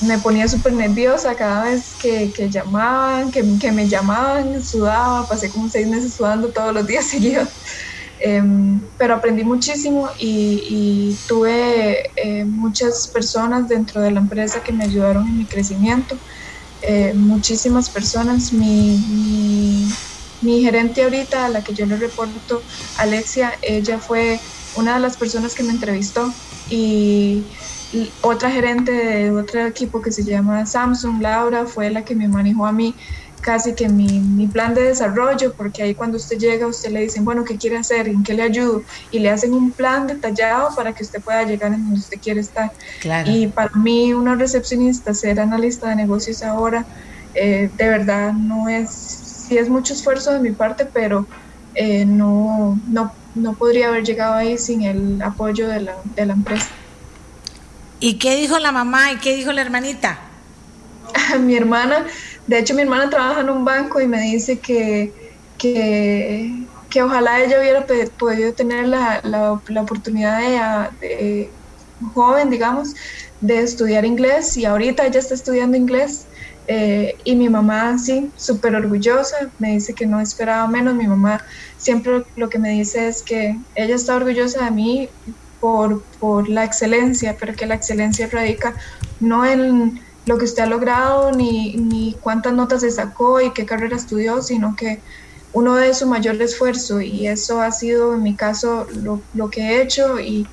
[0.00, 5.50] me ponía súper nerviosa cada vez que, que llamaban, que, que, me llamaban, sudaba, pasé
[5.50, 7.48] como seis meses sudando todos los días seguidos.
[8.22, 14.84] Em, pero aprendí muchísimo y, tuve eh, muchas personas dentro de la empresa que me
[14.84, 16.16] ayudaron en mi crecimiento.
[16.82, 18.52] Eh, muchísimas personas.
[18.52, 19.88] Mi, mi,
[20.42, 22.62] mi, gerente ahorita, a la que yo le reporto,
[22.98, 24.38] Alexia, ella fue
[24.76, 26.30] una de las personas que me entrevistó
[26.68, 27.42] y
[28.20, 32.66] otra gerente de otro equipo que se llama Samsung, Laura, fue la que me manejó
[32.66, 32.94] a mí
[33.40, 37.24] casi que mi, mi, plan de desarrollo, porque ahí cuando usted llega, usted le dicen,
[37.24, 38.08] bueno, ¿qué quiere hacer?
[38.08, 38.82] ¿En qué le ayudo?
[39.10, 42.40] Y le hacen un plan detallado para que usted pueda llegar en donde usted quiere
[42.40, 42.70] estar.
[43.24, 46.84] Y para mí, una recepcionista, ser analista de negocios ahora,
[47.34, 51.26] eh, de verdad no es, sí es mucho esfuerzo de mi parte, pero
[51.74, 56.34] eh, no, no, no podría haber llegado ahí sin el apoyo de la, de la
[56.34, 56.68] empresa.
[58.00, 60.18] ¿Y qué dijo la mamá y qué dijo la hermanita?
[61.40, 62.06] mi hermana,
[62.46, 65.12] de hecho mi hermana trabaja en un banco y me dice que,
[65.58, 67.86] que, que ojalá ella hubiera
[68.18, 70.38] podido tener la, la, oportunidad
[71.00, 71.50] de,
[72.14, 72.94] joven, digamos,
[73.42, 76.26] de estudiar inglés y ahorita ella está estudiando inglés.
[76.72, 80.94] Eh, y mi mamá, sí, súper orgullosa, me dice que no esperaba menos.
[80.94, 81.44] Mi mamá
[81.76, 85.08] siempre lo que me dice es que ella está orgullosa de mí
[85.60, 88.74] por, por la excelencia, pero que la excelencia radica
[89.20, 93.66] no en lo que usted ha logrado ni, ni cuántas notas se sacó y qué
[93.66, 95.00] carrera estudió, sino que
[95.52, 97.00] uno de su mayor esfuerzo.
[97.00, 100.20] Y eso ha sido en mi caso lo, lo que he hecho.
[100.20, 100.46] Y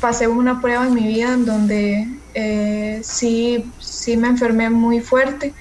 [0.00, 5.54] pasé una prueba en mi vida en donde eh, sí, sí me enfermé muy fuerte.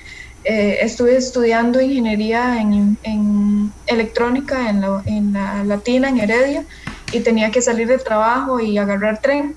[0.43, 6.65] Eh, estuve estudiando ingeniería en, en electrónica en la, en la Latina, en Heredia,
[7.11, 9.55] y tenía que salir de trabajo y agarrar tren.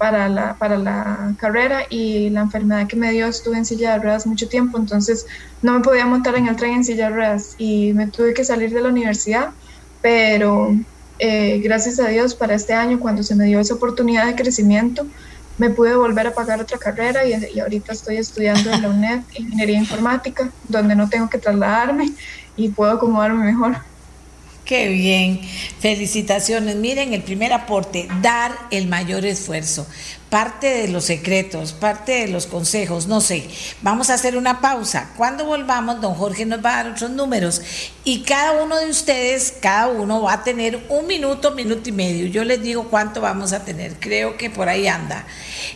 [0.00, 3.98] para la, para la carrera y la enfermedad que me dio estuve en silla de
[3.98, 5.26] ruedas mucho tiempo, entonces
[5.60, 8.42] no me podía montar en el tren en silla de ruedas y me tuve que
[8.42, 9.50] salir de la universidad,
[10.00, 10.74] pero
[11.18, 15.06] eh, gracias a Dios para este año cuando se me dio esa oportunidad de crecimiento,
[15.58, 19.20] me pude volver a pagar otra carrera y, y ahorita estoy estudiando en la UNED
[19.36, 22.10] Ingeniería Informática, donde no tengo que trasladarme
[22.56, 23.76] y puedo acomodarme mejor.
[24.70, 25.40] Qué bien,
[25.80, 26.76] felicitaciones.
[26.76, 29.84] Miren, el primer aporte, dar el mayor esfuerzo.
[30.28, 33.48] Parte de los secretos, parte de los consejos, no sé.
[33.82, 35.10] Vamos a hacer una pausa.
[35.16, 37.60] Cuando volvamos, don Jorge nos va a dar otros números
[38.04, 42.26] y cada uno de ustedes, cada uno va a tener un minuto, minuto y medio.
[42.28, 43.94] Yo les digo cuánto vamos a tener.
[43.98, 45.26] Creo que por ahí anda.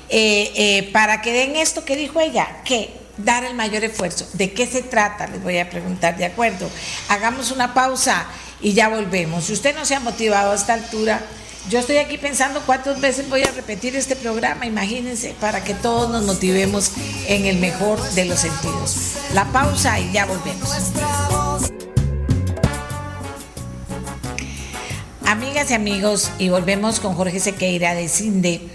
[0.09, 4.29] Eh, eh, para que den esto que dijo ella, que dar el mayor esfuerzo.
[4.35, 5.27] ¿De qué se trata?
[5.27, 6.71] Les voy a preguntar, ¿de acuerdo?
[7.09, 8.29] Hagamos una pausa
[8.65, 9.45] y ya volvemos.
[9.45, 11.20] Si usted no se ha motivado a esta altura,
[11.69, 16.11] yo estoy aquí pensando cuántas veces voy a repetir este programa, imagínense, para que todos
[16.11, 16.93] nos motivemos
[17.28, 19.16] en el mejor de los sentidos.
[19.35, 20.69] La pausa y ya volvemos.
[25.27, 28.70] Amigas y amigos, y volvemos con Jorge Sequeira de CINDE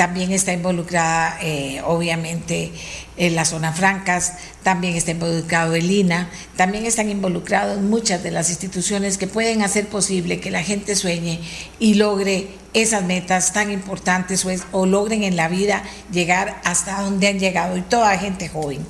[0.00, 2.72] también está involucrada, eh, obviamente,
[3.20, 4.32] en las zonas francas,
[4.62, 9.86] también está involucrado el INA, también están involucrados muchas de las instituciones que pueden hacer
[9.86, 11.38] posible que la gente sueñe
[11.78, 17.28] y logre esas metas tan importantes o, o logren en la vida llegar hasta donde
[17.28, 18.86] han llegado y toda gente joven.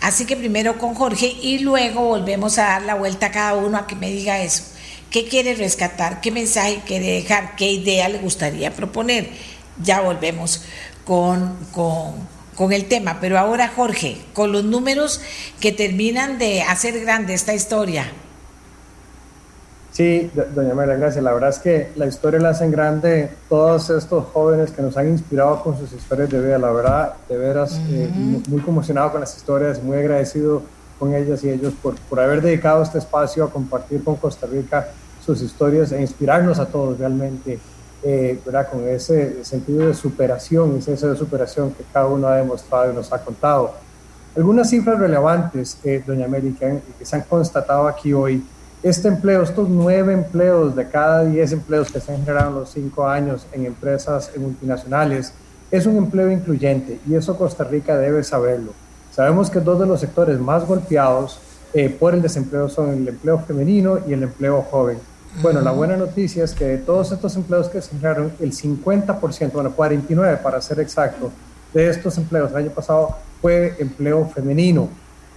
[0.00, 3.78] Así que primero con Jorge y luego volvemos a dar la vuelta a cada uno
[3.78, 4.62] a que me diga eso.
[5.10, 6.20] ¿Qué quiere rescatar?
[6.20, 7.56] ¿Qué mensaje quiere dejar?
[7.56, 9.28] ¿Qué idea le gustaría proponer?
[9.82, 10.62] ya volvemos
[11.04, 12.14] con, con,
[12.72, 13.18] el tema.
[13.20, 15.20] Pero ahora, Jorge, con los números
[15.60, 18.06] que terminan de hacer grande esta historia.
[19.92, 21.22] Sí, doña María, gracias.
[21.22, 25.08] La verdad es que la historia la hacen grande todos estos jóvenes que nos han
[25.08, 26.58] inspirado con sus historias de vida.
[26.58, 28.08] La verdad, de veras, eh,
[28.48, 30.62] muy conmocionado con las historias, muy agradecido
[30.98, 34.88] con ellas y ellos por, por haber dedicado este espacio a compartir con Costa Rica
[35.24, 37.58] sus historias e inspirarnos a todos realmente
[38.02, 38.38] eh,
[38.70, 42.94] con ese sentido de superación, ese deseo de superación que cada uno ha demostrado y
[42.94, 43.74] nos ha contado.
[44.36, 46.66] Algunas cifras relevantes, eh, doña América,
[46.98, 48.44] que se han constatado aquí hoy.
[48.82, 52.70] Este empleo, estos nueve empleos de cada diez empleos que se han generado en los
[52.70, 55.32] cinco años en empresas multinacionales,
[55.70, 58.72] es un empleo incluyente y eso Costa Rica debe saberlo.
[59.10, 61.38] Sabemos que dos de los sectores más golpeados
[61.74, 64.98] eh, por el desempleo son el empleo femenino y el empleo joven.
[65.40, 69.52] Bueno, la buena noticia es que de todos estos empleos que se generaron, el 50%,
[69.52, 71.32] bueno, 49 para ser exacto,
[71.72, 74.90] de estos empleos el año pasado fue empleo femenino.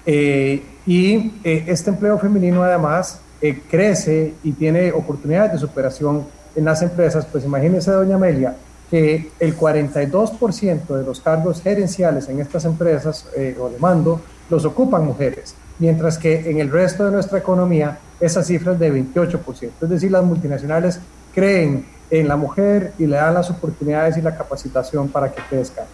[0.05, 6.65] Eh, y eh, este empleo femenino además eh, crece y tiene oportunidades de superación en
[6.65, 7.25] las empresas.
[7.25, 8.55] Pues imagínese, doña Amelia,
[8.91, 13.27] que el 42% de los cargos gerenciales en estas empresas
[13.59, 18.43] o de mando los ocupan mujeres, mientras que en el resto de nuestra economía esa
[18.43, 19.69] cifra es de 28%.
[19.81, 20.99] Es decir, las multinacionales
[21.33, 25.85] creen en la mujer y le dan las oportunidades y la capacitación para que crezca.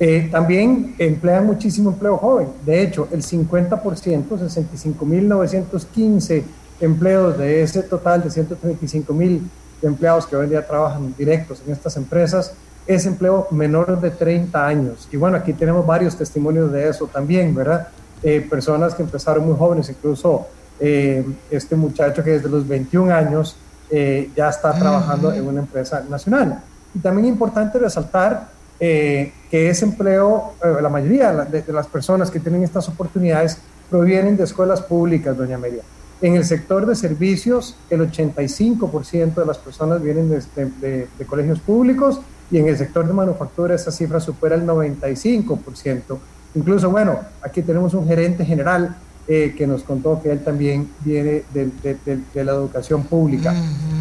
[0.00, 2.48] Eh, también emplean muchísimo empleo joven.
[2.64, 6.44] De hecho, el 50%, 65.915
[6.80, 9.40] empleos de ese total de 135.000
[9.82, 12.52] empleados que hoy en día trabajan directos en estas empresas,
[12.86, 15.08] es empleo menor de 30 años.
[15.12, 17.88] Y bueno, aquí tenemos varios testimonios de eso también, ¿verdad?
[18.22, 20.46] Eh, personas que empezaron muy jóvenes, incluso
[20.80, 23.56] eh, este muchacho que desde los 21 años
[23.90, 26.60] eh, ya está trabajando en una empresa nacional.
[26.94, 32.38] Y también es importante resaltar eh, que ese empleo, la mayoría de, las personas que
[32.38, 33.58] tienen estas oportunidades
[33.90, 35.82] provienen de escuelas públicas, doña María.
[36.20, 42.20] En el sector de servicios, el 85% de las personas vienen de, de, colegios públicos
[42.50, 46.18] y en el sector de manufactura esa cifra supera el 95%.
[46.54, 48.96] Incluso, bueno, aquí tenemos un gerente general
[49.30, 53.54] eh, que nos contó que él también viene de, de, la educación pública.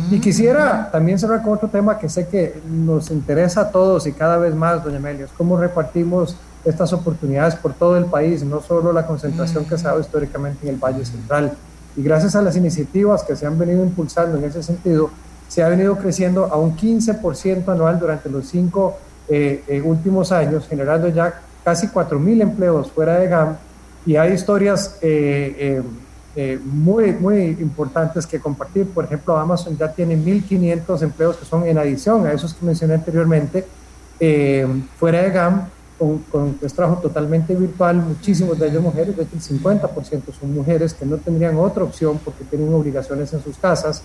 [0.10, 4.14] Y quisiera también cerrar con otro tema que sé que nos interesa a todos y
[4.14, 8.62] cada vez más, doña Amelia, es cómo repartimos estas oportunidades por todo el país, no
[8.62, 11.54] solo la concentración que se ha dado históricamente en el Valle Central.
[11.98, 15.10] Y gracias a las iniciativas que se han venido impulsando en ese sentido,
[15.50, 18.98] se ha venido creciendo a un 15% anual durante los cinco
[19.28, 23.58] eh, eh, últimos años, generando ya casi 4.000 empleos fuera de GAM
[24.06, 25.84] y hay historias eh, eh,
[26.38, 28.88] eh, muy, muy importantes que compartir.
[28.88, 32.94] Por ejemplo, Amazon ya tiene 1.500 empleos que son en adición a esos que mencioné
[32.94, 33.66] anteriormente,
[34.98, 35.68] fuera de GAM,
[36.00, 40.94] con, con trabajo totalmente virtual, muchísimos de ellos mujeres, de hecho el 50% son mujeres
[40.94, 44.04] que no tendrían otra opción porque tienen obligaciones en sus casas.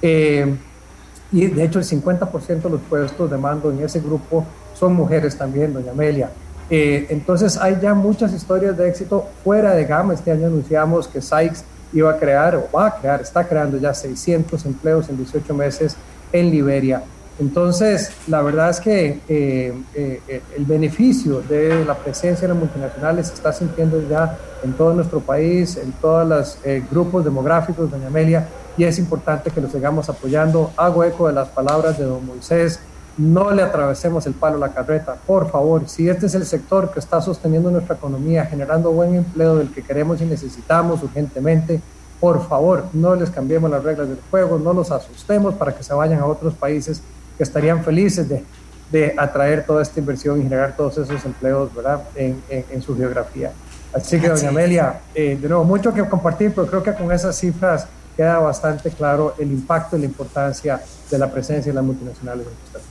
[0.00, 5.36] y de hecho el 50% de los puestos de mando en ese grupo son mujeres
[5.36, 6.30] también, doña Amelia.
[6.70, 10.14] Eh, entonces hay ya muchas historias de éxito fuera de gama.
[10.14, 13.92] Este año anunciamos que Sykes iba a crear o va a crear, está creando ya
[13.92, 15.96] 600 empleos en 18 meses
[16.32, 17.02] en Liberia.
[17.40, 23.28] Entonces, la verdad es que eh, eh, el beneficio de la presencia de las multinacionales
[23.28, 26.58] se está sintiendo ya en todo nuestro país, en todos los
[26.90, 30.70] grupos demográficos, doña Amelia, y es importante que lo sigamos apoyando.
[30.76, 32.78] Hago eco de las palabras de don Moisés
[33.20, 35.88] no le atravesemos el palo a la carreta, por favor.
[35.88, 39.82] Si este es el sector que está sosteniendo nuestra economía, generando buen empleo del que
[39.82, 41.80] queremos y necesitamos urgentemente,
[42.18, 45.92] por favor, no les cambiemos las reglas del juego, no los asustemos para que se
[45.92, 47.02] vayan a otros países
[47.36, 48.42] que estarían felices de,
[48.90, 52.02] de atraer toda esta inversión y generar todos esos empleos ¿verdad?
[52.14, 53.52] En, en, su geografía.
[53.92, 57.36] Así que, doña Amelia, eh, de nuevo, mucho que compartir, pero creo que con esas
[57.36, 57.86] cifras
[58.16, 60.80] queda bastante claro el impacto y la importancia
[61.10, 62.89] de la presencia de las multinacionales en nuestra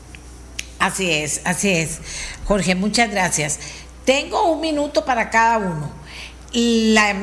[0.79, 1.99] Así es, así es.
[2.45, 3.59] Jorge, muchas gracias.
[4.05, 5.91] Tengo un minuto para cada uno.
[6.53, 7.13] La,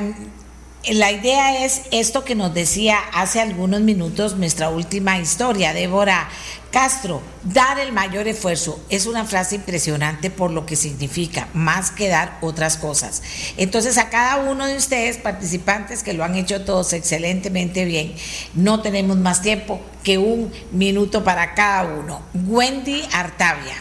[0.94, 6.28] la idea es esto que nos decía hace algunos minutos nuestra última historia, Débora
[6.70, 8.80] Castro, dar el mayor esfuerzo.
[8.88, 13.22] Es una frase impresionante por lo que significa, más que dar otras cosas.
[13.56, 18.14] Entonces a cada uno de ustedes, participantes, que lo han hecho todos excelentemente bien,
[18.54, 22.22] no tenemos más tiempo que un minuto para cada uno.
[22.34, 23.74] Wendy Artavia.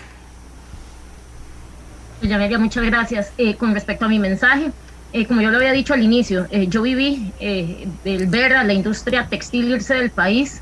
[2.57, 3.31] muchas gracias.
[3.37, 4.71] Eh, con respecto a mi mensaje,
[5.15, 8.65] eh, como yo lo había dicho al inicio, eh, yo viví eh, el ver a
[8.65, 10.59] la industria textil irse del país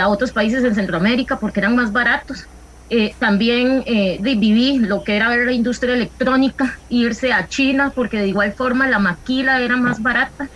[0.00, 2.48] a otros países en Centroamérica porque eran más baratos.
[3.18, 3.84] también
[4.20, 8.88] viví lo que era ver la industria electrónica irse a China porque de igual forma
[8.88, 10.48] la maquila era más barata.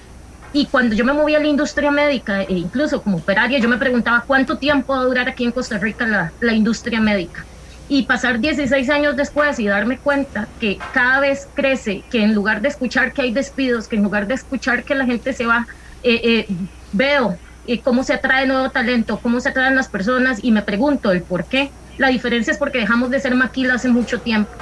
[0.52, 3.78] Y cuando yo me moví a la industria médica, e incluso como operaria, yo me
[3.78, 7.49] preguntaba cuánto tiempo va a durar aquí en Costa Rica la industria médica
[7.90, 12.62] y pasar 16 años después y darme cuenta que cada vez crece, que en lugar
[12.62, 15.66] de escuchar que hay despidos, que en lugar de escuchar que la gente se va,
[16.04, 16.46] eh, eh,
[16.92, 17.36] veo
[17.66, 21.22] eh, cómo se atrae nuevo talento, cómo se atraen las personas y me pregunto el
[21.22, 21.72] por qué.
[21.98, 24.52] La diferencia es porque dejamos de ser maquila hace mucho tiempo.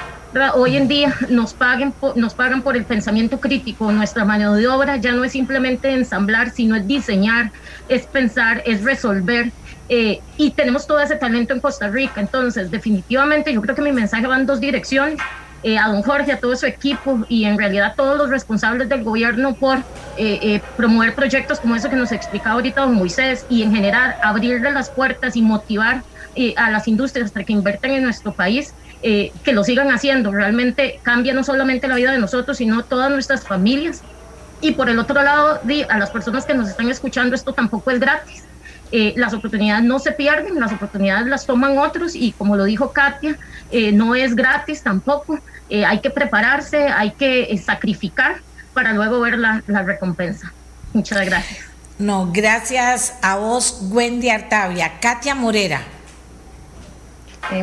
[0.55, 4.97] Hoy en día nos, paguen nos pagan por el pensamiento crítico, nuestra mano de obra
[4.97, 7.53] ya no es simplemente ensamblar, sino es diseñar,
[7.89, 9.53] es pensar, es resolver
[9.89, 12.21] eh, y tenemos todo ese talento en Costa Rica.
[12.21, 15.19] Entonces, definitivamente yo creo que mi mensaje va en dos direcciones.
[15.65, 18.89] Eh, a don Jorge, a todo su equipo y en realidad a todos los responsables
[18.89, 19.79] del gobierno por
[20.17, 24.71] eh, promover proyectos como eso que nos explicaba ahorita don Moisés y en general abrirle
[24.71, 26.05] las puertas y motivar
[26.57, 28.73] a las industrias para que inviertan en nuestro país.
[29.03, 33.45] que lo sigan haciendo, realmente cambia no solamente la vida de nosotros, sino todas nuestras
[33.45, 34.03] familias.
[34.61, 37.99] Y por el otro lado, a las personas que nos están escuchando, esto tampoco es
[37.99, 38.45] gratis
[38.91, 42.93] eh, las oportunidades no se pierden, las oportunidades las toman otros y como lo dijo
[42.93, 43.37] Katia,
[43.71, 45.39] eh, no es gratis tampoco,
[45.69, 48.37] eh, hay que prepararse, hay que sacrificar
[48.73, 50.53] para luego ver la, la, recompensa.
[50.95, 51.67] Muchas gracias.
[51.99, 55.01] No, gracias a vos, Wendy Artavia.
[55.01, 55.83] Katia Morera.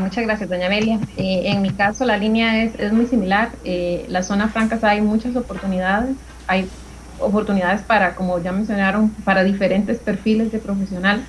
[0.02, 1.00] muchas gracias, doña Amelia.
[1.18, 3.50] en mi caso, la línea es, es muy similar.
[4.10, 6.16] las zonas francas hay muchas oportunidades,
[6.48, 6.70] hay
[7.20, 11.24] oportunidades para, como ya mencionaron, para diferentes perfiles de profesional.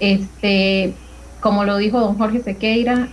[0.00, 0.94] Este,
[1.40, 3.08] como lo dijo don Jorge Sequeira,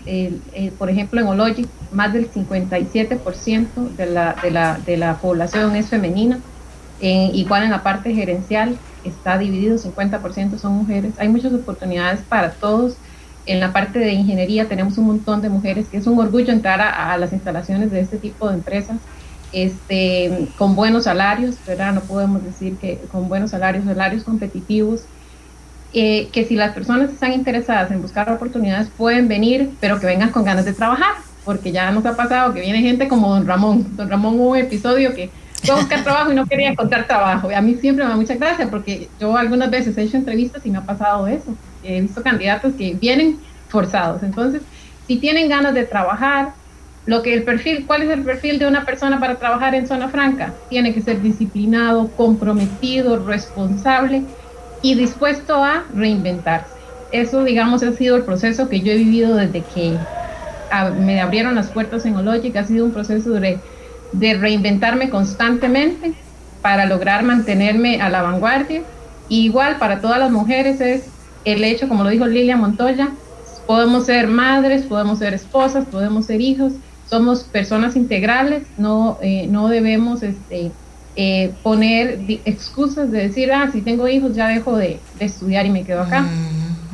[0.78, 5.90] por ejemplo, en Ologic, más del 57% de la, de, la, de la población es
[5.90, 6.40] femenina.
[7.02, 11.14] igual en la parte gerencial está dividido, 50% son mujeres.
[11.18, 12.96] Hay muchas oportunidades para todos.
[13.46, 16.80] En la parte de ingeniería tenemos un montón de mujeres, que es un orgullo entrar
[16.80, 18.98] a las instalaciones de este tipo de empresas
[19.54, 21.94] este, con buenos salarios, ¿verdad?
[21.94, 25.04] No podemos decir que con buenos salarios, salarios competitivos,
[25.94, 30.32] eh, que si las personas están interesadas en buscar oportunidades pueden venir, pero que vengan
[30.32, 33.96] con ganas de trabajar, porque ya nos ha pasado que viene gente como don Ramón.
[33.98, 35.30] Don Ramón hubo un episodio que
[35.64, 37.52] fue a buscar trabajo y no quería encontrar trabajo.
[37.52, 40.66] Y a mí siempre me da mucha gracia porque yo algunas veces he hecho entrevistas
[40.66, 41.56] y me ha pasado eso.
[41.84, 44.24] He visto candidatos que vienen forzados.
[44.24, 44.62] Entonces,
[45.08, 46.54] si tienen ganas de trabajar,
[47.06, 50.10] lo que el perfil, ¿cuál es el perfil de una persona para trabajar en zona
[50.10, 50.54] franca?
[50.70, 54.24] Tiene que ser disciplinado, comprometido, responsable
[54.82, 56.72] y dispuesto a reinventarse.
[57.12, 59.98] Eso, digamos, ha sido el proceso que yo he vivido desde que
[61.00, 62.56] me abrieron las puertas en Ologic.
[62.56, 63.60] Ha sido un proceso de,
[64.14, 66.14] de reinventarme constantemente
[66.62, 68.84] para lograr mantenerme a la vanguardia.
[69.28, 71.06] igual para todas las mujeres es
[71.46, 73.10] el hecho, como lo dijo Lilia Montoya,
[73.66, 76.74] podemos ser madres, podemos ser esposas, podemos ser hijos,
[77.12, 80.72] somos personas integrales, no, eh, no debemos este,
[81.18, 85.84] eh, poner excusas de decir, ah, si tengo hijos ya dejo de, estudiar y me
[85.84, 86.26] quedo acá.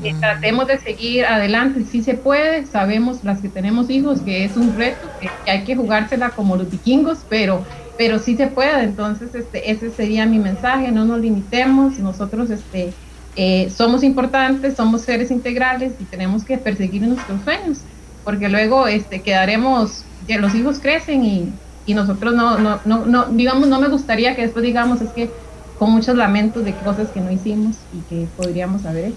[0.04, 4.58] eh, tratemos de seguir adelante, si se puede, sabemos las que tenemos hijos que es
[4.58, 7.64] un reto, que, hay que jugársela como los vikingos, pero,
[7.96, 12.92] pero sí se puede, entonces este, ese sería mi mensaje, no nos limitemos, nosotros este,
[13.36, 17.82] eh, somos importantes, somos seres integrales y tenemos que perseguir nuestros sueños,
[18.28, 21.54] porque luego este, quedaremos, que los hijos crecen y,
[21.86, 25.32] y nosotros no, no, no, no, digamos, no me gustaría que después digamos, es que
[25.80, 29.16] con muchos lamentos de cosas que no hicimos y que podríamos haber hecho.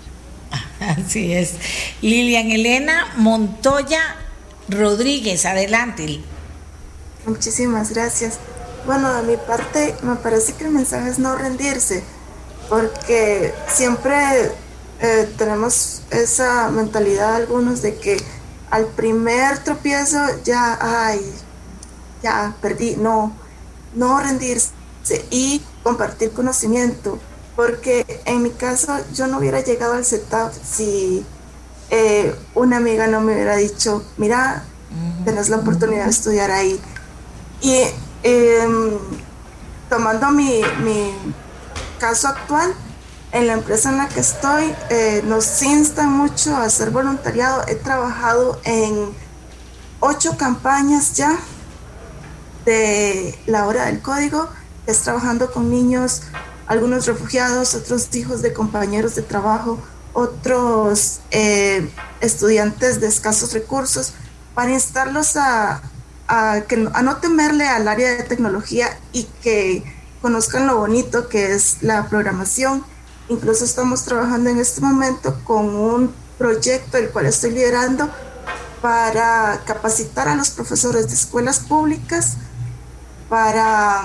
[0.81, 1.55] Así es.
[2.01, 4.15] Lilian Elena Montoya
[4.69, 6.21] Rodríguez, adelante.
[7.27, 8.39] Muchísimas gracias.
[8.87, 12.05] Bueno, de mi parte, me parece que el mensaje es no rendirse,
[12.69, 14.15] porque siempre
[15.01, 18.40] eh, tenemos esa mentalidad algunos de que
[18.71, 21.21] al primer tropiezo ya, ay,
[22.23, 22.97] ya perdí.
[22.97, 23.37] No,
[23.95, 24.71] no rendirse
[25.31, 27.19] y compartir conocimiento
[27.57, 31.27] porque en mi caso yo no hubiera llegado al setup si
[31.91, 34.65] eh, una amiga no me hubiera dicho, mira,
[35.27, 36.81] tenés la oportunidad de estudiar ahí.
[37.61, 37.83] Y
[38.23, 38.99] em,
[39.91, 40.63] tomando mi,
[41.99, 42.73] caso actual,
[43.33, 47.65] en la empresa en la que estoy, eh, nos instan mucho a hacer voluntariado.
[47.69, 49.15] He trabajado en
[50.01, 51.39] ocho campañas ya
[52.65, 54.49] de la hora del código,
[54.87, 56.23] es trabajando con niños
[56.67, 59.79] algunos refugiados, otros hijos de compañeros de trabajo,
[60.13, 61.91] otros eh,
[62.21, 64.15] estudiantes de escasos recursos,
[64.55, 65.83] para instarlos a,
[66.69, 69.83] que, a no temerle al área de tecnología y que
[70.21, 72.85] conozcan lo bonito que es la programación.
[73.31, 78.11] Incluso estamos trabajando en este momento con un proyecto el cual estoy liderando
[78.83, 82.39] para capacitar a los profesores de escuelas públicas
[83.29, 84.03] para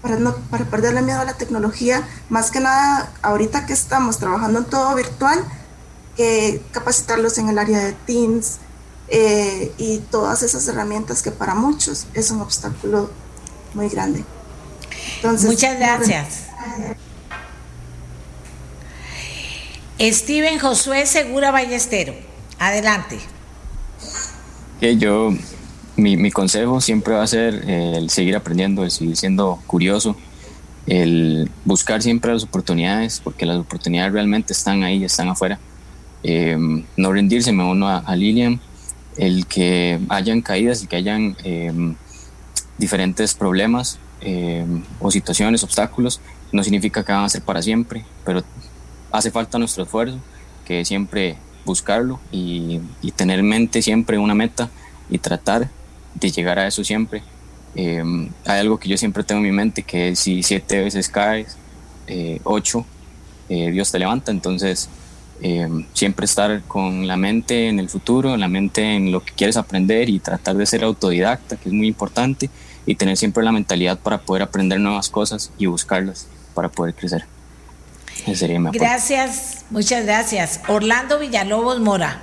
[0.00, 4.60] para, no, para perderle miedo a la tecnología, más que nada ahorita que estamos trabajando
[4.60, 5.44] en todo virtual,
[6.16, 8.58] que capacitarlos en el área de Teams
[9.08, 13.10] eh, y todas esas herramientas que para muchos es un obstáculo
[13.74, 14.24] muy grande.
[15.22, 16.48] Muchas gracias.
[20.00, 22.14] Steven Josué Segura Ballestero,
[22.60, 23.18] adelante.
[24.96, 25.34] yo
[25.96, 30.16] mi, consejo siempre va a ser eh, el seguir aprendiendo, el seguir siendo curioso,
[30.86, 35.58] el buscar siempre las oportunidades, porque las oportunidades realmente están ahí, están afuera.
[36.22, 38.60] Em, no rendirse, me uno a, Lilian,
[39.16, 41.96] el que hayan caídas y que hayan em,
[42.78, 46.20] diferentes problemas em, o situaciones, obstáculos,
[46.52, 48.44] no significa que van a ser para siempre, pero
[49.10, 50.18] hace falta nuestro esfuerzo,
[50.64, 52.80] que siempre buscarlo y,
[53.16, 54.70] tener en mente siempre una meta
[55.10, 55.68] y tratar
[56.14, 57.22] de llegar a eso siempre.
[57.74, 61.56] Em, hay algo que yo siempre tengo en mi mente, que si siete veces caes,
[62.06, 62.86] eh, ocho,
[63.48, 64.30] eh, Dios te levanta.
[64.30, 64.88] Entonces,
[65.40, 69.56] em, siempre estar con la mente en el futuro, la mente en lo que quieres
[69.56, 72.50] aprender y tratar de ser autodidacta, que es muy importante,
[72.86, 77.37] y tener siempre la mentalidad para poder aprender nuevas cosas y buscarlas para poder crecer.
[78.34, 80.60] Sería gracias, muchas gracias.
[80.68, 82.20] Orlando Villalobos Mora.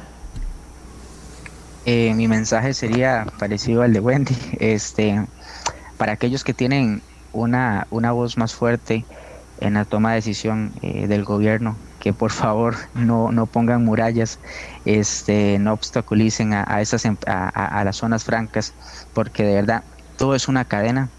[1.85, 4.35] Eh, mi mensaje sería parecido al de Wendy.
[4.59, 5.26] Este,
[5.97, 7.01] para aquellos que tienen
[7.31, 9.05] una, una voz más fuerte
[9.59, 14.39] en la toma de decisión eh, del gobierno, que por favor no, no pongan murallas,
[14.85, 18.73] este, no obstaculicen a, esas, em, a, las zonas francas,
[19.13, 19.84] porque de verdad
[20.17, 21.09] todo es una cadena.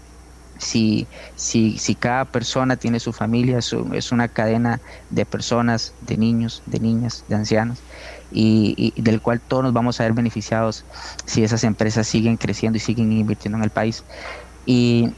[0.59, 4.79] Si, si, si cada persona tiene su familia, es una cadena
[5.09, 7.79] de personas, de niños, de niñas, de ancianos
[8.31, 10.85] y, del cual todos nos vamos a ver beneficiados
[11.25, 14.03] si esas empresas siguen creciendo y siguen invirtiendo en el país.
[14.65, 15.11] Y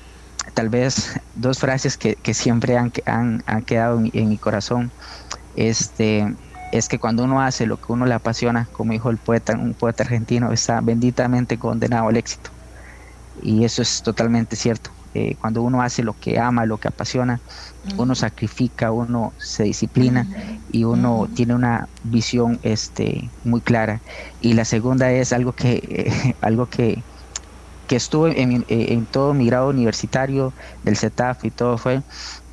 [0.54, 4.92] tal vez dos frases que, siempre han, han, han quedado en, mi corazón.
[5.56, 6.34] Este,
[6.72, 9.74] es que cuando uno hace lo que uno le apasiona, como dijo el poeta, un
[9.74, 12.52] poeta argentino, está benditamente condenado al éxito.
[13.42, 14.92] Y eso es totalmente cierto.
[15.16, 17.40] Eh, cuando uno hace lo que ama, lo que apasiona,
[17.98, 20.28] uno sacrifica, uno se disciplina
[20.72, 24.02] y uno tiene una visión este, muy clara.
[24.42, 27.02] Y la segunda es algo que, algo que,
[27.88, 30.54] que estuvo en, en, todo mi grado universitario
[30.84, 32.04] del CETAF y todo fue,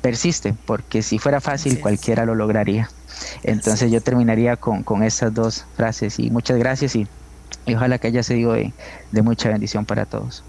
[0.01, 2.89] persiste, porque si fuera fácil cualquiera lo lograría.
[3.43, 7.07] Entonces yo terminaría con, con esas dos frases y muchas gracias y,
[7.67, 10.43] ojalá que haya sido de mucha bendición para todos.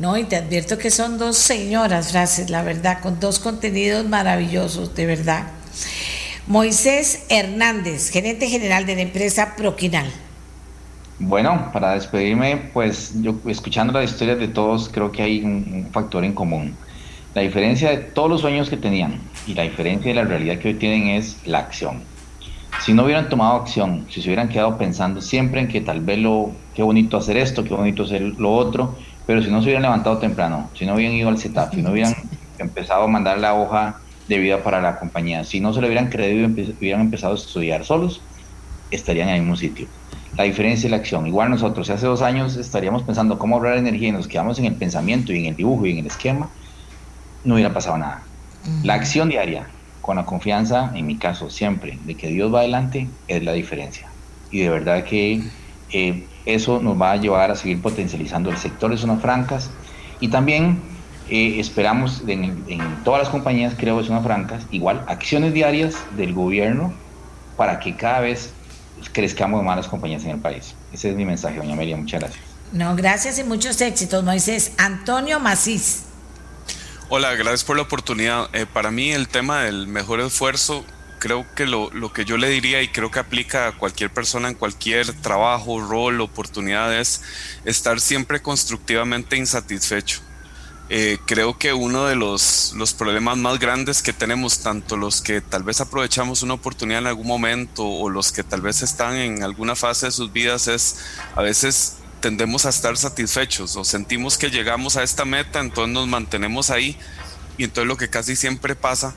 [0.00, 4.94] No, y te advierto que son dos señoras frases, la verdad, con dos contenidos maravillosos,
[4.94, 5.48] de verdad.
[6.46, 10.10] Moisés Hernández, gerente general de la empresa Proquinal.
[11.18, 16.24] Bueno, para despedirme, pues yo escuchando las historias de todos, creo que hay un, factor
[16.24, 16.74] en común.
[17.34, 20.68] La diferencia de todos los sueños que tenían y la diferencia de la realidad que
[20.68, 22.04] hoy tienen es la acción.
[22.80, 26.18] si no hubieran tomado acción, si se hubieran quedado pensando siempre en que tal vez
[26.18, 29.82] lo, qué bonito hacer esto, qué bonito hacer lo otro, pero si no se hubieran
[29.82, 32.14] levantado temprano, si no hubieran ido al CETAF, si no hubieran
[32.58, 36.08] empezado a mandar la hoja de vida para la compañía, si no se lo hubieran
[36.08, 38.22] creído y hubieran empezado a estudiar solos,
[38.90, 39.88] estarían en el mismo sitio.
[40.36, 41.26] La diferencia es la acción.
[41.26, 44.66] Igual nosotros, si hace dos años estaríamos pensando cómo ahorrar energía y nos quedamos en
[44.66, 46.48] el pensamiento y en el dibujo y en el esquema,
[47.44, 48.22] no hubiera pasado nada.
[48.82, 49.68] La acción diaria,
[50.00, 54.08] con la confianza, en mi caso siempre, de que Dios va adelante, es la diferencia.
[54.50, 55.42] Y de verdad que
[55.92, 59.70] eh, eso nos va a llevar a seguir potencializando el sector de zonas francas
[60.20, 60.80] y también
[61.28, 62.64] eh, esperamos en,
[63.04, 66.92] todas las compañías, creo que zonas francas, igual acciones diarias del gobierno
[67.56, 68.52] para que cada vez
[69.12, 70.74] crezcamos más las compañías en el país.
[70.92, 71.96] Ese es mi mensaje, doña Amelia.
[71.96, 72.44] Muchas gracias.
[72.72, 74.72] No, gracias y muchos éxitos, Moisés.
[74.78, 76.04] Antonio Macís.
[77.08, 78.48] Hola, gracias por la oportunidad.
[78.52, 80.84] Eh, para mí el tema del mejor esfuerzo,
[81.20, 84.48] creo que lo, lo, que yo le diría y creo que aplica a cualquier persona
[84.48, 87.22] en cualquier trabajo, rol, oportunidad es
[87.64, 90.22] estar siempre constructivamente insatisfecho.
[90.88, 95.40] Eh, creo que uno de los, los, problemas más grandes que tenemos, tanto los que
[95.40, 99.44] tal vez aprovechamos una oportunidad en algún momento o los que tal vez están en
[99.44, 100.96] alguna fase de sus vidas, es
[101.36, 106.08] a veces tendemos a estar satisfechos o sentimos que llegamos a esta meta, entonces nos
[106.08, 106.98] mantenemos ahí
[107.56, 109.14] y entonces lo que casi siempre pasa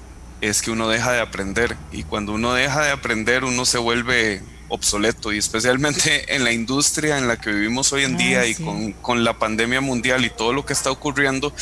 [0.50, 1.78] es que uno deja de aprender.
[1.92, 5.32] Y cuando uno deja de aprender uno se vuelve obsoleto.
[5.32, 9.24] Y especialmente en la industria en la que vivimos hoy en día y con, con
[9.24, 11.54] la pandemia mundial y todo lo que está ocurriendo,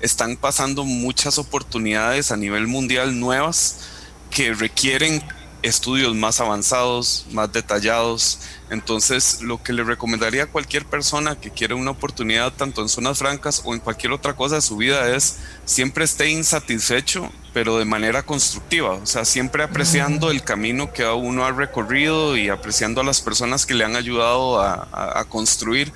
[0.00, 3.88] están pasando muchas oportunidades a nivel mundial nuevas
[4.30, 5.22] que requieren
[5.62, 8.40] estudios más avanzados, más detallados.
[8.70, 13.18] Entonces, lo que le recomendaría a cualquier persona que quiera una oportunidad, tanto en zonas
[13.18, 17.86] francas o en cualquier otra cosa de su vida, es siempre esté insatisfecho, pero de
[17.86, 18.90] manera constructiva.
[18.90, 23.64] O sea, siempre apreciando el camino que uno ha recorrido y apreciando a las personas
[23.64, 25.90] que le han ayudado a, construir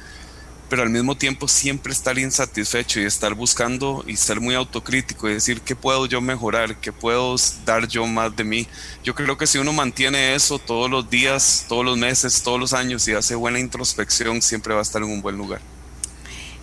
[0.70, 5.34] pero al mismo tiempo siempre estar insatisfecho y estar buscando y ser muy autocrítico y
[5.34, 8.66] decir qué puedo yo mejorar, qué puedo dar yo más de mí.
[9.04, 12.72] Yo creo que si uno mantiene eso todos los días, todos los meses, todos los
[12.72, 15.60] años y hace buena introspección, siempre va a estar en un buen lugar.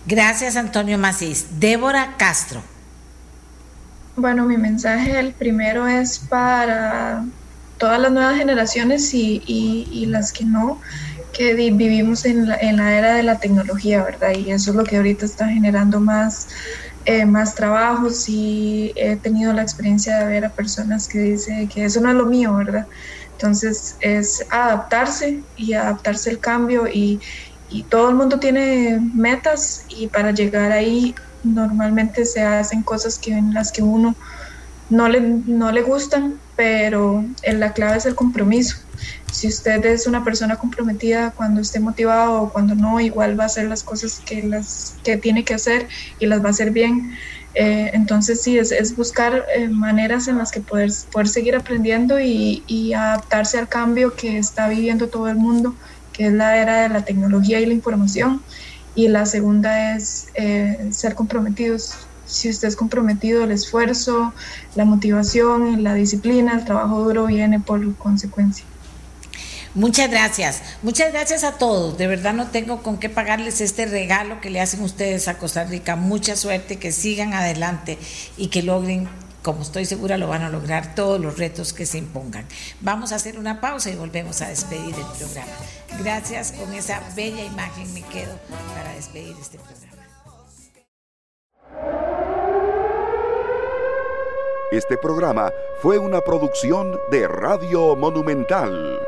[0.06, 1.60] Gracias Antonio Macís.
[1.60, 2.77] Débora Castro.
[4.20, 7.24] Bueno, mi mensaje, el primero es para
[7.76, 10.80] todas las nuevas generaciones y, y las que no
[11.32, 14.32] que vivimos en la, en la, era de la tecnología, ¿verdad?
[14.36, 16.48] Y eso es lo que ahorita está generando más,
[17.04, 21.84] eh, más trabajos y he tenido la experiencia de ver a personas que dicen que
[21.84, 22.88] eso no es lo mío, ¿verdad?
[23.32, 27.20] Entonces es adaptarse y adaptarse al cambio y,
[27.68, 33.32] y todo el mundo tiene metas y para llegar ahí normalmente se hacen cosas que
[33.32, 34.14] en las que uno
[34.90, 38.76] no le, no le gustan, pero la clave es el compromiso
[39.32, 43.46] si usted es una persona comprometida cuando esté motivado o cuando no, igual va a
[43.46, 45.86] hacer las cosas que, las, que tiene que hacer
[46.18, 47.14] y las va a hacer bien.
[47.54, 52.20] Eh, entonces sí, es, es buscar eh, maneras en las que poder, poder seguir aprendiendo
[52.20, 55.74] y, y, adaptarse al cambio que está viviendo todo el mundo,
[56.12, 58.42] que es la era de la tecnología y la información.
[58.98, 61.94] Y la segunda es eh, ser comprometidos.
[62.26, 64.34] Si usted es comprometido, el esfuerzo,
[64.74, 68.64] la motivación, la disciplina, el trabajo duro viene por consecuencia.
[69.72, 71.96] Muchas gracias, muchas gracias a todos.
[71.96, 75.62] De verdad no tengo con qué pagarles este regalo que le hacen ustedes a Costa
[75.62, 75.94] Rica.
[75.94, 77.98] Mucha suerte, que sigan adelante
[78.36, 79.08] y que logren,
[79.48, 82.44] como estoy segura, lo van a lograr todos los retos que se impongan.
[82.82, 85.52] Vamos a hacer una pausa y volvemos a despedir el programa.
[86.00, 88.34] Gracias, con esa bella imagen me quedo
[88.76, 90.04] para despedir este programa.
[94.70, 95.50] Este programa
[95.80, 98.98] fue una producción de Radio Monumental.